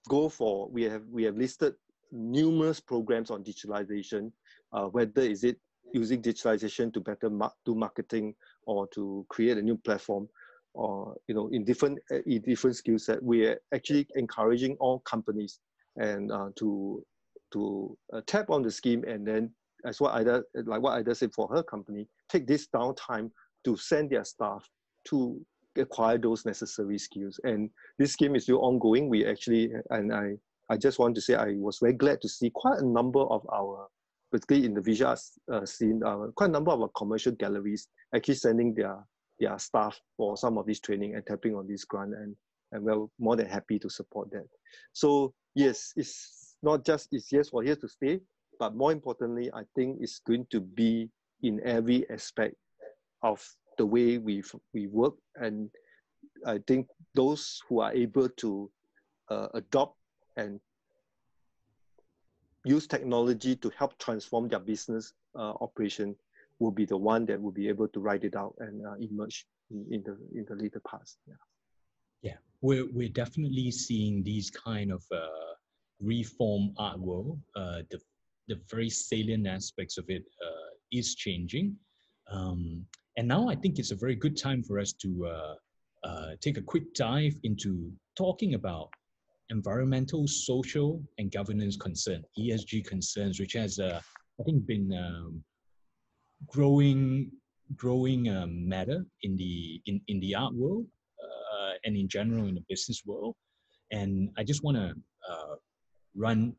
go 0.09 0.29
for. 0.29 0.69
We 0.69 0.83
have 0.85 1.03
we 1.11 1.25
have 1.25 1.37
listed 1.37 1.75
numerous 2.13 2.81
programs 2.81 3.31
on 3.31 3.43
digitalization, 3.43 4.33
uh, 4.73 4.85
whether 4.85 5.23
is 5.23 5.45
it 5.45 5.59
using 5.93 6.23
digitalization 6.23 6.93
to 6.93 7.01
better 7.01 7.31
do 7.65 7.75
marketing 7.75 8.35
or 8.67 8.87
to 8.89 9.25
create 9.29 9.59
a 9.59 9.63
new 9.63 9.77
platform 9.77 10.29
or 10.75 11.15
you 11.29 11.35
know 11.35 11.49
in 11.53 11.65
different 11.65 11.99
uh, 12.11 12.19
in 12.27 12.43
different 12.43 12.77
skill 12.77 12.99
set. 12.99 13.23
We 13.23 13.47
are 13.47 13.61
actually 13.73 14.07
encouraging 14.17 14.77
all 14.81 15.01
companies 15.01 15.61
and 15.97 16.33
uh, 16.33 16.49
to 16.57 17.05
to 17.53 17.97
uh, 18.13 18.21
tap 18.27 18.51
on 18.51 18.63
the 18.63 18.71
scheme 18.71 19.05
and 19.05 19.27
then 19.27 19.51
as 19.85 20.01
what 20.01 20.15
Ida 20.15 20.43
like 20.65 20.83
what 20.83 20.95
Ida 20.95 21.15
said 21.15 21.33
for 21.33 21.49
her 21.49 21.63
company 21.63 22.09
take 22.29 22.47
this 22.47 22.67
downtime 22.75 23.31
to 23.65 23.77
send 23.77 24.11
their 24.11 24.25
staff 24.25 24.69
to 25.09 25.41
acquire 25.77 26.19
those 26.19 26.45
necessary 26.45 26.99
skills. 26.99 27.41
And 27.45 27.71
this 27.99 28.13
scheme 28.13 28.37
is 28.37 28.45
still 28.45 28.63
ongoing. 28.65 29.09
We 29.09 29.25
actually 29.27 29.73
and 29.91 30.13
I 30.13 30.35
I 30.71 30.77
just 30.77 30.99
want 30.99 31.15
to 31.17 31.21
say 31.21 31.35
I 31.35 31.55
was 31.57 31.79
very 31.81 31.93
glad 31.93 32.21
to 32.23 32.29
see 32.29 32.51
quite 32.51 32.79
a 32.79 32.87
number 32.87 33.21
of 33.21 33.47
our 33.53 33.89
particularly 34.35 34.67
in 34.67 34.75
the 34.75 34.81
visual 34.81 35.15
uh, 35.53 35.65
scene, 35.65 36.03
uh, 36.05 36.27
quite 36.35 36.51
a 36.51 36.53
number 36.53 36.73
of 36.73 36.93
commercial 36.97 37.31
galleries 37.31 37.87
actually 38.17 38.35
sending 38.35 38.75
their 38.75 38.97
their 39.39 39.57
staff 39.61 39.97
for 40.17 40.37
some 40.37 40.59
of 40.59 40.67
this 40.67 40.81
training 40.81 41.15
and 41.15 41.25
tapping 41.25 41.55
on 41.55 41.69
this 41.69 41.85
grant, 41.85 42.13
and 42.15 42.35
and 42.73 42.83
we're 42.83 43.07
more 43.21 43.37
than 43.37 43.47
happy 43.47 43.79
to 43.79 43.89
support 43.89 44.29
that. 44.33 44.49
So 44.93 45.33
yes, 45.55 45.93
it's 45.95 46.57
not 46.65 46.85
just 46.85 47.11
it's 47.13 47.31
yes 47.31 47.51
for 47.51 47.63
here 47.63 47.77
to 47.77 47.89
stay, 47.89 48.19
but 48.59 48.75
more 48.75 48.91
importantly, 48.91 49.53
I 49.55 49.63
think 49.77 49.99
it's 50.01 50.19
going 50.27 50.47
to 50.51 50.61
be 50.61 51.09
in 51.45 51.61
every 51.65 52.05
aspect 52.11 52.57
of 53.23 53.41
the 53.79 53.87
way 53.87 54.19
we 54.19 54.43
we 54.73 54.89
work, 54.89 55.15
and 55.37 55.71
I 56.45 56.59
think 56.67 56.89
those 57.15 57.61
who 57.69 57.83
are 57.83 57.93
able 57.93 58.29
to 58.29 58.69
uh, 59.31 59.47
adopt 59.55 59.95
and 60.37 60.59
use 62.65 62.87
technology 62.87 63.55
to 63.57 63.71
help 63.79 63.99
transform 63.99 64.49
their 64.49 64.61
business 64.61 65.13
uh, 65.37 65.53
operation 65.61 66.17
will 66.59 66.71
be 66.71 66.85
the 66.85 66.97
one 66.97 67.27
that 67.27 67.41
will 67.41 67.53
be 67.53 67.69
able 67.69 67.89
to 67.89 68.01
write 68.01 68.25
it 68.25 68.37
out 68.37 68.55
and 68.59 68.87
uh, 68.87 68.95
emerge 69.01 69.47
in, 69.71 69.87
in, 69.91 70.03
the 70.03 70.17
in 70.39 70.45
the 70.49 70.55
later 70.55 70.81
past. 70.89 71.19
Yeah. 71.27 71.35
Yeah, 72.23 72.37
we're 72.63 72.91
we're 72.93 73.11
definitely 73.11 73.71
seeing 73.71 74.23
these 74.23 74.51
kind 74.51 74.91
of 74.91 75.05
uh, 75.13 75.55
reform 76.01 76.73
art 76.79 76.99
world. 76.99 77.39
Uh, 77.55 77.83
the 77.91 78.01
the 78.49 78.61
very 78.71 78.89
salient 78.91 79.47
aspects 79.47 79.99
of 79.99 80.05
it 80.09 80.23
uh, 80.43 80.71
is 80.91 81.15
changing, 81.15 81.77
um, 82.31 82.87
and 83.17 83.29
now 83.29 83.49
I 83.49 83.57
think 83.57 83.79
it's 83.79 83.91
a 83.91 83.97
very 83.97 84.15
good 84.15 84.37
time 84.37 84.63
for 84.63 84.79
us 84.79 84.93
to 85.03 85.11
uh, 86.05 86.31
take 86.41 86.57
a 86.57 86.63
quick 86.63 86.95
dive 86.95 87.35
into 87.43 87.91
talking 88.17 88.55
about 88.55 88.91
environmental, 89.51 90.27
social, 90.27 91.03
and 91.19 91.31
governance 91.31 91.77
concern 91.77 92.23
(ESG 92.39 92.87
concerns), 92.87 93.41
which 93.41 93.53
has, 93.55 93.79
uh, 93.79 94.01
I 94.41 94.43
think, 94.45 94.67
been 94.67 94.93
um, 94.93 95.45
growing 96.47 97.31
growing 97.77 98.29
um, 98.29 98.69
matter 98.69 99.05
in 99.23 99.37
the 99.37 99.81
in, 99.87 100.01
in 100.09 100.21
the 100.21 100.35
art 100.35 100.55
world 100.55 100.87
uh, 101.23 101.73
and 101.85 101.97
in 101.97 102.09
general 102.09 102.47
in 102.47 102.55
the 102.55 102.65
business 102.69 103.03
world. 103.07 103.35
And 103.91 104.31
I 104.37 104.45
just 104.45 104.63
want 104.63 104.77
to 104.77 104.95
uh, 105.31 105.55
run 106.15 106.55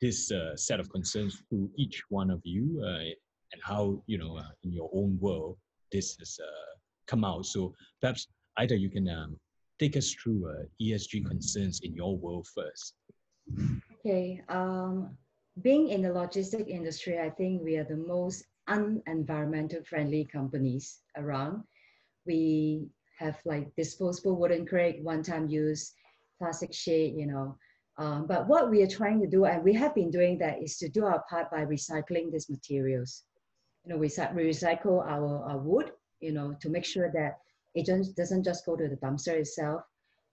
this 0.00 0.32
uh, 0.32 0.56
set 0.56 0.80
of 0.80 0.90
concerns 0.90 1.42
through 1.48 1.70
each 1.76 2.02
one 2.08 2.30
of 2.30 2.40
you 2.44 2.82
uh, 2.84 2.98
and 3.52 3.60
how 3.62 4.02
you 4.06 4.18
know 4.18 4.40
in 4.64 4.72
your 4.72 4.90
own 4.92 5.18
world 5.20 5.56
this 5.92 6.16
has 6.18 6.38
come 7.06 7.24
out. 7.24 7.46
So 7.46 7.74
perhaps 8.00 8.28
Ida 8.56 8.76
you 8.76 8.90
can 8.90 9.08
um, 9.08 9.36
take 9.82 9.96
us 9.96 10.12
through 10.12 10.48
uh, 10.48 10.62
ESG 10.80 11.26
concerns 11.26 11.80
in 11.82 11.92
your 11.94 12.16
world 12.16 12.46
first. 12.54 12.94
Okay. 13.98 14.40
Um, 14.48 15.16
being 15.60 15.88
in 15.88 16.02
the 16.02 16.08
logistic 16.08 16.68
industry, 16.68 17.18
I 17.18 17.30
think 17.30 17.62
we 17.62 17.76
are 17.76 17.84
the 17.84 17.96
most 17.96 18.44
unenvironmental 18.68 19.84
friendly 19.84 20.24
companies 20.24 21.00
around. 21.16 21.64
We 22.26 22.86
have 23.18 23.36
like 23.44 23.74
disposable 23.76 24.36
wooden 24.36 24.66
crate, 24.66 25.02
one-time 25.02 25.48
use, 25.48 25.92
plastic 26.38 26.72
sheet, 26.72 27.14
you 27.16 27.26
know. 27.26 27.56
Um, 27.98 28.26
but 28.26 28.46
what 28.46 28.70
we 28.70 28.82
are 28.82 28.96
trying 28.98 29.20
to 29.20 29.26
do, 29.26 29.44
and 29.44 29.64
we 29.64 29.74
have 29.74 29.94
been 29.96 30.10
doing 30.10 30.38
that, 30.38 30.62
is 30.62 30.78
to 30.78 30.88
do 30.88 31.04
our 31.04 31.22
part 31.28 31.50
by 31.50 31.64
recycling 31.64 32.30
these 32.30 32.48
materials. 32.48 33.24
You 33.84 33.90
know, 33.90 33.98
we, 33.98 34.08
we 34.36 34.42
recycle 34.44 35.04
our, 35.04 35.44
our 35.50 35.58
wood, 35.58 35.90
you 36.20 36.32
know, 36.32 36.54
to 36.60 36.68
make 36.70 36.84
sure 36.84 37.10
that 37.12 37.38
it 37.74 37.86
doesn't 38.16 38.44
just 38.44 38.66
go 38.66 38.76
to 38.76 38.88
the 38.88 38.96
dumpster 38.96 39.32
itself. 39.32 39.82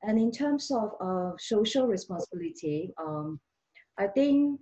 And 0.04 0.18
in 0.18 0.32
terms 0.32 0.72
of 0.72 0.92
uh, 1.02 1.32
social 1.38 1.88
responsibility, 1.88 2.94
um, 2.98 3.40
I 3.98 4.08
think 4.08 4.60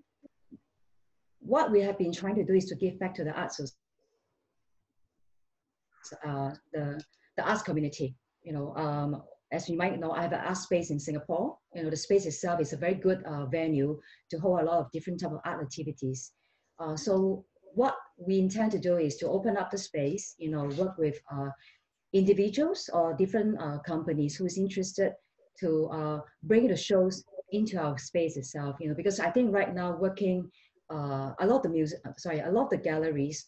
what 1.40 1.72
we 1.72 1.82
have 1.82 1.98
been 1.98 2.12
trying 2.12 2.36
to 2.36 2.44
do 2.44 2.54
is 2.54 2.66
to 2.66 2.76
give 2.76 3.00
back 3.00 3.14
to 3.16 3.24
the 3.24 3.32
arts, 3.32 3.60
uh, 6.26 6.52
the, 6.74 7.00
the 7.38 7.44
arts 7.48 7.62
community. 7.62 8.16
You 8.44 8.54
know, 8.54 8.76
um, 8.76 9.22
as 9.52 9.70
you 9.70 9.78
might 9.78 10.00
know, 10.00 10.12
I 10.12 10.24
have 10.24 10.34
an 10.34 10.42
art 10.42 10.58
space 10.58 10.90
in 10.90 11.00
Singapore. 11.00 11.58
You 11.74 11.84
know, 11.84 11.90
the 11.90 11.98
space 11.98 12.26
itself 12.26 12.60
is 12.60 12.74
a 12.74 12.78
very 12.78 12.96
good 12.96 13.24
uh, 13.24 13.46
venue 13.46 14.00
to 14.32 14.40
hold 14.40 14.62
a 14.62 14.66
lot 14.66 14.80
of 14.80 14.92
different 14.92 15.20
type 15.20 15.32
of 15.32 15.40
art 15.46 15.62
activities. 15.62 16.32
Uh, 16.80 16.96
so 16.96 17.46
what 17.74 17.96
we 18.18 18.40
intend 18.40 18.72
to 18.72 18.80
do 18.80 18.98
is 18.98 19.18
to 19.18 19.28
open 19.28 19.56
up 19.56 19.70
the 19.70 19.78
space, 19.78 20.36
you 20.38 20.50
know, 20.50 20.66
work 20.78 20.98
with 20.98 21.20
uh, 21.32 21.50
individuals 22.14 22.90
or 22.94 23.14
different 23.14 23.60
uh, 23.62 23.80
companies 23.80 24.36
who's 24.36 24.58
interested 24.58 25.14
to 25.60 25.90
uh, 25.92 26.20
bring 26.44 26.68
the 26.68 26.76
shows 26.76 27.24
into 27.52 27.78
our 27.78 27.98
space 27.98 28.38
itself, 28.38 28.76
you 28.80 28.90
know, 28.90 28.96
because 28.96 29.20
I 29.20 29.30
think 29.32 29.54
right 29.54 29.74
now 29.74 29.96
working 29.98 30.50
uh, 30.92 31.34
a 31.40 31.46
lot 31.46 31.58
of 31.58 31.64
the 31.64 31.70
music, 31.70 32.00
uh, 32.06 32.12
sorry, 32.18 32.40
a 32.40 32.52
lot 32.52 32.66
of 32.66 32.70
the 32.70 32.78
galleries 32.78 33.48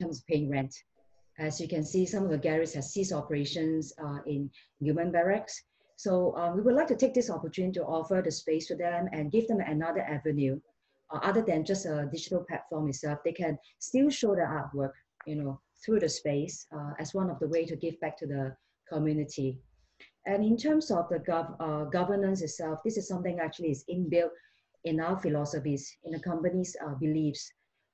comes 0.00 0.22
paying 0.28 0.50
rent. 0.50 0.74
As 1.38 1.60
you 1.60 1.68
can 1.68 1.84
see, 1.84 2.04
some 2.04 2.24
of 2.24 2.30
the 2.30 2.38
galleries 2.38 2.74
have 2.74 2.84
ceased 2.84 3.12
operations 3.12 3.92
uh, 4.02 4.18
in 4.26 4.50
Gillman 4.82 5.12
Barracks. 5.12 5.62
So 5.96 6.36
uh, 6.36 6.52
we 6.54 6.62
would 6.62 6.74
like 6.74 6.88
to 6.88 6.96
take 6.96 7.14
this 7.14 7.30
opportunity 7.30 7.78
to 7.78 7.84
offer 7.84 8.20
the 8.24 8.30
space 8.30 8.66
to 8.68 8.76
them 8.76 9.08
and 9.12 9.30
give 9.30 9.46
them 9.48 9.60
another 9.60 10.00
avenue, 10.00 10.60
uh, 11.10 11.20
other 11.22 11.42
than 11.42 11.64
just 11.64 11.86
a 11.86 12.08
digital 12.10 12.44
platform 12.44 12.88
itself. 12.88 13.20
They 13.24 13.32
can 13.32 13.58
still 13.78 14.10
show 14.10 14.34
their 14.34 14.48
artwork, 14.48 14.92
you 15.26 15.36
know, 15.36 15.60
through 15.84 16.00
the 16.00 16.08
space 16.08 16.66
uh, 16.74 16.92
as 16.98 17.14
one 17.14 17.30
of 17.30 17.38
the 17.40 17.48
way 17.48 17.64
to 17.64 17.76
give 17.76 17.98
back 18.00 18.16
to 18.18 18.26
the 18.26 18.54
community. 18.88 19.58
And 20.26 20.44
in 20.44 20.56
terms 20.56 20.90
of 20.90 21.08
the 21.08 21.18
gov, 21.18 21.56
uh, 21.58 21.84
governance 21.84 22.42
itself, 22.42 22.80
this 22.84 22.96
is 22.96 23.08
something 23.08 23.40
actually 23.40 23.70
is 23.70 23.84
inbuilt 23.90 24.30
in 24.84 25.00
our 25.00 25.20
philosophies, 25.20 25.96
in 26.04 26.12
the 26.12 26.20
company's 26.20 26.76
uh, 26.84 26.94
beliefs. 26.94 27.50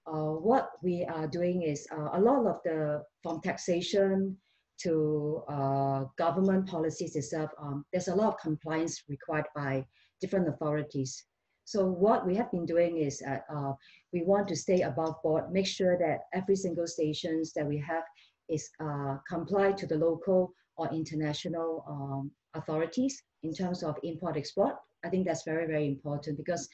Uh, 0.07 0.33
what 0.33 0.71
we 0.83 1.05
are 1.05 1.27
doing 1.27 1.63
is 1.63 1.87
uh, 1.93 2.11
a 2.13 2.21
lot 2.21 2.47
of 2.47 2.61
the, 2.65 3.03
from 3.23 3.41
taxation 3.41 4.37
to 4.79 5.43
uh, 5.49 6.05
government 6.17 6.67
policies 6.67 7.17
itself, 7.17 7.51
um, 7.61 7.85
there's 7.93 8.09
a 8.09 8.15
lot 8.15 8.29
of 8.35 8.41
compliance 8.41 9.03
required 9.09 9.47
by 9.55 9.85
different 10.21 10.49
authorities. 10.49 11.25
So 11.69 11.85
what 11.85 12.27
we 12.27 12.35
have 12.37 12.51
been 12.51 12.65
doing 12.65 12.97
is 12.97 13.23
uh, 13.23 13.73
we 14.15 14.23
want 14.23 14.49
to 14.49 14.57
stay 14.57 14.81
above 14.81 15.17
board, 15.23 15.53
make 15.53 15.67
sure 15.67 15.99
that 15.99 16.21
every 16.33 16.57
single 16.57 16.87
stations 16.87 17.53
that 17.53 17.67
we 17.67 17.77
have 17.87 18.05
is 18.49 18.71
uh, 18.81 19.17
comply 19.29 19.73
to 19.73 19.87
the 19.87 19.97
local 19.97 20.55
or 20.79 20.89
international 20.95 21.85
um, 21.87 22.31
authorities 22.55 23.23
in 23.43 23.53
terms 23.53 23.83
of 23.83 23.99
import 24.03 24.39
export. 24.39 24.77
I 25.05 25.11
think 25.11 25.27
that's 25.27 25.45
very, 25.45 25.67
very 25.67 25.87
important 25.87 26.39
because 26.39 26.67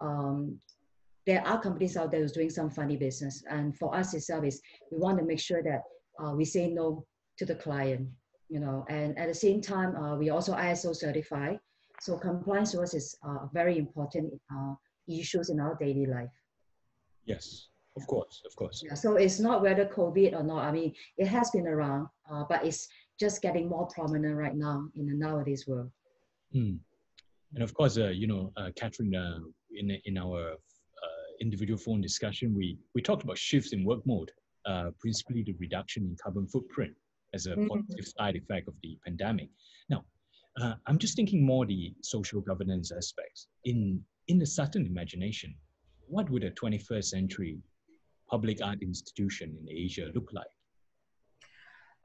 um, 0.00 0.60
there 1.26 1.44
are 1.44 1.60
companies 1.60 1.96
out 1.96 2.12
there 2.12 2.20
who's 2.20 2.30
doing 2.30 2.50
some 2.50 2.70
funny 2.70 2.96
business. 2.96 3.42
And 3.50 3.76
for 3.76 3.96
us 3.96 4.14
itself 4.14 4.44
is 4.44 4.62
we 4.92 4.98
want 4.98 5.18
to 5.18 5.24
make 5.24 5.40
sure 5.40 5.64
that 5.64 5.82
uh, 6.22 6.34
we 6.36 6.44
say 6.44 6.68
no 6.68 7.04
to 7.38 7.46
the 7.46 7.56
client, 7.56 8.08
you 8.48 8.60
know, 8.60 8.84
and 8.88 9.18
at 9.18 9.26
the 9.26 9.34
same 9.34 9.60
time, 9.60 9.96
uh, 9.96 10.16
we 10.16 10.30
also 10.30 10.54
ISO 10.54 10.94
certified. 10.94 11.58
So 12.00 12.16
compliance 12.18 12.72
to 12.72 12.80
us 12.80 12.94
is 12.94 13.16
uh, 13.26 13.46
very 13.52 13.78
important 13.78 14.32
uh, 14.52 14.74
issues 15.08 15.50
in 15.50 15.60
our 15.60 15.76
daily 15.80 16.06
life. 16.06 16.30
Yes, 17.24 17.68
of 17.96 18.06
course, 18.06 18.42
of 18.46 18.54
course. 18.56 18.82
Yeah, 18.84 18.94
so 18.94 19.16
it's 19.16 19.40
not 19.40 19.62
whether 19.62 19.86
COVID 19.86 20.34
or 20.34 20.42
not. 20.42 20.64
I 20.64 20.72
mean, 20.72 20.94
it 21.16 21.26
has 21.26 21.50
been 21.50 21.66
around, 21.66 22.08
uh, 22.30 22.44
but 22.48 22.64
it's 22.64 22.88
just 23.18 23.42
getting 23.42 23.68
more 23.68 23.86
prominent 23.88 24.36
right 24.36 24.54
now 24.54 24.88
in 24.94 25.06
the 25.06 25.14
nowadays 25.14 25.66
world. 25.66 25.90
Mm. 26.54 26.78
And 27.54 27.62
of 27.62 27.72
course, 27.74 27.96
uh, 27.96 28.08
you 28.08 28.26
know, 28.26 28.52
uh, 28.56 28.70
Catherine, 28.76 29.14
uh, 29.14 29.38
in 29.74 29.90
in 30.04 30.18
our 30.18 30.52
uh, 30.52 31.26
individual 31.40 31.78
phone 31.78 32.00
discussion, 32.00 32.54
we 32.54 32.78
we 32.94 33.02
talked 33.02 33.24
about 33.24 33.38
shifts 33.38 33.72
in 33.72 33.84
work 33.84 34.06
mode, 34.06 34.30
uh, 34.66 34.90
principally 35.00 35.42
the 35.42 35.54
reduction 35.58 36.04
in 36.04 36.16
carbon 36.22 36.46
footprint 36.46 36.94
as 37.34 37.46
a 37.46 37.50
mm-hmm. 37.50 37.66
positive 37.66 38.06
side 38.18 38.36
effect 38.36 38.68
of 38.68 38.74
the 38.82 38.98
pandemic. 39.04 39.48
Uh, 40.60 40.74
I'm 40.86 40.98
just 40.98 41.16
thinking 41.16 41.44
more 41.44 41.66
the 41.66 41.92
social 42.02 42.40
governance 42.40 42.90
aspects. 42.90 43.48
In 43.64 44.02
in 44.28 44.38
the 44.38 44.46
Sutton 44.46 44.86
imagination, 44.86 45.54
what 46.08 46.28
would 46.30 46.44
a 46.44 46.50
21st 46.50 47.04
century 47.04 47.58
public 48.28 48.58
art 48.62 48.82
institution 48.82 49.56
in 49.60 49.68
Asia 49.68 50.10
look 50.14 50.28
like? 50.32 50.46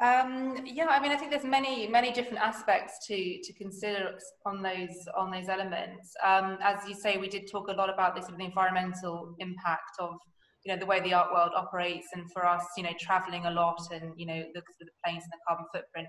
Um, 0.02 0.58
yeah, 0.66 0.88
I 0.88 1.00
mean, 1.00 1.12
I 1.12 1.16
think 1.16 1.30
there's 1.30 1.44
many, 1.44 1.88
many 1.88 2.12
different 2.12 2.40
aspects 2.40 3.06
to 3.08 3.40
to 3.44 3.54
consider 3.54 4.18
on 4.46 4.62
those 4.64 5.08
on 5.16 5.32
those 5.32 5.48
elements. 5.48 6.14
Um, 6.24 6.58
as 6.64 6.88
you 6.88 6.96
say, 6.96 7.18
we 7.18 7.30
did 7.30 7.50
talk 7.50 7.68
a 7.70 7.74
lot 7.74 7.90
about 7.94 8.16
this 8.16 8.26
sort 8.26 8.34
of 8.34 8.40
the 8.40 8.46
environmental 8.46 9.36
impact 9.40 9.92
of 10.00 10.16
you 10.64 10.72
know 10.74 10.80
the 10.80 10.86
way 10.86 11.00
the 11.02 11.14
art 11.14 11.32
world 11.34 11.52
operates 11.56 12.08
and 12.14 12.32
for 12.32 12.46
us 12.46 12.64
you 12.78 12.84
know 12.84 12.92
traveling 13.00 13.46
a 13.46 13.52
lot 13.52 13.80
and 13.92 14.14
you 14.16 14.26
know 14.26 14.44
the 14.54 14.62
the 14.80 14.88
planes 15.04 15.24
and 15.24 15.32
the 15.32 15.38
carbon 15.48 15.66
footprint. 15.74 16.08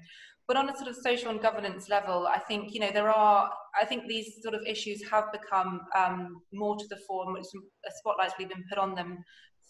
But 0.49 0.57
on 0.57 0.69
a 0.69 0.77
sort 0.77 0.89
of 0.89 0.97
social 0.97 1.31
and 1.31 1.41
governance 1.41 1.89
level 1.89 2.27
i 2.27 2.39
think 2.39 2.75
you 2.75 2.81
know 2.81 2.91
there 2.93 3.09
are 3.09 3.51
i 3.81 3.85
think 3.85 4.07
these 4.07 4.43
sort 4.43 4.55
of 4.55 4.61
issues 4.67 5.03
have 5.11 5.33
become 5.33 5.81
um, 5.97 6.43
more 6.53 6.77
to 6.77 6.87
the 6.89 6.99
fore 7.07 7.27
and 7.27 7.37
a 7.39 7.91
spotlight's 7.99 8.35
really 8.39 8.53
been 8.53 8.65
put 8.69 8.79
on 8.79 8.95
them 8.95 9.19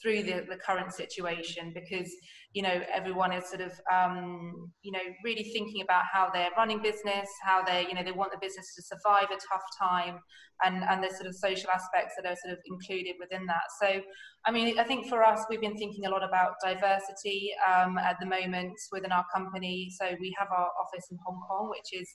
through 0.02 0.22
the, 0.24 0.44
the 0.48 0.56
current 0.56 0.92
situation 0.92 1.72
because 1.72 2.10
you 2.52 2.62
know 2.62 2.82
everyone 2.92 3.32
is 3.32 3.48
sort 3.48 3.60
of 3.60 3.72
um, 3.92 4.70
you 4.82 4.92
know 4.92 5.00
really 5.24 5.44
thinking 5.44 5.82
about 5.82 6.02
how 6.12 6.28
they're 6.34 6.50
running 6.56 6.82
business 6.82 7.28
how 7.44 7.62
they 7.62 7.86
you 7.88 7.94
know 7.94 8.02
they 8.02 8.12
want 8.12 8.32
the 8.32 8.38
business 8.40 8.74
to 8.74 8.82
survive 8.82 9.30
a 9.30 9.38
tough 9.50 9.62
time 9.80 10.18
and 10.64 10.82
and 10.84 11.02
the 11.02 11.10
sort 11.10 11.26
of 11.26 11.34
social 11.34 11.70
aspects 11.70 12.14
that 12.16 12.28
are 12.28 12.36
sort 12.44 12.52
of 12.52 12.58
included 12.66 13.14
within 13.20 13.46
that. 13.46 13.64
So 13.80 14.02
i 14.44 14.50
mean 14.50 14.78
i 14.78 14.84
think 14.84 15.08
for 15.08 15.22
us 15.22 15.44
we've 15.48 15.60
been 15.60 15.76
thinking 15.76 16.06
a 16.06 16.10
lot 16.10 16.24
about 16.24 16.54
diversity 16.64 17.50
um, 17.70 17.96
at 17.98 18.16
the 18.20 18.26
moment 18.26 18.74
within 18.90 19.12
our 19.12 19.24
company. 19.34 19.88
So 19.98 20.06
we 20.20 20.34
have 20.38 20.48
our 20.50 20.68
office 20.82 21.06
in 21.10 21.18
hong 21.24 21.40
kong 21.48 21.70
which 21.70 22.00
is 22.00 22.08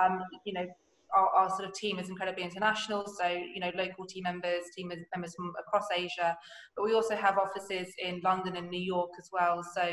um, 0.00 0.20
you 0.44 0.52
know 0.52 0.66
our, 1.16 1.28
our, 1.28 1.48
sort 1.50 1.64
of 1.64 1.74
team 1.74 1.98
is 1.98 2.08
incredibly 2.08 2.44
international. 2.44 3.04
So, 3.06 3.28
you 3.28 3.60
know, 3.60 3.70
local 3.76 4.06
team 4.06 4.24
members, 4.24 4.62
team 4.76 4.88
members 4.88 5.34
from 5.34 5.52
across 5.58 5.86
Asia, 5.94 6.36
but 6.76 6.84
we 6.84 6.94
also 6.94 7.16
have 7.16 7.38
offices 7.38 7.92
in 7.98 8.20
London 8.24 8.56
and 8.56 8.68
New 8.68 8.80
York 8.80 9.10
as 9.18 9.28
well. 9.32 9.62
So, 9.74 9.90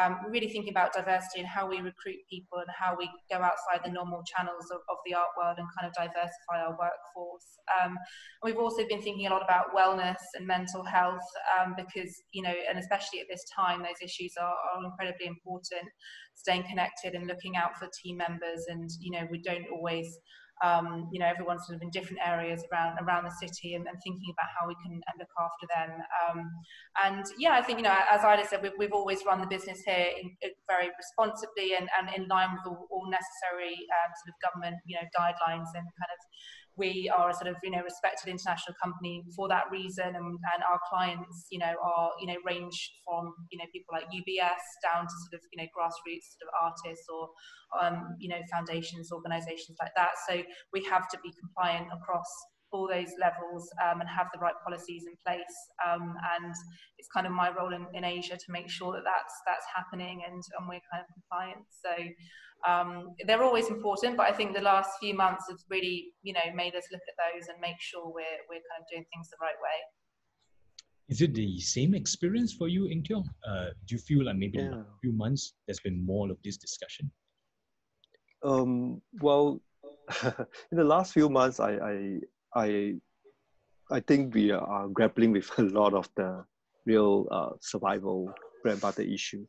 um, 0.00 0.18
really 0.28 0.48
thinking 0.48 0.72
about 0.72 0.92
diversity 0.92 1.40
and 1.40 1.48
how 1.48 1.68
we 1.68 1.76
recruit 1.80 2.16
people 2.28 2.58
and 2.58 2.68
how 2.76 2.96
we 2.98 3.08
go 3.30 3.36
outside 3.36 3.84
the 3.84 3.92
normal 3.92 4.22
channels 4.24 4.70
of, 4.72 4.78
of 4.90 4.96
the 5.06 5.14
art 5.14 5.28
world 5.38 5.56
and 5.58 5.68
kind 5.78 5.86
of 5.86 5.94
diversify 5.94 6.66
our 6.66 6.72
workforce. 6.72 7.48
Um, 7.80 7.96
we've 8.42 8.58
also 8.58 8.86
been 8.88 9.02
thinking 9.02 9.26
a 9.26 9.30
lot 9.30 9.42
about 9.42 9.74
wellness 9.74 10.18
and 10.34 10.46
mental 10.46 10.84
health 10.84 11.22
um, 11.58 11.74
because, 11.76 12.12
you 12.32 12.42
know, 12.42 12.54
and 12.68 12.78
especially 12.78 13.20
at 13.20 13.26
this 13.30 13.44
time, 13.54 13.80
those 13.82 14.02
issues 14.02 14.32
are, 14.40 14.54
are 14.54 14.84
incredibly 14.84 15.26
important. 15.26 15.88
Staying 16.34 16.64
connected 16.64 17.14
and 17.14 17.26
looking 17.26 17.56
out 17.56 17.76
for 17.78 17.88
team 18.02 18.18
members, 18.18 18.66
and 18.68 18.90
you 19.00 19.10
know, 19.12 19.26
we 19.30 19.40
don't 19.40 19.66
always 19.72 20.18
um, 20.62 21.08
you 21.10 21.18
know, 21.18 21.26
everyone's 21.26 21.66
sort 21.66 21.76
of 21.76 21.82
in 21.82 21.90
different 21.90 22.22
areas 22.24 22.62
around 22.70 22.98
around 23.02 23.24
the 23.24 23.34
city 23.42 23.74
and, 23.74 23.86
and 23.86 23.98
thinking 24.04 24.30
about 24.30 24.50
how 24.54 24.68
we 24.68 24.76
can 24.84 25.00
look 25.18 25.28
after 25.34 25.66
them. 25.74 25.90
Um, 26.22 26.50
and 27.04 27.24
yeah, 27.38 27.54
I 27.54 27.62
think, 27.62 27.78
you 27.78 27.84
know, 27.84 27.96
as 28.10 28.22
Ida 28.24 28.46
said, 28.46 28.62
we've, 28.62 28.76
we've 28.78 28.92
always 28.92 29.24
run 29.26 29.40
the 29.40 29.46
business 29.46 29.82
here 29.84 30.14
in, 30.14 30.30
in 30.42 30.50
very 30.68 30.90
responsibly 30.96 31.74
and, 31.74 31.88
and 31.98 32.08
in 32.14 32.28
line 32.28 32.54
with 32.54 32.62
all, 32.66 32.86
all 32.90 33.10
necessary 33.10 33.74
um, 33.74 34.10
sort 34.22 34.30
of 34.30 34.36
government, 34.40 34.76
you 34.86 34.96
know, 34.96 35.06
guidelines 35.18 35.68
and 35.74 35.84
kind 35.84 36.12
of 36.14 36.20
we 36.76 37.10
are 37.16 37.30
a 37.30 37.34
sort 37.34 37.46
of 37.46 37.56
you 37.62 37.70
know 37.70 37.82
respected 37.82 38.30
international 38.30 38.74
company 38.82 39.22
for 39.36 39.48
that 39.48 39.64
reason 39.70 40.06
and, 40.06 40.26
and 40.26 40.60
our 40.70 40.80
clients 40.88 41.46
you 41.50 41.58
know 41.58 41.74
are 41.82 42.10
you 42.20 42.26
know 42.26 42.36
range 42.44 42.92
from 43.06 43.32
you 43.50 43.58
know 43.58 43.64
people 43.72 43.92
like 43.92 44.04
UBS 44.10 44.64
down 44.82 45.04
to 45.04 45.14
sort 45.26 45.34
of 45.34 45.40
you 45.52 45.62
know 45.62 45.68
grassroots 45.76 46.34
sort 46.38 46.48
of 46.48 46.54
artists 46.60 47.06
or 47.08 47.28
um, 47.80 48.16
you 48.18 48.28
know 48.28 48.40
foundations 48.50 49.10
organizations 49.12 49.76
like 49.80 49.92
that. 49.96 50.12
So 50.28 50.42
we 50.72 50.84
have 50.84 51.08
to 51.10 51.18
be 51.22 51.32
compliant 51.40 51.88
across 51.92 52.28
all 52.74 52.88
those 52.88 53.14
levels 53.22 53.70
um, 53.86 54.00
and 54.00 54.08
have 54.10 54.26
the 54.34 54.40
right 54.40 54.54
policies 54.66 55.04
in 55.06 55.14
place. 55.24 55.56
Um, 55.86 56.14
and 56.34 56.52
it's 56.98 57.08
kind 57.14 57.26
of 57.26 57.32
my 57.32 57.50
role 57.54 57.72
in, 57.72 57.86
in 57.94 58.04
Asia 58.04 58.34
to 58.34 58.48
make 58.50 58.68
sure 58.68 58.92
that 58.92 59.06
that's 59.06 59.34
that's 59.46 59.66
happening 59.70 60.22
and, 60.26 60.42
and 60.58 60.68
we're 60.68 60.82
kind 60.90 61.06
of 61.06 61.08
compliant. 61.14 61.62
So 61.70 61.94
um, 62.68 63.14
they're 63.26 63.42
always 63.42 63.68
important, 63.68 64.16
but 64.16 64.26
I 64.26 64.32
think 64.32 64.54
the 64.54 64.62
last 64.62 64.90
few 65.00 65.14
months 65.14 65.44
have 65.50 65.58
really, 65.70 66.12
you 66.22 66.32
know, 66.32 66.46
made 66.54 66.74
us 66.74 66.84
look 66.90 67.02
at 67.08 67.16
those 67.22 67.48
and 67.48 67.60
make 67.60 67.80
sure 67.80 68.06
we're 68.06 68.40
we're 68.48 68.64
kind 68.70 68.80
of 68.80 68.86
doing 68.90 69.04
things 69.12 69.28
the 69.30 69.36
right 69.40 69.58
way. 69.60 69.78
Is 71.08 71.20
it 71.20 71.34
the 71.34 71.60
same 71.60 71.94
experience 71.94 72.54
for 72.54 72.68
you, 72.68 72.88
Eng 72.88 73.04
Uh, 73.46 73.66
do 73.86 73.94
you 73.94 73.98
feel 73.98 74.24
like 74.24 74.36
maybe 74.36 74.58
yeah. 74.58 74.66
in 74.66 74.72
a 74.72 74.86
few 75.02 75.12
months 75.12 75.54
there's 75.66 75.80
been 75.80 76.04
more 76.04 76.30
of 76.30 76.38
this 76.42 76.56
discussion? 76.56 77.10
Um, 78.42 79.02
well, 79.20 79.60
in 80.24 80.78
the 80.78 80.84
last 80.84 81.12
few 81.12 81.28
months, 81.28 81.60
I, 81.60 81.72
I, 81.72 82.20
I, 82.54 82.94
I 83.90 84.00
think 84.00 84.34
we 84.34 84.50
are 84.50 84.88
grappling 84.88 85.32
with 85.32 85.50
a 85.58 85.62
lot 85.62 85.92
of 85.92 86.08
the 86.16 86.44
real 86.86 87.26
uh, 87.30 87.50
survival 87.60 88.32
bread 88.62 88.80
butter 88.80 89.02
issue. 89.02 89.46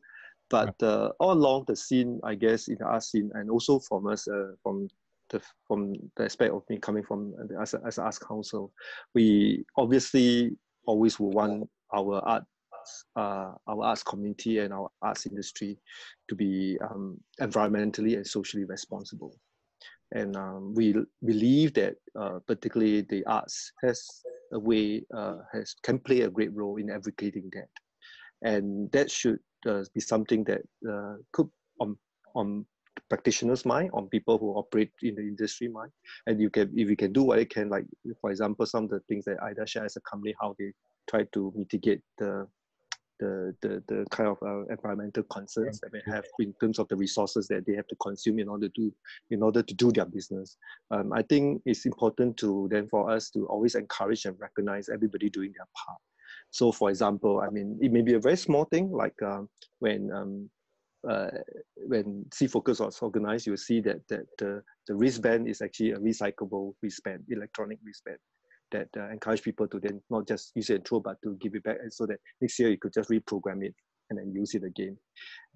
But 0.48 0.80
uh, 0.82 1.10
all 1.18 1.32
along 1.32 1.64
the 1.66 1.76
scene, 1.76 2.20
I 2.22 2.34
guess, 2.34 2.68
in 2.68 2.76
the 2.78 2.84
art 2.84 3.02
scene, 3.02 3.30
and 3.34 3.50
also 3.50 3.80
from 3.80 4.06
us, 4.06 4.28
uh, 4.28 4.52
from 4.62 4.88
the 5.30 5.40
from 5.66 5.94
the 6.16 6.24
aspect 6.24 6.52
of 6.52 6.62
me 6.68 6.78
coming 6.78 7.02
from 7.02 7.34
uh, 7.40 7.60
as 7.60 7.74
a, 7.74 7.80
as 7.84 7.98
an 7.98 8.04
arts 8.04 8.18
council, 8.18 8.72
we 9.14 9.64
obviously 9.76 10.56
always 10.86 11.18
will 11.18 11.32
want 11.32 11.68
our 11.92 12.20
art, 12.24 12.44
uh, 13.16 13.52
our 13.66 13.82
arts 13.82 14.04
community 14.04 14.60
and 14.60 14.72
our 14.72 14.88
arts 15.02 15.26
industry 15.26 15.78
to 16.28 16.34
be 16.34 16.78
um, 16.88 17.18
environmentally 17.40 18.14
and 18.16 18.26
socially 18.26 18.64
responsible. 18.64 19.36
And 20.12 20.36
um, 20.36 20.74
we 20.74 20.94
believe 21.24 21.74
that 21.74 21.96
uh, 22.18 22.38
particularly 22.46 23.00
the 23.00 23.24
arts 23.26 23.72
has 23.82 24.22
a 24.52 24.58
way 24.58 25.04
uh, 25.12 25.38
has 25.52 25.74
can 25.82 25.98
play 25.98 26.20
a 26.20 26.30
great 26.30 26.54
role 26.54 26.76
in 26.76 26.90
advocating 26.90 27.50
that, 27.52 27.68
and 28.48 28.90
that 28.92 29.10
should 29.10 29.40
uh, 29.66 29.84
be 29.94 30.00
something 30.00 30.44
that 30.44 30.62
uh, 30.88 31.16
could 31.32 31.48
on 31.80 31.96
on 32.34 32.66
practitioners' 33.08 33.64
mind, 33.64 33.90
on 33.92 34.08
people 34.08 34.38
who 34.38 34.52
operate 34.52 34.90
in 35.02 35.14
the 35.14 35.22
industry 35.22 35.68
mind, 35.68 35.90
and 36.26 36.40
you 36.40 36.50
can 36.50 36.72
if 36.76 36.88
you 36.88 36.96
can 36.96 37.12
do 37.12 37.22
what 37.22 37.38
you 37.38 37.46
can, 37.46 37.68
like 37.68 37.86
for 38.20 38.30
example, 38.30 38.66
some 38.66 38.84
of 38.84 38.90
the 38.90 39.00
things 39.08 39.24
that 39.24 39.42
Ida 39.42 39.66
share 39.66 39.84
as 39.84 39.96
a 39.96 40.00
company, 40.00 40.34
how 40.40 40.54
they 40.58 40.72
try 41.08 41.24
to 41.32 41.52
mitigate 41.56 42.02
the 42.18 42.46
the 43.18 43.54
the, 43.62 43.82
the 43.88 44.06
kind 44.10 44.28
of 44.28 44.38
uh, 44.42 44.66
environmental 44.66 45.22
concerns 45.24 45.80
that 45.80 45.92
they 45.92 46.02
have 46.06 46.24
in 46.38 46.52
terms 46.60 46.78
of 46.78 46.88
the 46.88 46.96
resources 46.96 47.48
that 47.48 47.64
they 47.66 47.74
have 47.74 47.86
to 47.88 47.96
consume 47.96 48.38
in 48.38 48.48
order 48.48 48.68
to 48.70 48.92
in 49.30 49.42
order 49.42 49.62
to 49.62 49.74
do 49.74 49.90
their 49.92 50.04
business. 50.04 50.56
Um, 50.90 51.12
I 51.12 51.22
think 51.22 51.62
it's 51.64 51.86
important 51.86 52.36
to 52.38 52.68
then 52.70 52.88
for 52.88 53.10
us 53.10 53.30
to 53.30 53.46
always 53.46 53.74
encourage 53.74 54.24
and 54.24 54.38
recognize 54.38 54.88
everybody 54.88 55.30
doing 55.30 55.52
their 55.56 55.66
part. 55.74 56.00
So 56.50 56.72
for 56.72 56.90
example, 56.90 57.40
I 57.40 57.50
mean, 57.50 57.78
it 57.80 57.92
may 57.92 58.02
be 58.02 58.14
a 58.14 58.20
very 58.20 58.36
small 58.36 58.64
thing 58.64 58.90
like 58.90 59.20
um, 59.22 59.48
when 59.80 60.10
um, 60.12 60.50
uh, 61.08 61.30
when 61.86 62.24
SEA 62.32 62.48
Focus 62.48 62.80
was 62.80 62.98
organized, 63.00 63.46
you'll 63.46 63.56
see 63.56 63.80
that, 63.80 64.00
that 64.08 64.26
uh, 64.42 64.60
the 64.88 64.94
wristband 64.94 65.48
is 65.48 65.62
actually 65.62 65.92
a 65.92 65.98
recyclable 65.98 66.72
wristband, 66.82 67.22
electronic 67.28 67.78
wristband 67.84 68.18
that 68.72 68.88
uh, 68.96 69.08
encourage 69.10 69.42
people 69.42 69.68
to 69.68 69.78
then 69.78 70.00
not 70.10 70.26
just 70.26 70.50
use 70.56 70.70
it 70.70 70.76
and 70.76 70.86
throw, 70.86 70.98
but 70.98 71.16
to 71.22 71.36
give 71.40 71.54
it 71.54 71.62
back, 71.62 71.76
and 71.80 71.92
so 71.92 72.06
that 72.06 72.18
next 72.40 72.58
year 72.58 72.70
you 72.70 72.78
could 72.78 72.92
just 72.92 73.10
reprogram 73.10 73.64
it 73.64 73.74
and 74.10 74.18
then 74.18 74.32
use 74.32 74.54
it 74.54 74.64
again. 74.64 74.96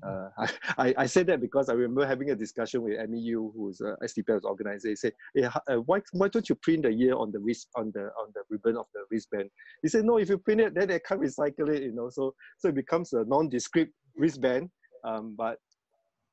Uh, 0.07 0.29
I, 0.79 0.95
I 0.97 1.07
said 1.07 1.27
that 1.29 1.41
because 1.41 1.69
I 1.69 1.75
remember 1.75 2.07
having 2.07 2.31
a 2.31 2.37
discussion 2.37 2.83
with 2.83 2.99
Emi 2.99 3.23
Eu, 3.23 3.51
who's 3.53 3.81
a 3.81 3.97
STPI's 4.03 4.45
organizer. 4.45 4.89
He 4.89 4.97
said, 4.97 5.13
hey, 5.35 5.45
uh, 5.45 5.77
why, 5.87 6.01
why 6.13 6.29
don't 6.29 6.49
you 6.49 6.55
print 6.57 6.83
the 6.83 6.93
year 6.93 7.15
on 7.15 7.33
the 7.33 7.39
wrist 7.39 7.69
on 7.77 7.93
the 7.95 8.11
on 8.21 8.33
the 8.35 8.43
ribbon 8.49 8.77
of 8.77 8.87
the 8.95 9.01
wristband? 9.11 9.51
He 9.83 9.89
said, 9.89 10.05
no, 10.05 10.19
if 10.19 10.29
you 10.29 10.39
print 10.39 10.61
it, 10.61 10.75
then 10.75 10.89
they 10.89 11.01
can't 11.01 11.21
recycle 11.21 11.69
it, 11.69 11.83
you 11.83 11.93
know. 11.93 12.11
So 12.11 12.35
so 12.59 12.69
it 12.69 12.75
becomes 12.75 13.13
a 13.13 13.25
non-descript 13.25 13.93
wristband. 14.17 14.71
Um, 15.05 15.35
but 15.37 15.59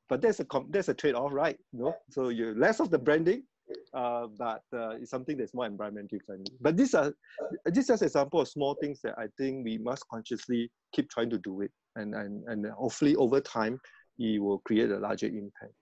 but 0.09 0.21
there's 0.21 0.39
a 0.39 0.45
there's 0.69 0.89
a 0.89 0.93
trade-off, 0.93 1.31
right? 1.33 1.57
You 1.73 1.79
know, 1.79 1.95
so 2.09 2.29
you 2.29 2.55
less 2.57 2.79
of 2.79 2.89
the 2.89 2.97
branding, 2.97 3.43
uh, 3.93 4.27
but 4.37 4.61
uh, 4.73 4.91
it's 4.91 5.11
something 5.11 5.37
that's 5.37 5.53
more 5.53 5.67
environmentally 5.67 6.21
friendly. 6.25 6.51
But 6.61 6.77
these 6.77 6.93
are 6.93 7.13
is 7.65 7.89
an 7.89 8.03
example 8.03 8.41
of 8.41 8.47
small 8.47 8.75
things 8.75 8.99
that 9.03 9.15
I 9.17 9.27
think 9.37 9.63
we 9.63 9.77
must 9.77 10.07
consciously 10.11 10.71
keep 10.93 11.09
trying 11.09 11.29
to 11.31 11.39
do 11.39 11.61
it, 11.61 11.71
and 11.95 12.15
and 12.15 12.43
and 12.47 12.65
hopefully 12.67 13.15
over 13.15 13.39
time 13.39 13.79
it 14.19 14.41
will 14.41 14.59
create 14.59 14.91
a 14.91 14.97
larger 14.99 15.27
impact. 15.27 15.73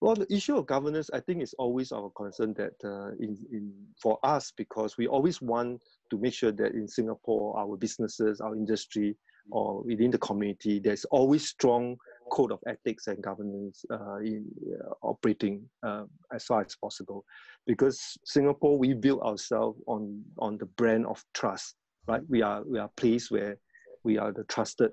Well, 0.00 0.14
the 0.14 0.32
issue 0.34 0.56
of 0.56 0.64
governance, 0.64 1.10
I 1.12 1.20
think, 1.20 1.42
is 1.42 1.54
always 1.58 1.92
our 1.92 2.10
concern 2.16 2.54
that 2.54 2.72
uh, 2.82 3.10
in, 3.20 3.36
in 3.52 3.70
for 4.00 4.18
us 4.22 4.50
because 4.56 4.96
we 4.96 5.06
always 5.06 5.42
want 5.42 5.82
to 6.10 6.18
make 6.18 6.32
sure 6.32 6.52
that 6.52 6.72
in 6.72 6.88
Singapore, 6.88 7.58
our 7.58 7.76
businesses, 7.76 8.40
our 8.40 8.56
industry, 8.56 9.14
or 9.50 9.82
within 9.82 10.10
the 10.10 10.18
community, 10.18 10.78
there's 10.78 11.04
always 11.06 11.46
strong 11.46 11.96
code 12.30 12.52
of 12.52 12.60
ethics 12.66 13.06
and 13.06 13.22
governance 13.22 13.84
uh, 13.90 14.16
in, 14.16 14.46
uh, 14.72 14.92
operating 15.02 15.68
uh, 15.82 16.04
as 16.32 16.44
far 16.44 16.62
as 16.62 16.76
possible. 16.76 17.24
Because 17.66 18.18
Singapore, 18.24 18.78
we 18.78 18.94
build 18.94 19.20
ourselves 19.22 19.78
on, 19.86 20.22
on 20.38 20.58
the 20.58 20.66
brand 20.66 21.06
of 21.06 21.22
trust, 21.34 21.74
right? 22.06 22.22
We 22.28 22.42
are, 22.42 22.62
we 22.64 22.78
are 22.78 22.86
a 22.86 23.00
place 23.00 23.30
where 23.30 23.58
we 24.04 24.18
are 24.18 24.32
the 24.32 24.44
trusted 24.44 24.92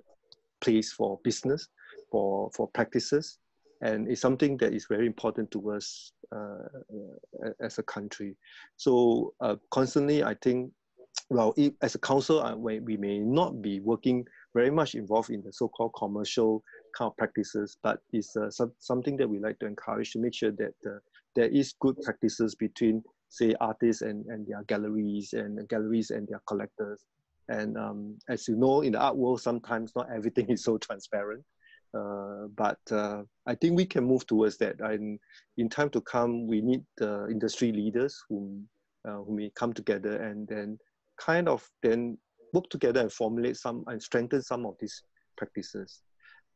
place 0.61 0.91
for 0.91 1.19
business, 1.23 1.67
for, 2.11 2.49
for 2.55 2.67
practices, 2.69 3.37
and 3.81 4.09
it's 4.09 4.21
something 4.21 4.57
that 4.57 4.73
is 4.73 4.87
very 4.89 5.05
important 5.05 5.51
to 5.51 5.71
us 5.71 6.11
uh, 6.35 6.57
as 7.61 7.77
a 7.77 7.83
country. 7.83 8.35
So 8.75 9.33
uh, 9.39 9.55
constantly, 9.71 10.23
I 10.23 10.35
think, 10.41 10.71
well, 11.29 11.53
if, 11.57 11.73
as 11.81 11.95
a 11.95 11.99
council, 11.99 12.43
we 12.57 12.97
may 12.97 13.19
not 13.19 13.61
be 13.61 13.79
working 13.79 14.25
very 14.53 14.71
much 14.71 14.95
involved 14.95 15.29
in 15.29 15.43
the 15.43 15.53
so-called 15.53 15.93
commercial 15.95 16.63
kind 16.97 17.09
of 17.11 17.17
practices, 17.17 17.77
but 17.83 17.99
it's 18.11 18.35
uh, 18.35 18.49
some, 18.49 18.71
something 18.79 19.17
that 19.17 19.29
we 19.29 19.39
like 19.39 19.59
to 19.59 19.65
encourage 19.65 20.11
to 20.11 20.19
make 20.19 20.33
sure 20.33 20.51
that 20.51 20.73
uh, 20.85 20.97
there 21.35 21.47
is 21.47 21.75
good 21.79 21.95
practices 22.01 22.55
between, 22.55 23.03
say, 23.29 23.53
artists 23.61 24.01
and, 24.01 24.25
and 24.25 24.47
their 24.47 24.63
galleries 24.63 25.33
and 25.33 25.67
galleries 25.69 26.09
and 26.09 26.27
their 26.27 26.41
collectors. 26.47 27.05
And 27.49 27.77
um, 27.77 28.17
as 28.27 28.47
you 28.47 28.55
know, 28.55 28.81
in 28.81 28.93
the 28.93 28.99
art 28.99 29.15
world, 29.15 29.41
sometimes 29.41 29.91
not 29.95 30.07
everything 30.13 30.47
is 30.49 30.63
so 30.63 30.77
transparent. 30.77 31.43
Uh, 31.93 32.47
but 32.55 32.79
uh, 32.91 33.23
I 33.45 33.55
think 33.55 33.75
we 33.75 33.85
can 33.85 34.03
move 34.03 34.25
towards 34.27 34.57
that. 34.57 34.79
And 34.79 35.19
in 35.57 35.69
time 35.69 35.89
to 35.91 36.01
come, 36.01 36.47
we 36.47 36.61
need 36.61 36.83
the 36.97 37.27
industry 37.29 37.71
leaders 37.71 38.17
who, 38.27 38.59
uh, 39.07 39.17
who 39.17 39.35
may 39.35 39.51
come 39.55 39.73
together 39.73 40.21
and 40.23 40.47
then 40.47 40.77
kind 41.17 41.47
of 41.47 41.67
then 41.81 42.17
work 42.53 42.69
together 42.69 43.01
and 43.01 43.11
formulate 43.11 43.57
some 43.57 43.83
and 43.87 44.01
strengthen 44.01 44.41
some 44.41 44.65
of 44.65 44.75
these 44.79 45.03
practices 45.37 46.01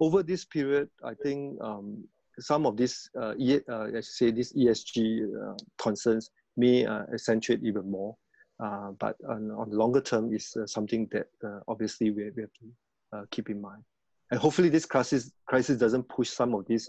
over 0.02 0.24
this 0.24 0.44
period, 0.44 0.90
I 1.06 1.14
think 1.14 1.62
um, 1.62 2.04
some 2.40 2.66
of 2.66 2.76
these, 2.76 3.10
uh, 3.22 3.36
e, 3.38 3.60
uh, 3.70 3.86
let's 3.94 4.18
say, 4.18 4.32
these 4.32 4.52
ESG 4.54 5.24
uh, 5.24 5.54
concerns 5.78 6.32
may 6.58 6.86
uh, 6.86 7.04
accentuate 7.14 7.64
even 7.64 7.90
more. 7.90 8.18
Uh, 8.62 8.92
but 9.00 9.16
on, 9.30 9.52
on, 9.52 9.70
the 9.70 9.76
longer 9.76 10.02
term, 10.02 10.34
is 10.34 10.56
uh, 10.60 10.66
something 10.66 11.08
that 11.12 11.28
obviously 11.68 12.12
we, 12.12 12.30
we, 12.36 12.42
have 12.44 12.52
to 12.60 13.28
keep 13.32 13.50
in 13.50 13.60
mind. 13.60 13.82
And 14.30 14.40
hopefully, 14.40 14.70
this 14.70 14.86
crisis 14.86 15.32
crisis 15.48 15.78
doesn't 15.78 16.08
push 16.10 16.30
some 16.30 16.54
of 16.54 16.66
these 16.68 16.88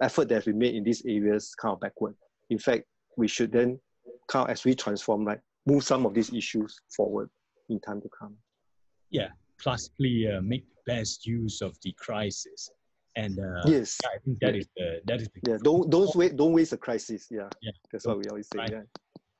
effort 0.00 0.28
that 0.28 0.46
we 0.46 0.52
made 0.52 0.74
in 0.74 0.84
these 0.84 1.02
areas 1.04 1.54
kind 1.60 1.72
of 1.72 1.80
backward. 1.80 2.14
In 2.50 2.58
fact, 2.58 2.84
we 3.16 3.26
should 3.26 3.52
then, 3.52 3.80
kind 4.28 4.44
of 4.44 4.50
as 4.50 4.64
we 4.64 4.74
transform, 4.74 5.24
like 5.24 5.40
move 5.66 5.82
some 5.82 6.06
of 6.06 6.14
these 6.14 6.32
issues 6.32 6.80
forward 6.96 7.28
in 7.68 7.80
time 7.80 8.00
to 8.00 8.08
come. 8.16 8.36
Yeah, 9.10 9.28
classically 9.60 10.28
uh, 10.32 10.40
make 10.40 10.64
best 10.86 11.26
use 11.26 11.60
of 11.60 11.76
the 11.82 11.92
crisis. 11.98 12.70
And 13.16 13.38
uh, 13.38 13.62
yes, 13.66 13.98
yeah, 14.02 14.08
I 14.08 14.18
think 14.24 14.38
that 14.40 14.56
is 14.56 14.68
the 14.76 15.00
that 15.04 15.20
is 15.20 15.28
the 15.34 15.50
yeah. 15.50 15.58
Don't 15.62 15.90
don't 15.90 16.14
wait 16.16 16.36
don't 16.36 16.52
waste 16.52 16.72
a 16.72 16.78
crisis. 16.78 17.28
Yeah, 17.30 17.48
yeah. 17.60 17.72
That's 17.90 18.06
what 18.06 18.18
we 18.18 18.24
always 18.30 18.48
say. 18.52 18.58
Right. 18.58 18.70
Yeah. 18.70 18.82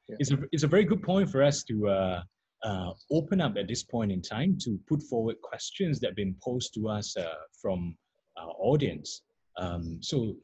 yeah. 0.09 0.17
It's 0.19 0.31
a 0.31 0.39
it's 0.53 0.63
a 0.63 0.69
very 0.69 0.85
good 0.85 1.03
point 1.03 1.31
for 1.31 1.43
us 1.43 1.65
to 1.65 1.89
uh, 1.89 2.23
uh, 2.65 2.91
open 3.11 3.41
up 3.41 3.57
at 3.57 3.69
this 3.69 3.83
point 3.83 4.13
in 4.13 4.21
time 4.21 4.59
to 4.65 4.79
put 4.87 5.03
forward 5.03 5.41
questions 5.41 6.01
that 6.01 6.09
have 6.09 6.17
been 6.17 6.37
posed 6.43 6.75
to 6.75 6.89
us 6.89 7.17
uh, 7.17 7.35
from 7.61 7.97
our 8.37 8.55
audience. 8.59 9.23
Um, 9.57 9.99
so 10.03 10.35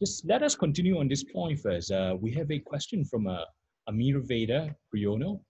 just 0.00 0.26
let 0.26 0.42
us 0.42 0.54
continue 0.54 0.98
on 0.98 1.08
this 1.08 1.24
point 1.24 1.58
first. 1.60 1.90
Uh, 1.90 2.16
we 2.20 2.32
have 2.32 2.50
a 2.50 2.58
question 2.58 3.04
from 3.04 3.26
uh, 3.26 3.44
Amir 3.88 4.20
Veda 4.20 4.74
Priono, 4.94 5.40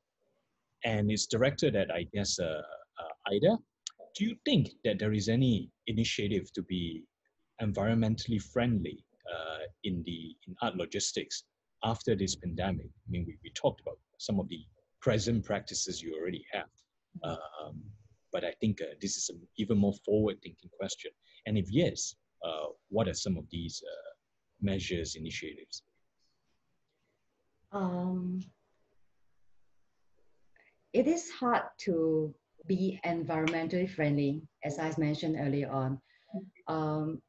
and 0.85 1.11
it's 1.11 1.27
directed 1.27 1.75
at, 1.75 1.91
I 1.91 2.07
guess, 2.13 2.39
uh, 2.39 2.63
Ida 3.27 3.59
do 4.15 4.25
you 4.25 4.37
think 4.45 4.71
that 4.85 4.99
there 4.99 5.13
is 5.13 5.29
any 5.29 5.71
initiative 5.87 6.53
to 6.53 6.63
be 6.63 7.05
environmentally 7.61 8.41
friendly 8.41 9.05
uh, 9.33 9.65
in 9.83 10.03
the 10.05 10.37
in 10.47 10.55
art 10.63 10.77
logistics 10.77 11.45
after 11.83 12.15
this 12.15 12.37
pandemic? 12.37 12.87
I 12.87 13.11
mean, 13.11 13.25
we, 13.27 13.37
we 13.43 13.51
talked 13.51 13.81
about 13.81 13.99
some 14.19 14.39
of 14.39 14.49
the 14.49 14.65
present 15.01 15.45
practices 15.45 16.01
you 16.01 16.17
already 16.19 16.45
have, 16.53 16.71
um, 17.25 17.83
but 18.33 18.45
I 18.45 18.53
think 18.61 18.81
uh, 18.81 18.95
this 19.01 19.17
is 19.17 19.29
an 19.29 19.41
even 19.59 19.79
more 19.79 19.95
forward-thinking 20.05 20.71
question. 20.79 21.11
And 21.47 21.59
if 21.59 21.71
yes, 21.71 22.15
uh, 22.45 22.67
what 22.89 23.09
are 23.09 23.15
some 23.15 23.37
of 23.37 23.45
these 23.51 23.83
uh, 23.85 24.11
measures, 24.61 25.17
initiatives? 25.17 25.83
Um, 27.73 28.41
it 30.93 31.09
is 31.09 31.31
hard 31.31 31.65
to 31.79 32.35
be 32.67 33.01
environmentally 33.05 33.89
friendly, 33.91 34.43
as 34.65 34.79
I 34.79 34.93
mentioned 34.99 35.37
earlier 35.39 35.71
on. 35.71 36.01
Um, 36.69 37.21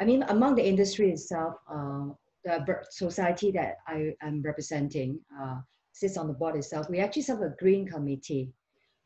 I 0.00 0.04
mean, 0.04 0.24
among 0.24 0.56
the 0.56 0.66
industry 0.66 1.10
itself, 1.10 1.54
uh, 1.70 2.08
the 2.44 2.84
society 2.90 3.50
that 3.52 3.76
I 3.86 4.14
am 4.22 4.42
representing 4.42 5.20
uh, 5.40 5.60
sits 5.92 6.16
on 6.16 6.26
the 6.26 6.34
board 6.34 6.56
itself. 6.56 6.88
We 6.90 7.00
actually 7.00 7.22
have 7.22 7.40
a 7.40 7.54
green 7.58 7.86
committee 7.86 8.52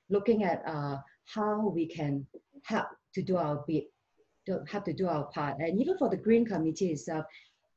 looking 0.09 0.45
at 0.45 0.63
uh, 0.67 0.99
how 1.27 1.69
we 1.69 1.87
can 1.87 2.27
help 2.65 2.87
to 3.15 3.23
do 3.23 3.37
our 3.37 3.65
bit, 3.67 3.85
have 4.69 4.85
to 4.85 4.93
do 4.93 5.07
our 5.07 5.25
part. 5.27 5.59
And 5.61 5.81
even 5.81 5.97
for 5.97 6.09
the 6.09 6.17
green 6.17 6.45
committee 6.45 6.91
itself, 6.91 7.25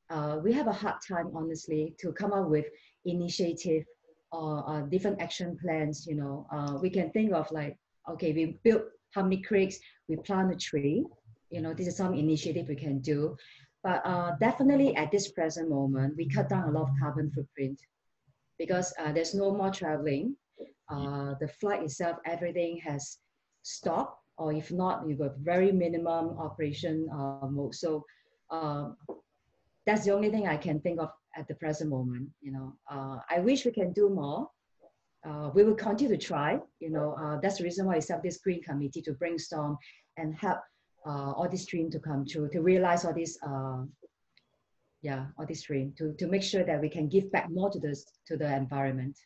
uh, 0.10 0.39
we 0.44 0.52
have 0.54 0.68
a 0.68 0.74
hard 0.74 0.96
time, 1.08 1.32
honestly, 1.36 1.96
to 2.00 2.12
come 2.12 2.34
up 2.34 2.50
with 2.50 2.66
initiative 3.06 3.84
or 4.34 4.67
uh, 4.67 4.81
different 4.81 5.21
action 5.21 5.55
plans, 5.61 6.07
you 6.07 6.15
know, 6.15 6.47
uh, 6.51 6.77
we 6.81 6.89
can 6.89 7.11
think 7.11 7.34
of 7.34 7.49
like, 7.51 7.77
okay, 8.09 8.34
we 8.34 8.57
built 8.63 8.81
how 9.11 9.21
many 9.21 9.38
creeks, 9.38 9.77
we 10.09 10.15
plant 10.17 10.51
a 10.51 10.57
tree, 10.57 11.05
you 11.51 11.61
know, 11.61 11.73
this 11.73 11.88
is 11.88 11.95
some 11.95 12.15
initiative 12.15 12.67
we 12.67 12.75
can 12.75 12.99
do. 12.99 13.38
But 13.84 14.01
uh, 14.05 14.31
definitely 14.39 14.95
at 14.95 15.11
this 15.11 15.31
present 15.31 15.69
moment, 15.69 16.15
we 16.17 16.27
cut 16.27 16.49
down 16.49 16.67
a 16.67 16.71
lot 16.71 16.89
of 16.89 16.95
carbon 16.99 17.31
footprint 17.31 17.79
because 18.57 18.91
uh, 18.99 19.11
there's 19.11 19.36
no 19.36 19.53
more 19.53 19.69
traveling. 19.69 20.36
Uh, 20.89 21.36
the 21.39 21.47
flight 21.47 21.84
itself, 21.84 22.17
everything 22.25 22.79
has 22.84 23.19
stopped, 23.61 24.19
or 24.38 24.51
if 24.51 24.71
not, 24.71 25.07
have 25.07 25.19
got 25.19 25.38
very 25.38 25.71
minimum 25.71 26.38
operation 26.39 27.07
uh, 27.13 27.47
mode. 27.47 27.75
So 27.75 28.03
that's 29.86 30.05
the 30.05 30.11
only 30.11 30.29
thing 30.29 30.47
I 30.47 30.57
can 30.57 30.79
think 30.79 30.99
of 30.99 31.09
at 31.36 31.47
the 31.47 31.55
present 31.55 31.89
moment. 31.89 32.29
You 32.41 32.51
know, 32.51 32.73
uh, 32.89 33.17
I 33.29 33.39
wish 33.39 33.65
we 33.65 33.71
can 33.71 33.91
do 33.93 34.09
more. 34.09 34.47
Uh, 35.25 35.49
we 35.53 35.63
will 35.63 35.75
continue 35.75 36.15
to 36.15 36.21
try. 36.21 36.59
You 36.79 36.89
know, 36.89 37.15
uh, 37.19 37.39
that's 37.41 37.57
the 37.57 37.63
reason 37.63 37.86
why 37.86 37.95
we 37.95 38.01
set 38.01 38.21
this 38.21 38.38
green 38.38 38.61
committee 38.61 39.01
to 39.03 39.13
brainstorm 39.13 39.77
and 40.17 40.36
help 40.36 40.59
uh, 41.05 41.31
all 41.31 41.47
this 41.49 41.65
dream 41.65 41.89
to 41.91 41.99
come 41.99 42.25
true, 42.29 42.49
to 42.51 42.61
realize 42.61 43.05
all 43.05 43.13
this, 43.13 43.38
uh, 43.45 43.84
yeah, 45.01 45.27
all 45.38 45.45
this 45.45 45.63
dream, 45.63 45.93
to, 45.97 46.13
to 46.13 46.27
make 46.27 46.43
sure 46.43 46.63
that 46.63 46.81
we 46.81 46.89
can 46.89 47.07
give 47.07 47.31
back 47.31 47.49
more 47.49 47.69
to 47.69 47.79
this 47.79 48.05
to 48.27 48.38
the 48.38 48.53
environment. 48.55 49.17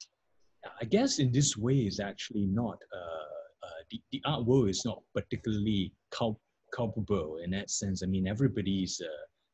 I 0.81 0.85
guess 0.85 1.19
in 1.19 1.31
this 1.31 1.55
way 1.57 1.75
is 1.75 1.99
actually 1.99 2.45
not 2.45 2.77
uh, 2.93 3.67
the, 3.89 4.01
the 4.11 4.21
art 4.25 4.45
world 4.45 4.69
is 4.69 4.83
not 4.85 5.01
particularly 5.13 5.93
culp- 6.11 6.41
culpable 6.75 7.37
in 7.43 7.51
that 7.51 7.69
sense. 7.69 8.03
I 8.03 8.07
mean, 8.07 8.27
everybody's 8.27 9.01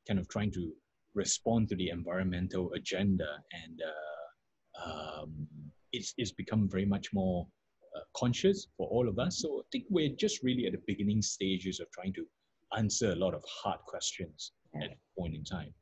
kind 0.08 0.20
of 0.20 0.28
trying 0.28 0.52
to 0.52 0.74
respond 1.16 1.70
to 1.70 1.76
the 1.76 1.90
environmental 1.90 2.72
agenda 2.74 3.28
and 3.64 3.82
uh, 3.82 4.84
um, 4.86 5.48
it's, 5.92 6.14
it's 6.18 6.32
become 6.32 6.68
very 6.70 6.86
much 6.86 7.14
more 7.14 7.48
uh, 7.96 8.02
conscious 8.16 8.68
for 8.78 8.88
all 8.90 9.08
of 9.08 9.20
us. 9.20 9.40
So 9.40 9.60
I 9.60 9.64
think 9.72 9.86
we're 9.90 10.10
just 10.10 10.42
really 10.44 10.66
at 10.66 10.72
the 10.72 10.82
beginning 10.88 11.22
stages 11.22 11.80
of 11.80 11.88
trying 11.92 12.14
to 12.14 12.26
answer 12.78 13.12
a 13.12 13.16
lot 13.16 13.34
of 13.34 13.44
hard 13.48 13.80
questions 13.86 14.52
at 14.76 14.90
a 14.90 14.96
point 15.20 15.36
in 15.36 15.44
time. 15.44 15.74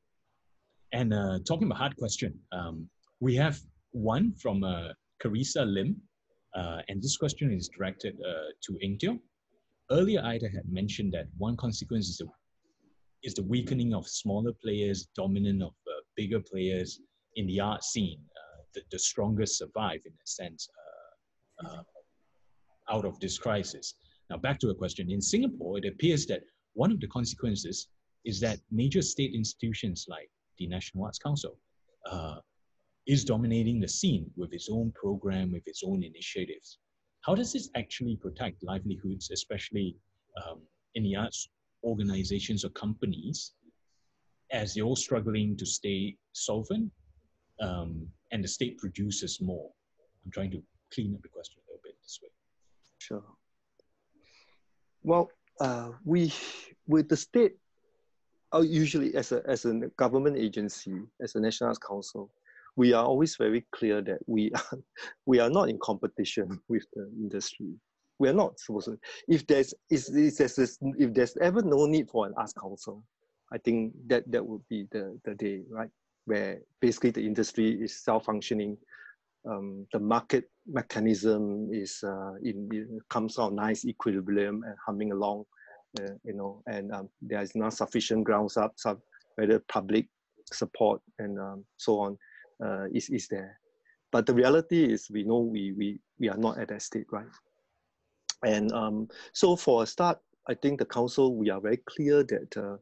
And 0.94 1.14
uh, 1.14 1.40
talking 1.48 1.68
about 1.68 1.78
hard 1.78 1.96
question, 1.96 2.38
um, 2.52 2.90
we 3.22 3.36
have 3.36 3.60
one 3.92 4.34
from 4.34 4.64
uh, 4.64 4.90
Carissa 5.24 5.66
Lim, 5.66 5.96
uh, 6.54 6.82
and 6.90 7.02
this 7.02 7.16
question 7.16 7.52
is 7.54 7.70
directed 7.70 8.18
uh, 8.28 8.52
to 8.66 8.78
Eng 8.84 9.20
Earlier, 9.90 10.22
Ida 10.24 10.50
had 10.50 10.70
mentioned 10.70 11.14
that 11.14 11.28
one 11.38 11.56
consequence 11.58 12.08
is 12.10 12.18
the, 12.18 12.28
is 13.24 13.34
the 13.34 13.44
weakening 13.44 13.94
of 13.94 14.08
smaller 14.08 14.54
players, 14.54 15.08
dominant 15.16 15.62
of 15.62 15.74
uh, 15.88 16.02
bigger 16.16 16.40
players 16.40 17.00
in 17.36 17.46
the 17.48 17.60
art 17.60 17.84
scene. 17.84 18.20
Uh, 18.36 18.62
the, 18.74 18.82
the 18.92 19.00
strongest 19.00 19.58
survive, 19.58 20.00
in 20.06 20.12
a 20.12 20.28
sense, 20.28 20.68
out 22.90 23.06
of 23.06 23.20
this 23.20 23.38
crisis. 23.38 23.96
Now, 24.30 24.38
back 24.38 24.60
to 24.60 24.70
a 24.70 24.76
question. 24.76 25.10
In 25.12 25.22
Singapore, 25.22 25.78
it 25.78 25.86
appears 25.86 26.26
that 26.28 26.44
one 26.74 26.92
of 26.92 27.00
the 27.00 27.08
consequences 27.08 27.88
is 28.26 28.40
that 28.42 28.60
major 28.72 29.02
state 29.02 29.34
institutions 29.34 30.06
like 30.08 30.30
the 30.58 30.68
National 30.68 31.06
Arts 31.06 31.20
Council 31.20 31.58
uh, 32.10 32.38
is 33.08 33.26
dominating 33.26 33.80
the 33.80 33.88
scene 33.88 34.30
with 34.36 34.54
its 34.54 34.70
own 34.70 34.92
program, 34.94 35.52
with 35.52 35.64
its 35.66 35.84
own 35.86 36.04
initiatives. 36.04 36.78
How 37.22 37.36
does 37.36 37.54
this 37.54 37.70
actually 37.76 38.16
protect 38.16 38.64
livelihoods, 38.64 39.32
especially 39.32 39.96
um, 40.44 40.62
in 40.96 41.04
the 41.04 41.16
arts 41.16 41.50
organizations 41.84 42.66
or 42.66 42.70
companies, 42.70 43.54
as 44.52 44.74
they're 44.74 44.84
all 44.84 44.96
struggling 44.96 45.56
to 45.58 45.66
stay 45.66 46.18
solvent 46.34 46.92
um, 47.62 48.08
and 48.32 48.44
the 48.44 48.48
state 48.48 48.78
produces 48.78 49.40
more? 49.42 49.70
I'm 50.26 50.32
trying 50.32 50.52
to 50.52 50.62
clean 50.94 51.14
up 51.16 51.22
the 51.22 51.30
question 51.30 51.58
a 51.60 51.72
little 51.72 51.82
bit 51.84 51.96
this 52.04 52.20
way. 52.22 52.30
Sure. 53.00 53.24
Well, 55.04 55.30
uh, 55.60 55.90
we 56.06 56.34
with 56.88 57.10
the 57.10 57.18
state, 57.18 57.54
uh, 58.54 58.62
usually 58.62 59.16
as 59.16 59.32
a 59.32 59.42
as 59.48 59.66
a 59.66 59.74
government 59.98 60.38
agency, 60.38 60.94
as 61.22 61.36
a 61.36 61.40
National 61.40 61.70
Arts 61.70 61.80
Council, 61.80 62.32
we 62.76 62.94
are 62.94 63.06
always 63.06 63.36
very 63.36 63.66
clear 63.72 64.02
that 64.02 64.20
we 64.28 64.52
are 64.52 64.78
we 65.26 65.40
are 65.40 65.50
not 65.50 65.70
in 65.70 65.80
competition 65.80 66.60
with 66.68 66.86
the 66.94 67.10
industry. 67.18 67.74
We 68.22 68.30
are 68.30 68.34
not 68.44 68.60
supposed 68.60 68.86
to. 68.86 69.00
If 69.28 69.48
there's 69.48 69.74
is 69.90 70.06
there's 70.38 70.78
if 71.06 71.14
there's 71.16 71.36
ever 71.38 71.62
no 71.64 71.88
need 71.88 72.08
for 72.08 72.28
an 72.28 72.34
arts 72.38 72.54
council, 72.54 73.04
I 73.52 73.58
think 73.58 73.94
that 74.08 74.30
that 74.32 74.46
would 74.46 74.62
be 74.70 74.88
the 74.92 75.20
the 75.26 75.34
day, 75.34 75.64
right? 75.70 75.90
Where 76.26 76.62
basically 76.80 77.10
the 77.10 77.26
industry 77.26 77.82
is 77.82 78.04
self-functioning, 78.06 78.78
um, 79.50 79.88
the 79.92 80.00
market 80.00 80.46
mechanism 80.68 81.70
is 81.74 82.04
uh, 82.04 82.34
in, 82.44 83.02
comes 83.10 83.40
out 83.40 83.54
nice 83.54 83.86
equilibrium 83.86 84.64
and 84.68 84.76
humming 84.86 85.12
along, 85.12 85.46
uh, 86.00 86.14
you 86.24 86.34
know, 86.34 86.62
and 86.68 86.92
um, 86.92 87.10
there 87.22 87.42
is 87.42 87.56
not 87.56 87.74
sufficient 87.74 88.24
grounds 88.24 88.56
up, 88.56 88.74
sub, 88.78 89.00
whether 89.36 89.58
public 89.68 90.06
support 90.54 91.02
and 91.18 91.40
um, 91.40 91.66
so 91.78 92.00
on 92.00 92.18
uh, 92.64 92.86
is, 92.94 93.10
is 93.10 93.28
there. 93.30 93.60
But 94.12 94.26
the 94.28 94.34
reality 94.34 94.94
is 94.94 95.10
we 95.10 95.24
know 95.24 95.40
we, 95.40 95.74
we, 95.74 96.00
we 96.20 96.30
are 96.30 96.38
not 96.38 96.60
at 96.60 96.68
that 96.68 96.84
state, 96.84 97.08
right? 97.12 97.26
And 98.44 98.72
um, 98.72 99.08
so 99.34 99.56
for 99.56 99.84
a 99.84 99.86
start, 99.86 100.20
I 100.48 100.56
think 100.56 100.80
the 100.80 100.86
council, 100.86 101.36
we 101.36 101.50
are 101.50 101.62
very 101.62 101.78
clear 101.78 102.24
that 102.24 102.58
uh, 102.58 102.78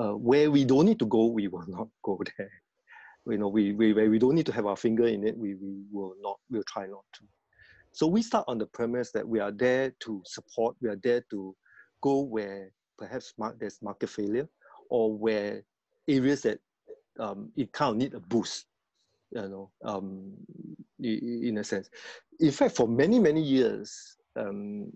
uh, 0.00 0.16
where 0.16 0.50
we 0.50 0.64
don't 0.64 0.86
need 0.86 0.98
to 1.00 1.06
go, 1.06 1.26
we 1.26 1.48
will 1.48 1.64
not 1.68 1.88
go 2.02 2.20
there 2.38 2.50
you 3.26 3.38
know, 3.38 3.48
we, 3.48 3.72
we, 3.72 3.92
we 3.92 4.18
don't 4.18 4.34
need 4.34 4.46
to 4.46 4.52
have 4.52 4.66
our 4.66 4.76
finger 4.76 5.06
in 5.06 5.26
it, 5.26 5.36
we, 5.36 5.54
we 5.54 5.82
will 5.90 6.14
not, 6.20 6.38
we'll 6.50 6.64
try 6.64 6.86
not 6.86 7.04
to. 7.14 7.24
So 7.92 8.06
we 8.06 8.22
start 8.22 8.44
on 8.48 8.58
the 8.58 8.66
premise 8.66 9.12
that 9.12 9.26
we 9.26 9.38
are 9.38 9.52
there 9.52 9.92
to 10.00 10.22
support, 10.24 10.76
we 10.80 10.88
are 10.88 10.98
there 11.02 11.22
to 11.30 11.54
go 12.00 12.20
where 12.20 12.70
perhaps 12.98 13.34
there's 13.58 13.80
market 13.82 14.08
failure 14.08 14.48
or 14.90 15.16
where 15.16 15.62
areas 16.08 16.42
that 16.42 16.58
um, 17.20 17.52
it 17.56 17.72
kind 17.72 17.90
of 17.92 17.96
need 17.98 18.14
a 18.14 18.20
boost, 18.20 18.66
you 19.30 19.48
know, 19.48 19.70
um, 19.84 20.32
in 20.98 21.58
a 21.58 21.64
sense. 21.64 21.90
In 22.40 22.50
fact, 22.50 22.74
for 22.74 22.88
many, 22.88 23.18
many 23.18 23.42
years, 23.42 24.16
um, 24.36 24.92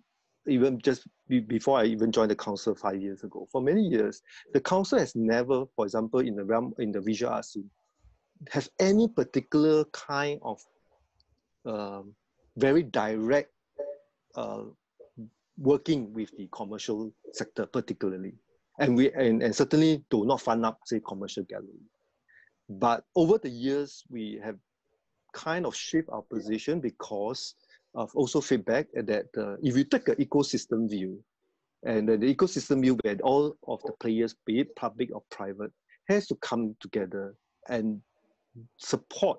even 0.46 0.80
just 0.80 1.06
be, 1.28 1.40
before 1.40 1.78
I 1.78 1.84
even 1.84 2.12
joined 2.12 2.30
the 2.30 2.36
council 2.36 2.74
five 2.74 3.00
years 3.00 3.24
ago, 3.24 3.48
for 3.50 3.60
many 3.60 3.82
years, 3.82 4.22
the 4.52 4.60
council 4.60 4.98
has 4.98 5.14
never, 5.14 5.64
for 5.74 5.84
example, 5.84 6.20
in 6.20 6.36
the 6.36 6.44
realm, 6.44 6.74
in 6.78 6.92
the 6.92 7.00
visual 7.00 7.32
arts 7.32 7.52
scene, 7.52 7.70
have 8.50 8.68
any 8.78 9.08
particular 9.08 9.84
kind 9.86 10.40
of 10.42 10.60
um, 11.64 12.14
very 12.56 12.82
direct 12.82 13.50
uh, 14.36 14.62
working 15.58 16.12
with 16.12 16.30
the 16.36 16.48
commercial 16.52 17.12
sector 17.32 17.66
particularly. 17.66 18.34
And 18.78 18.96
we 18.96 19.10
and, 19.12 19.42
and 19.42 19.54
certainly 19.54 20.04
do 20.10 20.26
not 20.26 20.42
fund 20.42 20.66
up 20.66 20.80
say 20.84 21.00
commercial 21.06 21.44
gallery. 21.44 21.80
But 22.68 23.04
over 23.14 23.38
the 23.38 23.48
years 23.48 24.04
we 24.10 24.38
have 24.44 24.56
kind 25.32 25.66
of 25.66 25.74
shift 25.74 26.08
our 26.10 26.22
position 26.22 26.80
because 26.80 27.54
of 27.96 28.14
also 28.14 28.40
feedback 28.40 28.86
that 28.94 29.26
uh, 29.36 29.56
if 29.62 29.76
you 29.76 29.84
take 29.84 30.08
an 30.08 30.16
ecosystem 30.16 30.88
view 30.88 31.22
and 31.84 32.08
the 32.08 32.34
ecosystem 32.34 32.82
view 32.82 32.98
where 33.02 33.16
all 33.22 33.56
of 33.66 33.80
the 33.84 33.92
players 34.00 34.34
be 34.44 34.60
it 34.60 34.74
public 34.76 35.08
or 35.14 35.22
private 35.30 35.72
has 36.08 36.26
to 36.26 36.36
come 36.36 36.76
together 36.80 37.34
and 37.68 38.00
support 38.76 39.38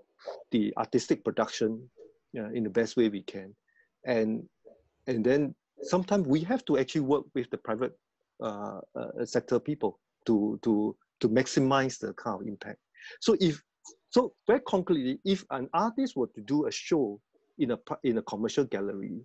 the 0.52 0.74
artistic 0.78 1.24
production 1.24 1.90
uh, 2.38 2.50
in 2.50 2.64
the 2.64 2.70
best 2.70 2.98
way 2.98 3.10
we 3.10 3.24
can. 3.24 3.56
And 4.06 4.44
and 5.08 5.24
then 5.24 5.56
sometimes 5.84 6.28
we 6.28 6.42
have 6.42 6.66
to 6.66 6.78
actually 6.78 7.02
work 7.02 7.26
with 7.34 7.50
the 7.52 7.58
private 7.58 7.98
uh, 8.44 8.80
uh, 8.96 9.26
sector 9.26 9.60
people 9.60 10.00
to 10.26 10.60
to 10.64 10.96
to 11.20 11.30
maximize 11.30 12.00
the 12.00 12.14
kind 12.14 12.42
of 12.42 12.48
impact. 12.48 12.80
So 13.22 13.36
if 13.40 13.62
so 14.10 14.34
very 14.48 14.62
concretely 14.62 15.20
if 15.26 15.46
an 15.52 15.70
artist 15.74 16.16
were 16.16 16.30
to 16.36 16.42
do 16.42 16.68
a 16.68 16.72
show 16.72 17.20
in 17.60 17.72
a 17.72 17.78
in 18.04 18.18
a 18.18 18.22
commercial 18.22 18.66
gallery 18.66 19.22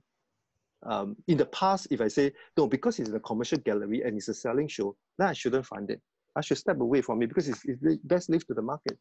um, 0.85 1.17
in 1.29 1.37
the 1.37 1.47
past 1.47 1.87
if 1.91 2.01
i 2.01 2.09
say 2.09 2.33
no 2.57 2.67
because 2.67 2.99
it's 2.99 3.09
in 3.09 3.17
a 3.17 3.21
commercial 3.21 3.59
gallery 3.59 4.03
and 4.03 4.17
it's 4.17 4.29
a 4.29 4.35
selling 4.35 4.69
show 4.69 4.97
then 5.19 5.29
i 5.29 5.33
shouldn't 5.33 5.67
fund 5.67 5.91
it 5.91 6.01
i 6.37 6.41
should 6.41 6.59
step 6.59 6.81
away 6.81 7.01
from 7.01 7.23
it 7.23 7.29
because 7.29 7.49
it's, 7.49 7.63
it's 7.65 7.99
best 8.05 8.31
left 8.31 8.47
to 8.47 8.55
the 8.55 8.63
market 8.63 8.99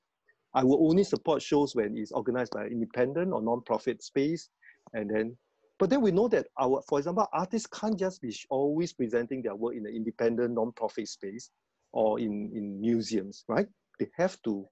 I 0.53 0.63
will 0.63 0.89
only 0.89 1.03
support 1.03 1.41
shows 1.41 1.75
when 1.75 1.97
it's 1.97 2.11
organized 2.11 2.53
by 2.53 2.65
independent 2.65 3.31
or 3.31 3.41
non-profit 3.41 4.03
space. 4.03 4.49
And 4.93 5.09
then, 5.09 5.37
but 5.79 5.89
then 5.89 6.01
we 6.01 6.11
know 6.11 6.27
that 6.27 6.47
our, 6.59 6.81
for 6.89 6.99
example, 6.99 7.27
artists 7.33 7.67
can't 7.67 7.97
just 7.97 8.21
be 8.21 8.35
always 8.49 8.93
presenting 8.93 9.41
their 9.41 9.55
work 9.55 9.75
in 9.75 9.85
an 9.85 9.95
independent 9.95 10.53
non-profit 10.53 11.07
space 11.07 11.49
or 11.93 12.19
in, 12.19 12.51
in 12.53 12.79
museums, 12.81 13.45
right? 13.47 13.67
They 13.99 14.09
have 14.17 14.41
to 14.43 14.67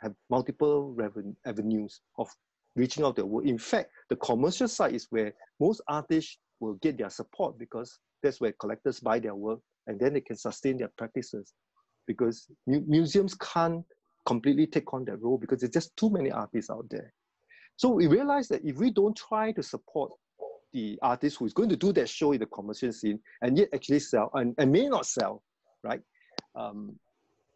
have 0.00 0.14
multiple 0.30 0.92
revenue, 0.92 1.34
avenues 1.46 2.00
of 2.18 2.28
reaching 2.76 3.04
out 3.04 3.16
their 3.16 3.26
work. 3.26 3.46
In 3.46 3.58
fact, 3.58 3.90
the 4.10 4.16
commercial 4.16 4.68
side 4.68 4.94
is 4.94 5.06
where 5.10 5.32
most 5.60 5.80
artists 5.88 6.38
will 6.60 6.74
get 6.74 6.98
their 6.98 7.10
support 7.10 7.58
because 7.58 7.98
that's 8.22 8.40
where 8.40 8.52
collectors 8.60 9.00
buy 9.00 9.18
their 9.18 9.34
work 9.34 9.60
and 9.86 9.98
then 10.00 10.14
they 10.14 10.20
can 10.20 10.36
sustain 10.36 10.78
their 10.78 10.90
practices 10.96 11.52
because 12.06 12.46
mu 12.66 12.80
museums 12.86 13.34
can't 13.34 13.84
completely 14.26 14.66
take 14.66 14.92
on 14.94 15.04
that 15.04 15.20
role 15.20 15.38
because 15.38 15.60
there's 15.60 15.72
just 15.72 15.96
too 15.96 16.10
many 16.10 16.30
artists 16.30 16.70
out 16.70 16.86
there. 16.90 17.12
So 17.76 17.88
we 17.88 18.06
realize 18.06 18.48
that 18.48 18.64
if 18.64 18.76
we 18.76 18.90
don't 18.90 19.16
try 19.16 19.52
to 19.52 19.62
support 19.62 20.12
the 20.72 20.98
artist 21.02 21.38
who 21.38 21.46
is 21.46 21.52
going 21.52 21.68
to 21.68 21.76
do 21.76 21.92
that 21.92 22.08
show 22.08 22.32
in 22.32 22.40
the 22.40 22.46
commercial 22.46 22.92
scene 22.92 23.20
and 23.42 23.56
yet 23.58 23.68
actually 23.74 24.00
sell 24.00 24.30
and, 24.34 24.54
and 24.58 24.72
may 24.72 24.88
not 24.88 25.06
sell, 25.06 25.42
right? 25.82 26.00
Um, 26.54 26.98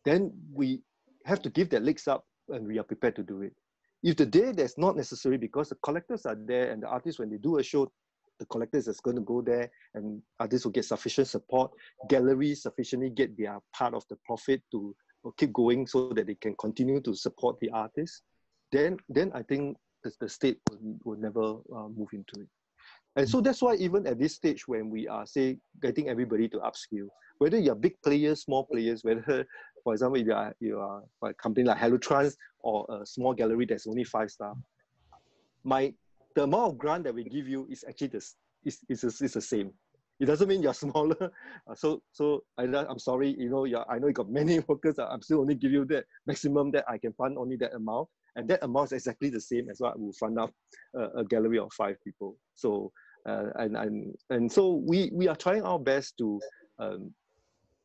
then 0.04 0.32
we 0.52 0.82
have 1.24 1.42
to 1.42 1.50
give 1.50 1.70
that 1.70 1.82
legs 1.82 2.06
up 2.08 2.24
and 2.48 2.66
we 2.66 2.78
are 2.78 2.84
prepared 2.84 3.16
to 3.16 3.22
do 3.22 3.42
it. 3.42 3.52
If 4.02 4.16
the 4.16 4.26
day 4.26 4.52
that's 4.52 4.78
not 4.78 4.96
necessary 4.96 5.38
because 5.38 5.70
the 5.70 5.76
collectors 5.82 6.24
are 6.26 6.36
there 6.46 6.70
and 6.70 6.82
the 6.82 6.88
artists, 6.88 7.18
when 7.18 7.30
they 7.30 7.38
do 7.38 7.58
a 7.58 7.62
show, 7.62 7.90
the 8.38 8.46
collectors 8.46 8.86
is 8.86 9.00
going 9.00 9.16
to 9.16 9.22
go 9.22 9.42
there 9.42 9.70
and 9.94 10.22
artists 10.38 10.64
will 10.64 10.72
get 10.72 10.84
sufficient 10.84 11.26
support, 11.26 11.72
galleries 12.08 12.62
sufficiently 12.62 13.10
get 13.10 13.36
their 13.36 13.58
part 13.74 13.94
of 13.94 14.04
the 14.08 14.16
profit 14.24 14.62
to 14.70 14.94
keep 15.36 15.52
going 15.52 15.86
so 15.86 16.12
that 16.14 16.26
they 16.26 16.36
can 16.36 16.54
continue 16.56 17.00
to 17.00 17.14
support 17.14 17.58
the 17.60 17.70
artists, 17.70 18.22
then 18.72 18.96
then 19.08 19.32
I 19.34 19.42
think 19.42 19.76
the, 20.04 20.12
the 20.20 20.28
state 20.28 20.58
will, 20.70 20.98
will 21.04 21.18
never 21.18 21.54
uh, 21.74 21.88
move 21.88 22.08
into 22.12 22.40
it. 22.40 22.48
And 23.16 23.28
so 23.28 23.40
that's 23.40 23.60
why 23.60 23.74
even 23.74 24.06
at 24.06 24.18
this 24.18 24.36
stage 24.36 24.68
when 24.68 24.90
we 24.90 25.08
are 25.08 25.26
say 25.26 25.58
getting 25.82 26.08
everybody 26.08 26.48
to 26.50 26.58
upskill, 26.58 27.08
whether 27.38 27.58
you're 27.58 27.74
big 27.74 28.00
players, 28.02 28.42
small 28.42 28.64
players, 28.64 29.02
whether 29.02 29.44
for 29.88 29.94
example 29.94 30.20
if 30.20 30.26
you 30.26 30.34
are 30.34 30.54
you 30.60 30.78
are 30.78 31.02
a 31.22 31.32
company 31.32 31.64
like 31.64 31.78
Helutrans 31.78 32.36
or 32.60 32.84
a 32.90 33.06
small 33.06 33.32
gallery 33.32 33.64
that's 33.64 33.86
only 33.86 34.04
five 34.04 34.30
star, 34.30 34.52
my 35.64 35.94
the 36.36 36.42
amount 36.42 36.72
of 36.72 36.78
grant 36.78 37.04
that 37.04 37.14
we 37.14 37.24
give 37.24 37.48
you 37.48 37.66
is 37.70 37.86
actually 37.88 38.08
the 38.08 38.22
is, 38.66 38.80
is, 38.90 39.02
is 39.02 39.32
the 39.32 39.40
same. 39.40 39.72
It 40.20 40.26
doesn't 40.26 40.46
mean 40.46 40.62
you're 40.62 40.74
smaller. 40.86 41.30
Uh, 41.66 41.74
so 41.74 42.02
so 42.12 42.42
I, 42.58 42.64
I'm 42.64 42.98
sorry, 42.98 43.34
you 43.38 43.48
know, 43.48 43.64
you're, 43.64 43.90
I 43.90 43.98
know 43.98 44.08
you 44.08 44.12
got 44.12 44.28
many 44.28 44.58
workers. 44.68 44.98
I'm 44.98 45.22
still 45.22 45.40
only 45.40 45.54
give 45.54 45.72
you 45.72 45.86
that 45.86 46.04
maximum 46.26 46.70
that 46.72 46.84
I 46.86 46.98
can 46.98 47.14
fund 47.14 47.38
only 47.38 47.56
that 47.56 47.74
amount. 47.74 48.08
And 48.36 48.46
that 48.50 48.62
amount 48.62 48.88
is 48.88 48.92
exactly 48.92 49.30
the 49.30 49.40
same 49.40 49.70
as 49.70 49.80
what 49.80 49.98
will 49.98 50.12
fund 50.20 50.38
up 50.38 50.52
uh, 50.98 51.12
a 51.12 51.24
gallery 51.24 51.58
of 51.58 51.72
five 51.72 51.96
people. 52.04 52.36
So 52.56 52.92
uh, 53.26 53.46
and, 53.54 53.74
and 53.74 54.14
and 54.28 54.52
so 54.52 54.82
we 54.86 55.10
we 55.14 55.28
are 55.28 55.36
trying 55.36 55.62
our 55.62 55.78
best 55.78 56.18
to 56.18 56.38
um, 56.78 57.14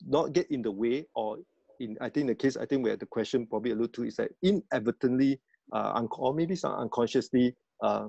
not 0.05 0.33
get 0.33 0.51
in 0.51 0.61
the 0.61 0.71
way 0.71 1.05
or 1.15 1.37
in 1.79 1.97
I 2.01 2.09
think 2.09 2.27
the 2.27 2.35
case 2.35 2.57
I 2.57 2.65
think 2.65 2.83
we 2.83 2.89
where 2.89 2.97
the 2.97 3.05
question 3.05 3.47
probably 3.47 3.71
allude 3.71 3.93
to 3.93 4.03
is 4.03 4.15
that 4.17 4.31
inadvertently 4.41 5.39
uh, 5.71 5.93
un- 5.95 6.07
or 6.11 6.33
maybe 6.33 6.55
some 6.55 6.73
unconsciously 6.73 7.55
uh, 7.81 8.07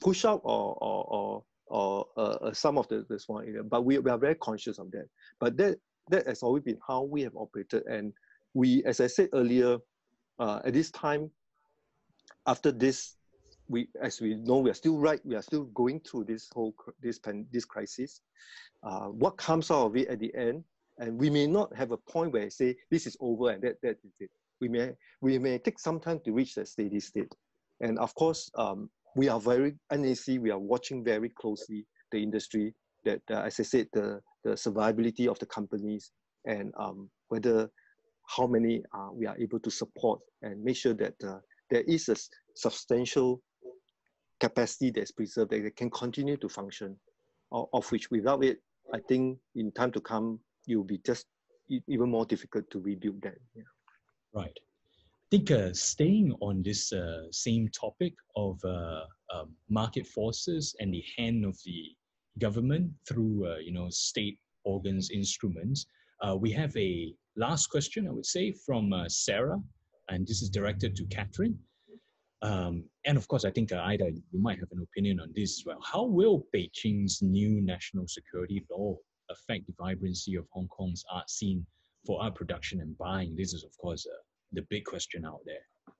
push 0.00 0.24
out 0.24 0.40
or 0.44 0.76
or 0.80 1.44
or, 1.68 2.06
or 2.16 2.46
uh, 2.46 2.52
some 2.52 2.78
of 2.78 2.86
the, 2.88 3.06
the 3.08 3.18
small 3.18 3.40
area. 3.40 3.62
But 3.62 3.84
we, 3.84 3.98
we 3.98 4.10
are 4.10 4.18
very 4.18 4.34
conscious 4.36 4.78
of 4.78 4.90
that. 4.92 5.06
But 5.40 5.56
that 5.56 5.78
that 6.10 6.26
has 6.26 6.42
always 6.42 6.62
been 6.62 6.78
how 6.86 7.02
we 7.02 7.22
have 7.22 7.34
operated. 7.34 7.84
And 7.86 8.12
we, 8.52 8.84
as 8.84 9.00
I 9.00 9.06
said 9.06 9.30
earlier, 9.32 9.78
uh, 10.38 10.60
at 10.64 10.74
this 10.74 10.90
time, 10.90 11.30
after 12.46 12.70
this, 12.70 13.16
we, 13.68 13.88
as 14.00 14.20
we 14.20 14.34
know, 14.34 14.58
we 14.58 14.70
are 14.70 14.74
still 14.74 14.98
right. 14.98 15.20
We 15.24 15.34
are 15.34 15.42
still 15.42 15.64
going 15.64 16.00
through 16.00 16.24
this 16.24 16.48
whole 16.54 16.74
this 17.00 17.18
pen, 17.18 17.46
this 17.50 17.64
crisis. 17.64 18.20
Uh, 18.82 19.06
what 19.06 19.38
comes 19.38 19.70
out 19.70 19.86
of 19.86 19.96
it 19.96 20.08
at 20.08 20.18
the 20.18 20.34
end, 20.34 20.62
and 20.98 21.18
we 21.18 21.30
may 21.30 21.46
not 21.46 21.74
have 21.76 21.90
a 21.92 21.96
point 21.96 22.32
where 22.32 22.44
I 22.44 22.48
say 22.48 22.76
this 22.90 23.06
is 23.06 23.16
over 23.20 23.50
and 23.50 23.62
that 23.62 23.76
that 23.82 23.96
is 24.04 24.12
it. 24.20 24.30
We 24.60 24.68
may 24.68 24.92
we 25.20 25.38
may 25.38 25.58
take 25.58 25.78
some 25.78 26.00
time 26.00 26.20
to 26.24 26.32
reach 26.32 26.54
that 26.54 26.68
steady 26.68 27.00
state, 27.00 27.32
and 27.80 27.98
of 27.98 28.14
course, 28.14 28.50
um, 28.56 28.90
we 29.16 29.28
are 29.28 29.40
very 29.40 29.74
NAC. 29.90 30.40
We 30.40 30.50
are 30.50 30.58
watching 30.58 31.04
very 31.04 31.28
closely 31.28 31.86
the 32.12 32.22
industry. 32.22 32.74
That 33.04 33.20
uh, 33.30 33.42
as 33.42 33.60
I 33.60 33.64
said, 33.64 33.88
the 33.92 34.20
the 34.44 34.50
survivability 34.50 35.28
of 35.28 35.38
the 35.38 35.46
companies 35.46 36.12
and 36.44 36.72
um, 36.78 37.10
whether 37.28 37.70
how 38.26 38.46
many 38.46 38.82
uh, 38.96 39.08
we 39.12 39.26
are 39.26 39.36
able 39.38 39.58
to 39.60 39.70
support 39.70 40.20
and 40.42 40.62
make 40.62 40.76
sure 40.76 40.94
that 40.94 41.14
uh, 41.26 41.38
there 41.70 41.82
is 41.82 42.08
a 42.08 42.16
substantial 42.54 43.40
capacity 44.40 44.90
that's 44.90 45.10
preserved 45.10 45.50
that 45.50 45.76
can 45.76 45.90
continue 45.90 46.36
to 46.36 46.48
function, 46.48 46.96
of, 47.52 47.90
which 47.90 48.10
without 48.10 48.44
it, 48.44 48.58
I 48.92 48.98
think 49.08 49.38
in 49.54 49.72
time 49.72 49.92
to 49.92 50.00
come, 50.00 50.40
will 50.68 50.84
be 50.84 50.98
just 50.98 51.26
even 51.68 52.10
more 52.10 52.26
difficult 52.26 52.70
to 52.70 52.80
rebuild 52.80 53.22
that. 53.22 53.38
Yeah. 53.54 53.62
Right. 54.32 54.56
I 54.56 55.36
think 55.36 55.50
uh, 55.50 55.72
staying 55.72 56.34
on 56.40 56.62
this 56.62 56.92
uh, 56.92 57.30
same 57.30 57.68
topic 57.68 58.14
of 58.36 58.60
uh, 58.64 59.02
um, 59.34 59.54
market 59.68 60.06
forces 60.06 60.74
and 60.80 60.92
the 60.92 61.04
hand 61.16 61.44
of 61.44 61.58
the 61.64 61.90
government 62.38 62.90
through 63.08 63.46
uh, 63.46 63.56
you 63.58 63.72
know 63.72 63.88
state 63.90 64.38
organs 64.64 65.10
instruments. 65.10 65.86
Uh, 66.22 66.36
we 66.36 66.50
have 66.52 66.76
a 66.76 67.14
last 67.36 67.68
question, 67.68 68.06
I 68.06 68.12
would 68.12 68.26
say, 68.26 68.52
from 68.52 68.92
uh, 68.92 69.08
Sarah, 69.08 69.60
and 70.08 70.26
this 70.26 70.42
is 70.42 70.50
directed 70.50 70.94
to 70.96 71.04
Catherine. 71.06 71.58
Um, 72.42 72.84
and 73.06 73.16
of 73.16 73.26
course, 73.26 73.44
I 73.44 73.50
think 73.50 73.72
uh, 73.72 73.80
Ida, 73.82 74.10
you 74.10 74.40
might 74.40 74.58
have 74.58 74.70
an 74.72 74.82
opinion 74.82 75.18
on 75.20 75.32
this 75.34 75.58
as 75.58 75.64
well. 75.64 75.80
How 75.82 76.04
will 76.04 76.46
Beijing's 76.54 77.22
new 77.22 77.60
national 77.62 78.06
security 78.06 78.64
law 78.70 78.96
affect 79.30 79.66
the 79.66 79.74
vibrancy 79.78 80.36
of 80.36 80.46
Hong 80.50 80.68
Kong's 80.68 81.04
art 81.10 81.30
scene 81.30 81.66
for 82.06 82.22
art 82.22 82.34
production 82.34 82.80
and 82.80 82.96
buying? 82.98 83.34
This 83.36 83.54
is, 83.54 83.64
of 83.64 83.76
course, 83.78 84.06
uh, 84.06 84.16
the 84.52 84.62
big 84.70 84.84
question 84.84 85.24
out 85.24 85.40
there. 85.44 85.94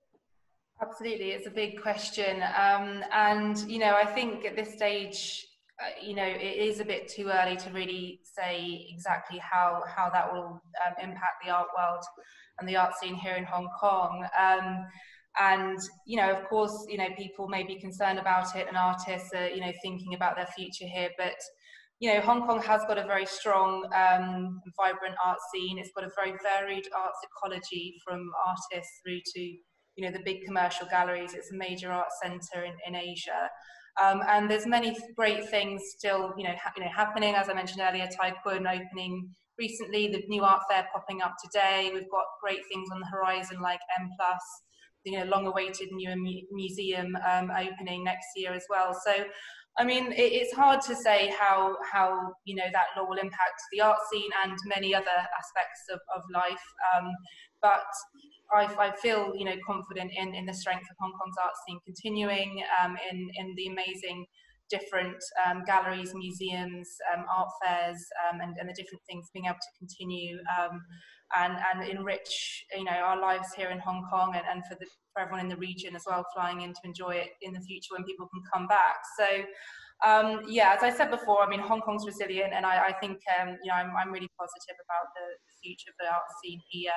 Absolutely, 0.81 1.31
it's 1.31 1.47
a 1.47 1.51
big 1.51 1.81
question, 1.81 2.43
um, 2.57 3.01
and 3.13 3.57
you 3.59 3.79
know, 3.79 3.95
I 3.95 4.05
think 4.05 4.43
at 4.43 4.57
this 4.57 4.73
stage, 4.73 5.47
uh, 5.81 6.05
you 6.05 6.13
know, 6.15 6.25
it 6.25 6.57
is 6.57 6.81
a 6.81 6.85
bit 6.85 7.07
too 7.07 7.29
early 7.29 7.55
to 7.55 7.69
really 7.69 8.19
say 8.23 8.85
exactly 8.91 9.37
how 9.39 9.83
how 9.87 10.09
that 10.09 10.33
will 10.33 10.61
um, 10.85 10.93
impact 11.01 11.43
the 11.45 11.51
art 11.51 11.67
world 11.77 12.03
and 12.59 12.67
the 12.67 12.75
art 12.75 12.93
scene 12.99 13.15
here 13.15 13.35
in 13.35 13.45
Hong 13.45 13.69
Kong. 13.79 14.27
Um, 14.37 14.85
and 15.39 15.79
you 16.05 16.17
know, 16.17 16.31
of 16.31 16.45
course, 16.49 16.85
you 16.89 16.97
know, 16.97 17.07
people 17.17 17.47
may 17.47 17.63
be 17.63 17.79
concerned 17.79 18.19
about 18.19 18.53
it, 18.55 18.67
and 18.67 18.75
artists 18.75 19.29
are 19.33 19.47
you 19.47 19.61
know 19.61 19.71
thinking 19.81 20.13
about 20.13 20.35
their 20.35 20.47
future 20.47 20.87
here, 20.87 21.09
but 21.17 21.35
you 21.99 22.13
know, 22.13 22.19
Hong 22.21 22.45
Kong 22.45 22.61
has 22.61 22.81
got 22.87 22.97
a 22.97 23.05
very 23.05 23.25
strong, 23.25 23.85
um, 23.93 24.61
vibrant 24.75 25.15
art 25.23 25.37
scene. 25.53 25.77
It's 25.79 25.91
got 25.95 26.03
a 26.03 26.11
very 26.15 26.37
varied 26.43 26.87
arts 26.95 27.19
ecology 27.23 27.95
from 28.05 28.29
artists 28.45 28.99
through 29.03 29.19
to, 29.33 29.39
you 29.39 30.05
know, 30.05 30.11
the 30.11 30.23
big 30.25 30.43
commercial 30.45 30.87
galleries. 30.87 31.33
It's 31.33 31.51
a 31.51 31.57
major 31.57 31.91
art 31.91 32.09
centre 32.21 32.65
in, 32.65 32.73
in 32.85 32.95
Asia. 32.95 33.49
Um, 34.01 34.21
and 34.27 34.51
there's 34.51 34.67
many 34.67 34.97
great 35.15 35.47
things 35.49 35.81
still, 35.97 36.33
you 36.37 36.43
know, 36.43 36.53
you 36.75 36.83
know, 36.83 36.89
happening. 36.93 37.33
As 37.33 37.47
I 37.47 37.53
mentioned 37.53 37.81
earlier, 37.81 38.07
Tai 38.07 38.33
Kwun 38.45 38.69
opening 38.69 39.29
recently, 39.57 40.07
the 40.09 40.21
new 40.27 40.43
art 40.43 40.63
fair 40.69 40.85
popping 40.93 41.21
up 41.21 41.35
today. 41.41 41.91
We've 41.93 42.11
got 42.11 42.25
great 42.43 42.59
things 42.69 42.89
on 42.91 42.99
the 42.99 43.07
horizon 43.07 43.61
like 43.61 43.79
M 43.97 44.09
you 45.05 45.19
know, 45.19 45.25
long-awaited 45.25 45.91
new 45.91 46.13
mu- 46.17 46.47
museum 46.51 47.15
um, 47.29 47.51
opening 47.51 48.03
next 48.03 48.25
year 48.35 48.51
as 48.53 48.65
well. 48.69 48.99
So, 49.05 49.13
I 49.77 49.83
mean, 49.83 50.11
it, 50.13 50.31
it's 50.31 50.53
hard 50.53 50.81
to 50.81 50.95
say 50.95 51.33
how 51.37 51.75
how 51.91 52.33
you 52.45 52.55
know 52.55 52.69
that 52.71 52.87
law 52.97 53.07
will 53.07 53.17
impact 53.17 53.61
the 53.71 53.81
art 53.81 53.97
scene 54.11 54.29
and 54.43 54.57
many 54.65 54.95
other 54.95 55.17
aspects 55.37 55.81
of, 55.91 55.99
of 56.15 56.23
life. 56.33 56.65
Um, 56.95 57.11
but 57.61 57.83
I, 58.53 58.87
I, 58.87 58.95
feel 58.95 59.33
you 59.35 59.43
know 59.43 59.55
confident 59.65 60.11
in, 60.15 60.33
in 60.33 60.45
the 60.45 60.53
strength 60.53 60.85
of 60.89 60.95
Hong 60.99 61.11
Kong's 61.11 61.35
art 61.43 61.53
scene 61.67 61.79
continuing 61.83 62.63
um, 62.81 62.95
in 63.11 63.29
in 63.35 63.53
the 63.55 63.67
amazing 63.67 64.25
different 64.69 65.17
um, 65.45 65.63
galleries, 65.65 66.13
museums, 66.13 66.89
um, 67.13 67.25
art 67.29 67.49
fairs, 67.63 67.97
um, 68.27 68.41
and, 68.41 68.55
and 68.59 68.69
the 68.69 68.73
different 68.73 69.01
things 69.07 69.29
being 69.33 69.45
able 69.45 69.55
to 69.55 69.79
continue 69.79 70.37
um, 70.59 70.81
and 71.37 71.57
and 71.73 71.89
enrich 71.89 72.65
you 72.75 72.83
know 72.83 72.91
our 72.91 73.19
lives 73.19 73.47
here 73.55 73.69
in 73.69 73.79
Hong 73.79 74.05
Kong 74.11 74.35
and, 74.35 74.45
and 74.49 74.63
for 74.65 74.75
the 74.79 74.85
for 75.13 75.21
everyone 75.21 75.41
in 75.41 75.49
the 75.49 75.57
region 75.57 75.95
as 75.95 76.03
well, 76.07 76.25
flying 76.33 76.61
in 76.61 76.73
to 76.73 76.79
enjoy 76.83 77.11
it 77.11 77.29
in 77.41 77.53
the 77.53 77.61
future 77.61 77.93
when 77.93 78.03
people 78.03 78.27
can 78.33 78.43
come 78.53 78.67
back. 78.67 78.97
So. 79.17 79.43
Um, 80.05 80.41
yeah, 80.45 80.75
as 80.75 80.83
I 80.83 80.89
said 80.91 81.09
before, 81.09 81.41
I 81.41 81.47
mean 81.47 81.61
Hong 81.61 81.79
Kong's 81.79 82.05
resilient, 82.05 82.51
and 82.51 82.65
I, 82.65 82.87
I 82.87 82.93
think 82.99 83.17
um, 83.39 83.55
you 83.63 83.71
know 83.71 83.75
I'm, 83.75 83.95
I'm 83.95 84.11
really 84.11 84.29
positive 84.37 84.75
about 84.75 85.07
the, 85.15 85.23
the 85.47 85.55
future 85.63 85.87
of 85.87 85.95
the 85.97 86.11
art 86.11 86.27
scene 86.43 86.59
here. 86.67 86.91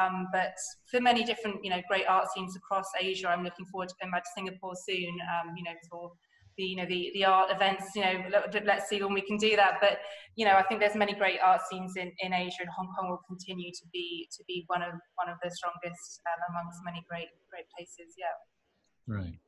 Um, 0.00 0.26
but 0.32 0.54
for 0.90 1.00
many 1.00 1.24
different, 1.24 1.62
you 1.62 1.70
know, 1.70 1.80
great 1.88 2.06
art 2.06 2.26
scenes 2.34 2.56
across 2.56 2.86
Asia, 3.00 3.28
I'm 3.28 3.44
looking 3.44 3.66
forward 3.66 3.88
to 3.90 3.94
coming 4.00 4.12
back 4.12 4.24
to 4.24 4.30
Singapore 4.34 4.74
soon. 4.88 5.14
Um, 5.20 5.54
you 5.56 5.64
know, 5.64 5.74
for 5.90 6.12
the 6.56 6.64
you 6.64 6.76
know 6.76 6.86
the 6.86 7.10
the 7.14 7.24
art 7.24 7.50
events. 7.50 7.84
You 7.94 8.02
know, 8.02 8.22
let, 8.30 8.68
us 8.68 8.88
see 8.88 9.02
when 9.02 9.14
we 9.14 9.20
can 9.20 9.36
do 9.36 9.56
that. 9.56 9.78
But 9.80 9.98
you 10.36 10.44
know, 10.44 10.54
I 10.54 10.62
think 10.62 10.80
there's 10.80 10.94
many 10.94 11.14
great 11.14 11.38
art 11.44 11.60
scenes 11.70 11.94
in, 11.96 12.12
in 12.20 12.32
Asia, 12.32 12.60
and 12.60 12.70
Hong 12.76 12.88
Kong 12.98 13.10
will 13.10 13.22
continue 13.28 13.70
to 13.70 13.86
be 13.92 14.28
to 14.32 14.44
be 14.46 14.64
one 14.66 14.82
of 14.82 14.92
one 15.14 15.28
of 15.28 15.36
the 15.42 15.50
strongest 15.50 16.20
um, 16.26 16.54
amongst 16.54 16.80
many 16.84 17.04
great 17.08 17.28
great 17.50 17.66
places. 17.76 18.14
Yeah. 18.18 19.14
Right. 19.14 19.38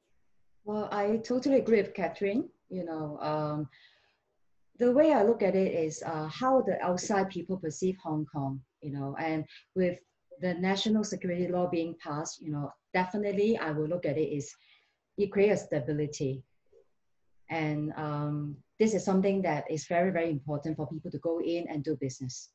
Well, 0.65 0.89
I 0.93 1.19
totally 1.19 1.59
agree 1.59 1.81
with 1.81 1.95
Catherine. 1.95 2.49
You 2.69 2.85
know, 2.85 3.19
um, 3.21 3.69
the 4.79 4.93
way 4.93 5.13
I 5.13 5.23
look 5.23 5.43
at 5.43 5.55
it 5.55 5.73
is 5.73 6.03
uh, 6.05 6.29
how 6.29 6.63
the 6.63 6.83
outside 6.85 7.31
people 7.31 7.57
perceive 7.57 7.97
Hong 8.03 8.27
Kong. 8.27 8.61
You 8.83 8.93
know, 8.93 9.17
and 9.19 9.45
with 9.75 9.99
the 10.41 10.55
national 10.55 11.05
security 11.05 11.49
law 11.49 11.69
being 11.69 11.95
passed, 12.03 12.43
you 12.43 12.53
know, 12.53 12.71
definitely 12.93 13.57
I 13.59 13.71
will 13.71 13.89
look 13.89 14.07
at 14.07 14.19
it 14.19 14.37
is 14.37 14.55
it 15.17 15.33
creates 15.33 15.63
stability. 15.63 16.43
And 17.51 17.93
um, 17.97 18.57
this 18.79 18.95
is 18.95 19.05
something 19.05 19.43
that 19.43 19.65
is 19.71 19.87
very, 19.87 20.11
very 20.11 20.31
important 20.31 20.77
for 20.77 20.87
people 20.89 21.11
to 21.11 21.19
go 21.19 21.41
in 21.41 21.67
and 21.69 21.85
do 21.85 21.97
business. 21.97 22.51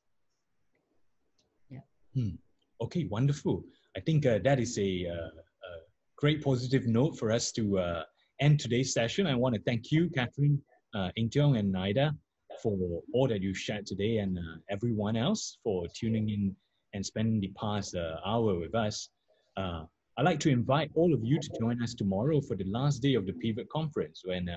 Yeah. 1.70 1.80
Hmm. 2.14 2.36
Okay, 2.82 3.06
wonderful. 3.06 3.64
I 3.96 4.00
think 4.00 4.26
uh, 4.26 4.40
that 4.44 4.60
is 4.60 4.78
a, 4.78 5.08
uh, 5.08 5.14
a, 5.14 5.72
great 6.18 6.44
positive 6.44 6.86
note 6.86 7.18
for 7.18 7.32
us 7.32 7.52
to 7.52 7.80
uh, 7.80 8.04
end 8.40 8.60
today's 8.60 8.94
session. 8.94 9.26
I 9.26 9.36
want 9.36 9.56
to 9.56 9.62
thank 9.62 9.92
you, 9.92 10.10
Catherine, 10.10 10.62
uh, 10.94 11.10
and 11.16 11.78
Ida 11.78 12.14
for 12.62 13.02
all 13.14 13.28
that 13.28 13.42
you 13.42 13.54
shared 13.54 13.86
today 13.86 14.18
and 14.18 14.38
uh, 14.38 14.58
everyone 14.70 15.16
else 15.16 15.58
for 15.64 15.88
tuning 15.96 16.30
in 16.30 16.56
and 16.94 17.06
spending 17.06 17.40
the 17.40 17.52
past 17.60 17.96
uh, 17.96 18.18
hour 18.26 18.60
with 18.60 18.76
us. 18.76 19.10
Uh, 19.58 19.84
I'd 20.18 20.26
like 20.26 20.40
to 20.42 20.50
invite 20.50 20.92
all 20.94 21.14
of 21.14 21.24
you 21.24 21.40
to 21.40 21.50
join 21.60 21.82
us 21.82 21.94
tomorrow 21.94 22.42
for 22.42 22.56
the 22.56 22.66
last 22.66 23.02
day 23.02 23.16
of 23.16 23.26
the 23.26 23.34
Pivot 23.34 23.70
Conference 23.70 24.22
when 24.26 24.50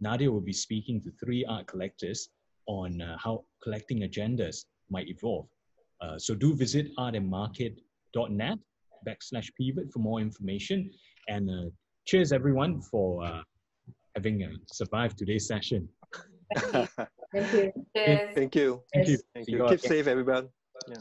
Nadia 0.00 0.30
will 0.30 0.40
be 0.40 0.52
speaking 0.52 1.00
to 1.02 1.10
three 1.22 1.44
art 1.44 1.66
collectors 1.66 2.28
on 2.66 3.00
uh, 3.00 3.16
how 3.18 3.44
collecting 3.62 4.00
agendas 4.00 4.64
might 4.90 5.08
evolve. 5.08 5.46
Uh, 6.00 6.18
so 6.18 6.34
do 6.34 6.54
visit 6.54 6.88
artandmarket.net 6.98 8.58
backslash 9.06 9.50
pivot 9.58 9.92
for 9.92 9.98
more 9.98 10.20
information. 10.20 10.90
And 11.28 11.50
uh, 11.50 11.70
cheers 12.06 12.32
everyone 12.32 12.80
for 12.80 13.42
having 14.14 14.56
survived 14.72 15.18
today's 15.18 15.46
session. 15.46 15.88
Thank 16.56 17.52
you. 17.52 17.72
Thank 17.94 18.04
you. 18.06 18.20
Thank 18.34 18.54
you. 18.54 18.82
Thank 19.34 19.48
you. 19.48 19.66
Keep 19.68 19.80
safe, 19.80 20.06
everyone. 20.06 20.48
Yeah. 20.88 21.00